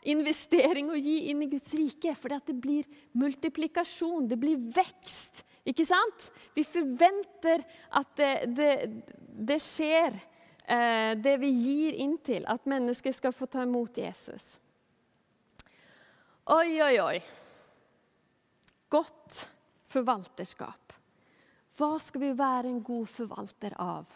investering 0.02 0.90
å 0.90 0.98
gi 0.98 1.30
inn 1.30 1.42
i 1.42 1.48
Guds 1.50 1.72
rike? 1.74 2.14
Fordi 2.18 2.38
det 2.46 2.56
blir 2.60 2.88
multiplikasjon, 3.18 4.28
det 4.28 4.38
blir 4.40 4.60
vekst. 4.74 5.44
Ikke 5.66 5.86
sant? 5.86 6.28
Vi 6.54 6.62
forventer 6.66 7.64
at 7.98 8.12
det, 8.18 8.32
det, 8.54 8.72
det 9.50 9.58
skjer, 9.62 10.14
eh, 10.62 11.12
det 11.18 11.34
vi 11.42 11.50
gir 11.50 11.98
inn 12.04 12.14
til. 12.22 12.46
At 12.46 12.68
mennesker 12.70 13.14
skal 13.16 13.34
få 13.34 13.48
ta 13.50 13.64
imot 13.66 13.98
Jesus. 13.98 14.56
Oi, 16.54 16.78
oi, 16.78 16.94
oi. 17.02 17.16
Godt 18.94 19.40
forvalterskap. 19.90 20.94
Hva 21.76 21.96
skal 22.00 22.22
vi 22.22 22.30
være 22.38 22.70
en 22.70 22.78
god 22.84 23.10
forvalter 23.10 23.74
av? 23.82 24.06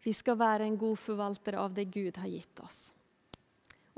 Vi 0.00 0.14
skal 0.16 0.38
være 0.40 0.64
en 0.64 0.78
god 0.80 0.96
forvalter 0.98 1.58
av 1.60 1.76
det 1.76 1.84
Gud 1.92 2.16
har 2.16 2.30
gitt 2.32 2.64
oss. 2.64 2.80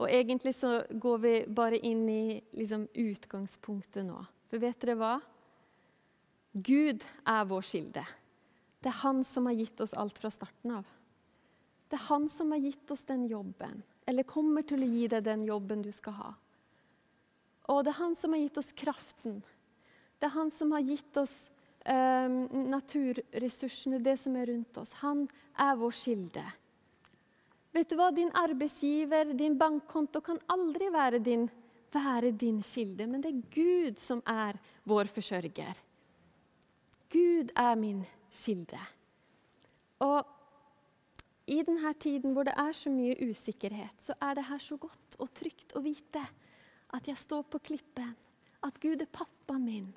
Og 0.00 0.08
Egentlig 0.08 0.54
så 0.56 0.82
går 0.88 1.18
vi 1.22 1.34
bare 1.52 1.78
inn 1.78 2.06
i 2.08 2.40
liksom, 2.56 2.86
utgangspunktet 2.94 4.06
nå. 4.06 4.22
For 4.48 4.62
vet 4.62 4.80
dere 4.80 4.96
hva? 5.00 5.12
Gud 6.52 7.04
er 7.28 7.44
vår 7.48 7.64
kilde. 7.64 8.04
Det 8.82 8.90
er 8.90 9.00
han 9.04 9.22
som 9.24 9.46
har 9.48 9.56
gitt 9.56 9.80
oss 9.80 9.94
alt 9.94 10.18
fra 10.18 10.30
starten 10.32 10.74
av. 10.80 10.88
Det 11.88 11.98
er 11.98 12.08
han 12.08 12.28
som 12.32 12.50
har 12.52 12.60
gitt 12.64 12.90
oss 12.90 13.04
den 13.08 13.26
jobben, 13.28 13.82
eller 14.08 14.26
kommer 14.28 14.64
til 14.66 14.82
å 14.82 14.88
gi 14.88 15.06
deg 15.12 15.24
den 15.26 15.44
jobben 15.44 15.84
du 15.84 15.90
skal 15.94 16.16
ha. 16.18 16.30
Og 17.70 17.84
det 17.84 17.92
er 17.92 18.00
han 18.00 18.16
som 18.18 18.34
har 18.34 18.42
gitt 18.42 18.58
oss 18.58 18.72
kraften. 18.76 19.42
Det 20.18 20.28
er 20.28 20.34
han 20.34 20.50
som 20.50 20.72
har 20.74 20.82
gitt 20.86 21.16
oss 21.20 21.36
eh, 21.84 22.32
naturressursene, 22.72 24.00
det 24.02 24.16
som 24.20 24.36
er 24.40 24.50
rundt 24.50 24.80
oss. 24.82 24.96
Han 25.04 25.26
er 25.60 25.78
vår 25.78 25.94
kilde. 26.00 26.44
Vet 27.72 27.88
du 27.88 27.96
hva? 27.96 28.10
Din 28.12 28.30
arbeidsgiver, 28.36 29.32
din 29.36 29.56
bankkonto, 29.58 30.20
kan 30.24 30.40
aldri 30.52 30.90
være 30.92 31.22
din, 31.24 31.46
være 31.92 32.32
din 32.36 32.60
kilde, 32.64 33.06
men 33.08 33.24
det 33.24 33.32
er 33.32 33.46
Gud 33.54 34.00
som 34.00 34.20
er 34.28 34.58
vår 34.88 35.08
forsørger. 35.12 35.80
Gud 37.12 37.52
er 37.56 37.74
min 37.80 38.04
kilde. 38.32 38.80
Og 40.04 40.28
i 41.46 41.62
denne 41.66 41.92
tiden 42.00 42.34
hvor 42.36 42.46
det 42.46 42.54
er 42.58 42.76
så 42.76 42.90
mye 42.92 43.16
usikkerhet, 43.30 43.96
så 44.00 44.16
er 44.20 44.36
det 44.38 44.46
her 44.48 44.60
så 44.62 44.76
godt 44.80 45.16
og 45.18 45.32
trygt 45.34 45.74
å 45.76 45.82
vite 45.84 46.22
at 46.92 47.08
jeg 47.08 47.18
står 47.18 47.46
på 47.48 47.60
klippen, 47.70 48.12
at 48.62 48.78
Gud 48.80 49.00
er 49.02 49.10
pappaen 49.10 49.64
min. 49.64 49.88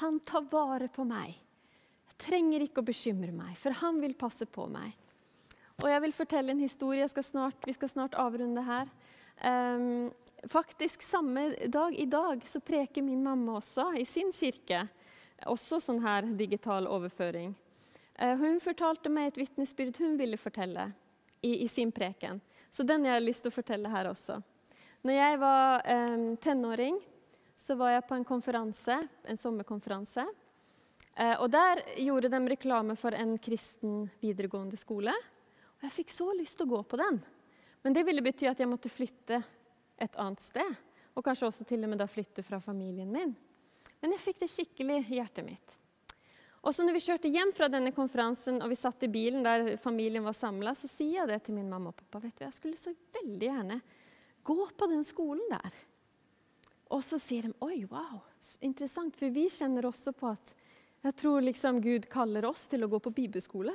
Han 0.00 0.20
tar 0.26 0.46
vare 0.50 0.88
på 0.92 1.04
meg. 1.04 1.34
Jeg 2.06 2.18
trenger 2.22 2.64
ikke 2.64 2.82
å 2.82 2.86
bekymre 2.86 3.34
meg, 3.34 3.56
for 3.58 3.74
han 3.82 3.98
vil 4.00 4.14
passe 4.18 4.46
på 4.48 4.68
meg. 4.70 4.94
Og 5.82 5.90
jeg 5.90 6.02
vil 6.06 6.14
fortelle 6.16 6.54
en 6.54 6.62
historie. 6.62 7.06
Skal 7.08 7.24
snart, 7.24 7.66
vi 7.66 7.74
skal 7.76 7.90
snart 7.92 8.16
avrunde 8.16 8.62
her. 8.64 8.88
Um, 9.44 10.08
faktisk 10.48 11.02
samme 11.04 11.50
dag 11.68 11.94
i 12.00 12.06
dag 12.08 12.40
så 12.48 12.62
preker 12.64 13.04
min 13.04 13.22
mamma 13.22 13.58
også 13.58 13.90
i 14.00 14.04
sin 14.08 14.32
kirke. 14.32 14.86
Også 15.44 15.80
sånn 15.84 16.00
her 16.00 16.24
digital 16.38 16.88
overføring. 16.88 17.52
Uh, 18.16 18.32
hun 18.40 18.56
fortalte 18.64 19.12
meg 19.12 19.34
et 19.34 19.42
vitnesbyrd 19.42 20.00
hun 20.00 20.16
ville 20.16 20.40
fortelle 20.40 20.88
i, 21.42 21.60
i, 21.60 21.68
sin 21.68 21.92
preken. 21.92 22.40
Så 22.72 22.86
den 22.86 23.04
jeg 23.04 23.18
har 23.18 23.24
lyst 23.24 23.44
til 23.44 23.52
å 23.52 23.58
fortelle 23.58 23.92
her 23.92 24.08
også. 24.08 24.40
Når 25.04 25.18
jeg 25.18 25.38
var 25.44 25.84
um, 25.84 26.26
tenåring, 26.40 26.96
så 27.56 27.76
var 27.76 27.98
jeg 27.98 28.08
på 28.08 28.16
en 28.16 28.24
konferanse, 28.24 28.96
en 29.28 29.44
sommerkonferanse. 29.44 30.24
Uh, 31.20 31.36
og 31.36 31.50
Der 31.52 31.84
gjorde 32.00 32.32
de 32.32 32.40
reklame 32.48 32.96
for 32.96 33.12
en 33.12 33.36
kristen 33.36 34.06
videregående 34.24 34.80
skole. 34.80 35.12
Og 35.76 35.88
Jeg 35.88 35.96
fikk 35.98 36.12
så 36.14 36.30
lyst 36.36 36.58
til 36.58 36.66
å 36.66 36.76
gå 36.76 36.82
på 36.88 36.98
den. 37.00 37.20
Men 37.84 37.94
det 37.94 38.04
ville 38.08 38.24
bety 38.24 38.48
at 38.50 38.58
jeg 38.58 38.70
måtte 38.70 38.90
flytte 38.90 39.40
et 40.02 40.16
annet 40.20 40.42
sted. 40.42 40.76
Og 41.16 41.24
kanskje 41.24 41.48
også 41.48 41.66
til 41.68 41.84
og 41.84 41.92
med 41.92 42.00
da 42.00 42.08
flytte 42.10 42.44
fra 42.44 42.60
familien 42.60 43.12
min. 43.12 43.34
Men 44.00 44.14
jeg 44.16 44.24
fikk 44.24 44.40
det 44.42 44.52
skikkelig 44.52 45.02
i 45.04 45.18
hjertet 45.20 45.46
mitt. 45.46 45.76
Og 46.66 46.74
så 46.74 46.82
når 46.82 46.96
vi 46.96 47.04
kjørte 47.04 47.30
hjem 47.30 47.52
fra 47.54 47.68
denne 47.70 47.92
konferansen 47.94 48.58
og 48.58 48.72
vi 48.72 48.78
satt 48.78 49.04
i 49.06 49.10
bilen 49.12 49.44
der 49.46 49.76
familien 49.78 50.24
var 50.26 50.34
samla, 50.34 50.74
så 50.74 50.90
sier 50.90 51.20
jeg 51.20 51.30
det 51.30 51.38
til 51.46 51.54
min 51.54 51.68
mamma 51.70 51.92
og 51.92 51.98
pappa. 52.00 52.18
vet 52.24 52.34
du, 52.40 52.44
Jeg 52.44 52.56
skulle 52.56 52.80
så 52.80 52.90
veldig 53.14 53.46
gjerne 53.46 53.80
gå 54.46 54.66
på 54.74 54.88
den 54.90 55.04
skolen 55.06 55.46
der. 55.52 55.76
Og 56.90 57.02
så 57.06 57.18
sier 57.22 57.46
de 57.46 57.54
oi, 57.62 57.84
wow, 57.90 58.18
interessant, 58.62 59.14
for 59.18 59.30
vi 59.30 59.46
kjenner 59.50 59.86
også 59.86 60.12
på 60.14 60.30
at 60.30 60.54
jeg 61.06 61.14
tror 61.22 61.44
liksom 61.46 61.78
Gud 61.82 62.08
kaller 62.10 62.46
oss 62.48 62.66
til 62.70 62.82
å 62.82 62.90
gå 62.90 62.98
på 63.02 63.14
bibelskole. 63.14 63.74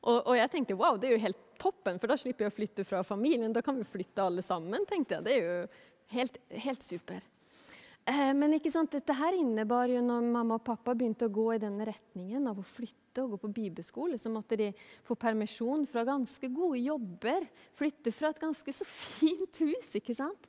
Og, 0.00 0.16
og, 0.22 0.34
jeg 0.38 0.50
tenkte 0.52 0.78
wow, 0.80 0.96
det 0.96 1.10
er 1.10 1.16
jo 1.16 1.24
helt 1.26 1.42
toppen, 1.60 1.98
for 2.00 2.08
da 2.08 2.16
slipper 2.20 2.46
jeg 2.46 2.52
å 2.52 2.56
flytte 2.56 2.86
fra 2.88 3.02
familien. 3.04 3.52
Da 3.52 3.62
kan 3.64 3.76
vi 3.76 3.88
flytte 3.88 4.24
alle 4.24 4.44
sammen, 4.44 4.86
tenkte 4.88 5.18
jeg. 5.18 5.26
Det 5.26 5.34
er 5.34 5.44
jo 5.44 5.58
helt, 6.14 6.40
helt 6.64 6.86
super. 6.86 7.26
Eh, 8.08 8.30
men 8.36 8.56
ikke 8.56 8.72
sant, 8.72 8.92
dette 8.94 9.14
her 9.14 9.36
innebar 9.36 9.90
jo 9.92 10.00
når 10.04 10.24
mamma 10.32 10.56
og 10.56 10.64
pappa 10.64 10.94
begynte 10.96 11.28
å 11.28 11.34
gå 11.34 11.50
i 11.54 11.60
den 11.62 11.76
retningen 11.84 12.48
av 12.48 12.58
å 12.62 12.66
flytte 12.66 13.24
og 13.24 13.34
gå 13.34 13.40
på 13.42 13.52
bibelskole, 13.58 14.16
så 14.18 14.32
måtte 14.32 14.56
de 14.56 14.70
få 15.04 15.16
permisjon 15.20 15.84
fra 15.90 16.06
ganske 16.08 16.48
gode 16.54 16.80
jobber. 16.80 17.44
Flytte 17.76 18.14
fra 18.14 18.30
et 18.32 18.40
ganske 18.40 18.74
så 18.74 18.86
fint 19.18 19.60
hus. 19.66 19.92
ikke 20.00 20.16
sant? 20.16 20.48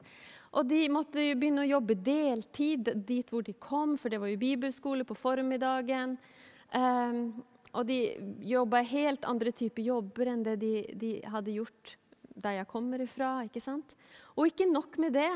Og 0.52 0.68
de 0.68 0.84
måtte 0.92 1.24
jo 1.24 1.36
begynne 1.40 1.64
å 1.64 1.72
jobbe 1.78 1.96
deltid 1.96 2.90
dit 3.08 3.28
hvor 3.32 3.44
de 3.44 3.56
kom, 3.56 3.96
for 4.00 4.12
det 4.12 4.20
var 4.20 4.32
jo 4.32 4.40
bibelskole 4.42 5.06
på 5.08 5.16
formiddagen. 5.16 6.18
Um, 6.72 7.24
og 7.72 7.88
de 7.88 7.98
jobba 8.44 8.82
helt 8.84 9.26
andre 9.28 9.54
typer 9.56 9.86
jobber 9.86 10.32
enn 10.34 10.44
det 10.44 10.58
de, 10.60 10.74
de, 10.98 11.12
hadde 11.32 11.56
gjort 11.56 11.96
der 12.42 12.58
jeg 12.60 12.70
kommer 12.72 13.04
ifra. 13.04 13.32
ikke 13.46 13.62
sant? 13.64 13.96
Og 14.36 14.50
ikke 14.50 14.68
nok 14.68 14.98
med 15.02 15.16
det. 15.16 15.32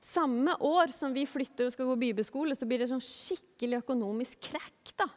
Samme 0.00 0.54
år 0.64 0.94
som 0.96 1.12
vi 1.12 1.26
flytter 1.28 1.66
og 1.66 1.74
skal 1.74 1.88
gå 1.90 1.96
bibelskole, 2.00 2.54
så 2.56 2.68
blir 2.68 2.82
det 2.82 2.90
sånn 2.92 3.02
skikkelig 3.04 3.82
økonomisk 3.82 4.48
krekk. 4.50 4.94
da. 5.02 5.08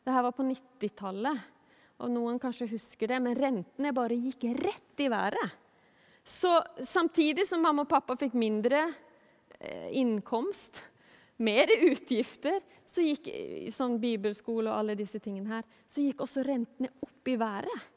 Dette 0.00 0.24
var 0.26 0.34
på 0.36 0.44
90-tallet, 0.48 1.46
og 2.00 2.12
noen 2.12 2.40
kanskje 2.40 2.70
husker 2.72 3.10
det, 3.10 3.20
men 3.22 3.36
rentene 3.36 3.94
bare 3.96 4.18
gikk 4.18 4.48
rett 4.58 5.04
i 5.04 5.08
været. 5.12 5.56
Så 6.24 6.52
samtidig 6.84 7.46
som 7.48 7.62
mamma 7.64 7.86
og 7.86 7.90
pappa 7.90 8.16
fikk 8.20 8.36
mindre 8.38 8.82
eh, 9.58 9.88
innkomst, 10.00 10.82
mer 11.42 11.70
utgifter, 11.88 12.60
så 12.86 13.04
gikk 13.04 13.28
sånn 13.74 13.98
bibelskole 14.02 14.70
og 14.70 14.82
alle 14.82 14.96
disse 14.98 15.20
tingene 15.22 15.56
her, 15.56 15.66
så 15.88 16.04
gikk 16.04 16.24
også 16.24 16.44
rentene 16.46 16.90
opp 17.04 17.30
i 17.30 17.36
været. 17.40 17.88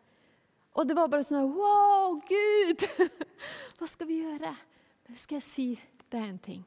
Og 0.74 0.88
det 0.90 0.96
var 0.98 1.10
bare 1.12 1.26
sånn 1.26 1.52
Wow, 1.54 2.18
Gud! 2.26 2.86
Hva 3.78 3.90
skal 3.90 4.10
vi 4.10 4.22
gjøre? 4.24 4.54
Men 5.06 5.20
skal 5.20 5.38
jeg 5.38 5.46
si 5.46 5.68
deg 6.10 6.24
en 6.24 6.40
ting? 6.42 6.64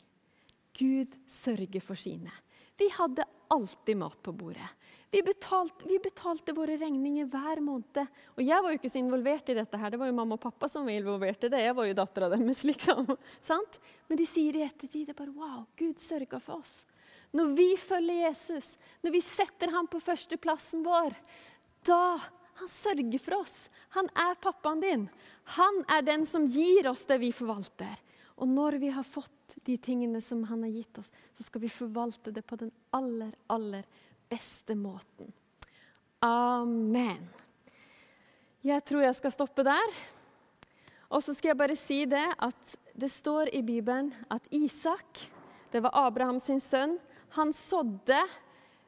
Gud 0.76 1.16
sørger 1.30 1.82
for 1.82 1.98
sine. 1.98 2.30
Vi 2.76 2.88
hadde 2.92 3.24
alltid 3.48 3.96
mat 3.96 4.22
på 4.22 4.32
bordet. 4.32 4.68
Vi 5.10 5.22
betalte, 5.22 5.88
vi 5.88 5.98
betalte, 6.02 6.52
våre 6.52 6.76
regninger 6.76 7.28
hver 7.30 7.60
måned. 7.64 8.00
Og 8.34 8.42
jeg 8.42 8.62
var 8.62 8.72
jo 8.72 8.78
ikke 8.80 8.90
så 8.90 9.00
involvert 9.00 9.48
i 9.48 9.56
dette. 9.56 9.78
her. 9.78 9.90
Det 9.90 10.00
var 10.00 10.10
jo 10.10 10.16
mamma 10.18 10.36
og 10.36 10.42
pappa 10.42 10.68
som 10.68 10.84
var 10.84 10.96
involvert 10.98 11.46
i 11.46 11.50
det. 11.52 11.62
Jeg 11.62 11.76
var 11.78 11.86
jo 11.86 11.96
dattera 11.96 12.28
deres. 12.32 12.64
liksom. 12.70 13.14
Sant? 13.40 13.78
Men 14.08 14.20
de 14.20 14.26
sier 14.28 14.58
i 14.58 14.64
ettertid 14.66 15.06
det 15.08 15.16
bare, 15.16 15.32
wow, 15.32 15.62
Gud 15.78 16.02
sørga 16.02 16.40
for 16.42 16.60
oss. 16.60 16.82
Når 17.36 17.54
vi 17.56 17.68
følger 17.80 18.26
Jesus, 18.26 18.74
når 19.02 19.14
vi 19.14 19.22
setter 19.24 19.72
ham 19.74 19.88
på 19.90 20.00
førsteplassen 20.02 20.84
vår, 20.84 21.14
da 21.86 22.18
han 22.56 22.70
sørger 22.72 23.20
for 23.20 23.40
oss. 23.42 23.56
Han 23.96 24.08
er 24.16 24.38
pappaen 24.40 24.82
din. 24.82 25.08
Han 25.56 25.82
er 25.92 26.04
den 26.06 26.26
som 26.26 26.46
gir 26.48 26.88
oss 26.90 27.04
det 27.08 27.20
vi 27.22 27.32
forvalter. 27.34 27.94
Og 28.36 28.48
når 28.48 28.76
vi 28.82 28.90
har 28.92 29.06
fått 29.06 29.56
de 29.64 29.78
tingene 29.80 30.20
som 30.20 30.42
han 30.50 30.66
har 30.66 30.74
gitt 30.74 30.98
oss, 31.00 31.08
så 31.34 31.46
skal 31.46 31.62
vi 31.62 31.72
forvalte 31.72 32.32
det 32.34 32.44
på 32.44 32.58
den 32.60 32.72
aller, 32.96 33.32
aller 33.46 33.86
beste 34.28 34.76
måten. 34.76 35.32
Amen. 36.24 37.24
Jeg 38.66 38.84
tror 38.84 39.06
jeg 39.06 39.16
skal 39.16 39.32
stoppe 39.32 39.64
der. 39.66 39.96
Og 41.08 41.22
så 41.22 41.32
skal 41.36 41.52
jeg 41.52 41.60
bare 41.60 41.78
si 41.78 42.00
det 42.10 42.26
at 42.42 42.76
det 42.98 43.10
står 43.12 43.52
i 43.54 43.62
Bibelen 43.62 44.10
at 44.32 44.48
Isak, 44.50 45.22
det 45.70 45.82
var 45.84 45.94
Abrahams 46.06 46.48
sønn, 46.64 46.96
han 47.36 47.52
sådde 47.54 48.18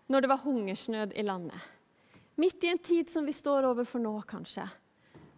når 0.08 0.24
det 0.24 0.30
var 0.32 0.42
hungersnød 0.42 1.14
i 1.14 1.22
landet. 1.22 1.60
Midt 2.38 2.64
i 2.64 2.72
en 2.72 2.78
tid 2.82 3.10
som 3.10 3.26
vi 3.26 3.34
står 3.34 3.66
overfor 3.70 4.02
nå, 4.02 4.14
kanskje, 4.26 4.66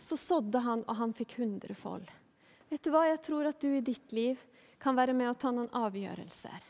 så 0.00 0.16
sådde 0.16 0.60
han, 0.64 0.84
og 0.88 0.96
han 0.96 1.12
fikk 1.16 1.36
hundrefold. 1.40 2.08
Vet 2.70 2.82
du 2.86 2.92
hva? 2.94 3.04
Jeg 3.08 3.22
tror 3.26 3.48
at 3.50 3.60
du 3.60 3.72
i 3.74 3.82
ditt 3.84 4.12
liv 4.14 4.38
kan 4.80 4.96
være 4.96 5.14
med 5.16 5.30
å 5.30 5.38
ta 5.38 5.50
noen 5.52 5.70
avgjørelser. 5.74 6.68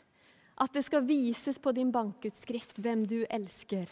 At 0.61 0.73
det 0.73 0.83
skal 0.85 1.05
vises 1.05 1.59
på 1.61 1.73
din 1.77 1.91
bankutskrift 1.93 2.79
hvem 2.81 3.05
du 3.09 3.21
elsker. 3.29 3.89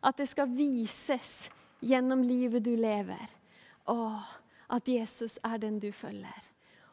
At 0.00 0.16
det 0.18 0.26
skal 0.32 0.50
vises 0.50 1.50
gjennom 1.80 2.24
livet 2.24 2.64
du 2.64 2.72
lever. 2.76 3.28
Å, 3.84 3.98
at 4.72 4.88
Jesus 4.88 5.38
er 5.44 5.60
den 5.60 5.78
du 5.82 5.90
følger. 5.92 6.48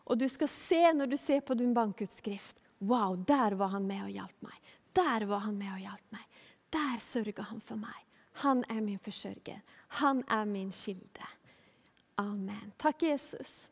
Og 0.10 0.20
du 0.20 0.28
skal 0.30 0.52
se 0.52 0.82
når 0.94 1.14
du 1.14 1.18
ser 1.22 1.42
på 1.46 1.58
din 1.58 1.74
bankutskrift 1.74 2.64
Wow, 2.80 3.18
der 3.28 3.58
var 3.60 3.74
han 3.74 3.88
med 3.88 4.06
og 4.06 4.14
hjalp 4.14 4.46
meg. 4.46 4.60
Der 4.96 5.26
var 5.28 5.44
han 5.44 5.58
med 5.60 5.74
og 5.74 5.82
hjalp 5.84 6.14
meg. 6.16 6.46
Der 6.72 7.02
sørga 7.04 7.44
han 7.50 7.60
for 7.60 7.80
meg. 7.80 8.06
Han 8.44 8.64
er 8.72 8.80
min 8.80 9.02
forsørger. 9.04 9.60
Han 10.00 10.24
er 10.32 10.46
min 10.48 10.72
kilde. 10.72 11.28
Amen. 12.24 12.72
Takk, 12.80 13.04
Jesus. 13.04 13.68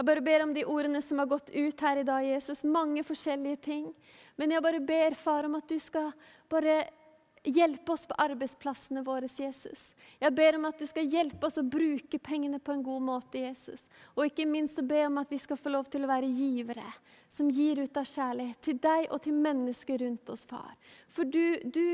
Jeg 0.00 0.06
bare 0.08 0.22
ber 0.24 0.42
om 0.46 0.52
de 0.56 0.62
ordene 0.64 1.02
som 1.04 1.18
har 1.20 1.26
gått 1.28 1.50
ut 1.52 1.82
her 1.84 1.98
i 2.00 2.04
dag, 2.08 2.24
Jesus. 2.24 2.62
Mange 2.64 3.02
forskjellige 3.04 3.58
ting. 3.66 3.82
Men 4.40 4.54
jeg 4.54 4.64
bare 4.64 4.78
ber, 4.80 5.12
far, 5.12 5.44
om 5.44 5.58
at 5.58 5.68
du 5.68 5.76
skal 5.76 6.06
bare 6.48 6.86
hjelpe 7.44 7.92
oss 7.92 8.06
på 8.08 8.16
arbeidsplassene 8.24 9.02
våre, 9.04 9.28
Jesus. 9.28 9.90
Jeg 10.16 10.32
ber 10.38 10.56
om 10.56 10.64
at 10.70 10.80
du 10.80 10.86
skal 10.88 11.04
hjelpe 11.04 11.44
oss 11.50 11.60
å 11.60 11.66
bruke 11.68 12.16
pengene 12.16 12.62
på 12.64 12.72
en 12.72 12.84
god 12.86 13.04
måte, 13.10 13.42
Jesus. 13.44 13.90
Og 14.16 14.24
ikke 14.30 14.48
minst 14.48 14.80
å 14.80 14.86
be 14.88 15.02
om 15.04 15.20
at 15.20 15.36
vi 15.36 15.40
skal 15.44 15.60
få 15.60 15.74
lov 15.76 15.92
til 15.92 16.08
å 16.08 16.10
være 16.14 16.32
givere, 16.32 16.88
som 17.28 17.52
gir 17.52 17.82
ut 17.84 18.00
av 18.00 18.08
kjærlighet 18.08 18.64
til 18.64 18.80
deg 18.80 19.04
og 19.10 19.20
til 19.26 19.36
mennesker 19.36 20.00
rundt 20.00 20.32
oss, 20.32 20.46
far. 20.48 20.80
For 21.12 21.28
du, 21.28 21.60
du 21.68 21.84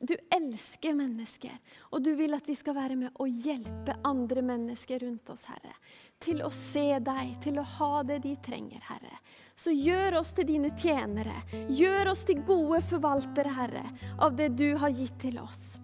du 0.00 0.14
elsker 0.32 0.94
mennesker, 0.96 1.52
og 1.92 2.00
du 2.04 2.14
vil 2.16 2.32
at 2.32 2.46
vi 2.48 2.54
skal 2.56 2.74
være 2.76 2.96
med 2.96 3.18
og 3.20 3.28
hjelpe 3.28 3.98
andre 4.08 4.42
mennesker 4.48 5.02
rundt 5.04 5.28
oss, 5.32 5.44
Herre. 5.50 5.74
Til 6.20 6.40
å 6.44 6.48
se 6.54 6.86
deg, 7.04 7.34
til 7.44 7.60
å 7.60 7.66
ha 7.76 7.90
det 8.08 8.22
de 8.24 8.32
trenger, 8.40 8.80
Herre. 8.88 9.20
Så 9.52 9.74
gjør 9.76 10.22
oss 10.22 10.32
til 10.36 10.48
dine 10.48 10.72
tjenere. 10.72 11.36
Gjør 11.68 12.14
oss 12.14 12.24
til 12.28 12.40
gode 12.48 12.80
forvaltere, 12.88 13.52
Herre, 13.58 13.84
av 14.16 14.40
det 14.40 14.54
du 14.56 14.70
har 14.80 14.96
gitt 14.96 15.20
til 15.20 15.36
oss. 15.42 15.76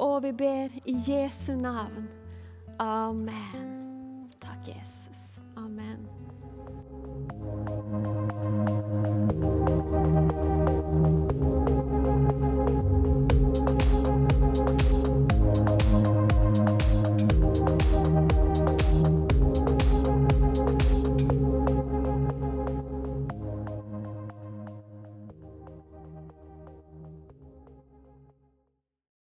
Og 0.00 0.22
vi 0.24 0.32
ber 0.32 0.72
i 0.88 0.96
Jesu 1.04 1.52
navn. 1.52 2.08
Amen. 2.80 4.30
Takk, 4.40 4.64
Jesus. 4.72 5.42
Amen. 5.60 6.08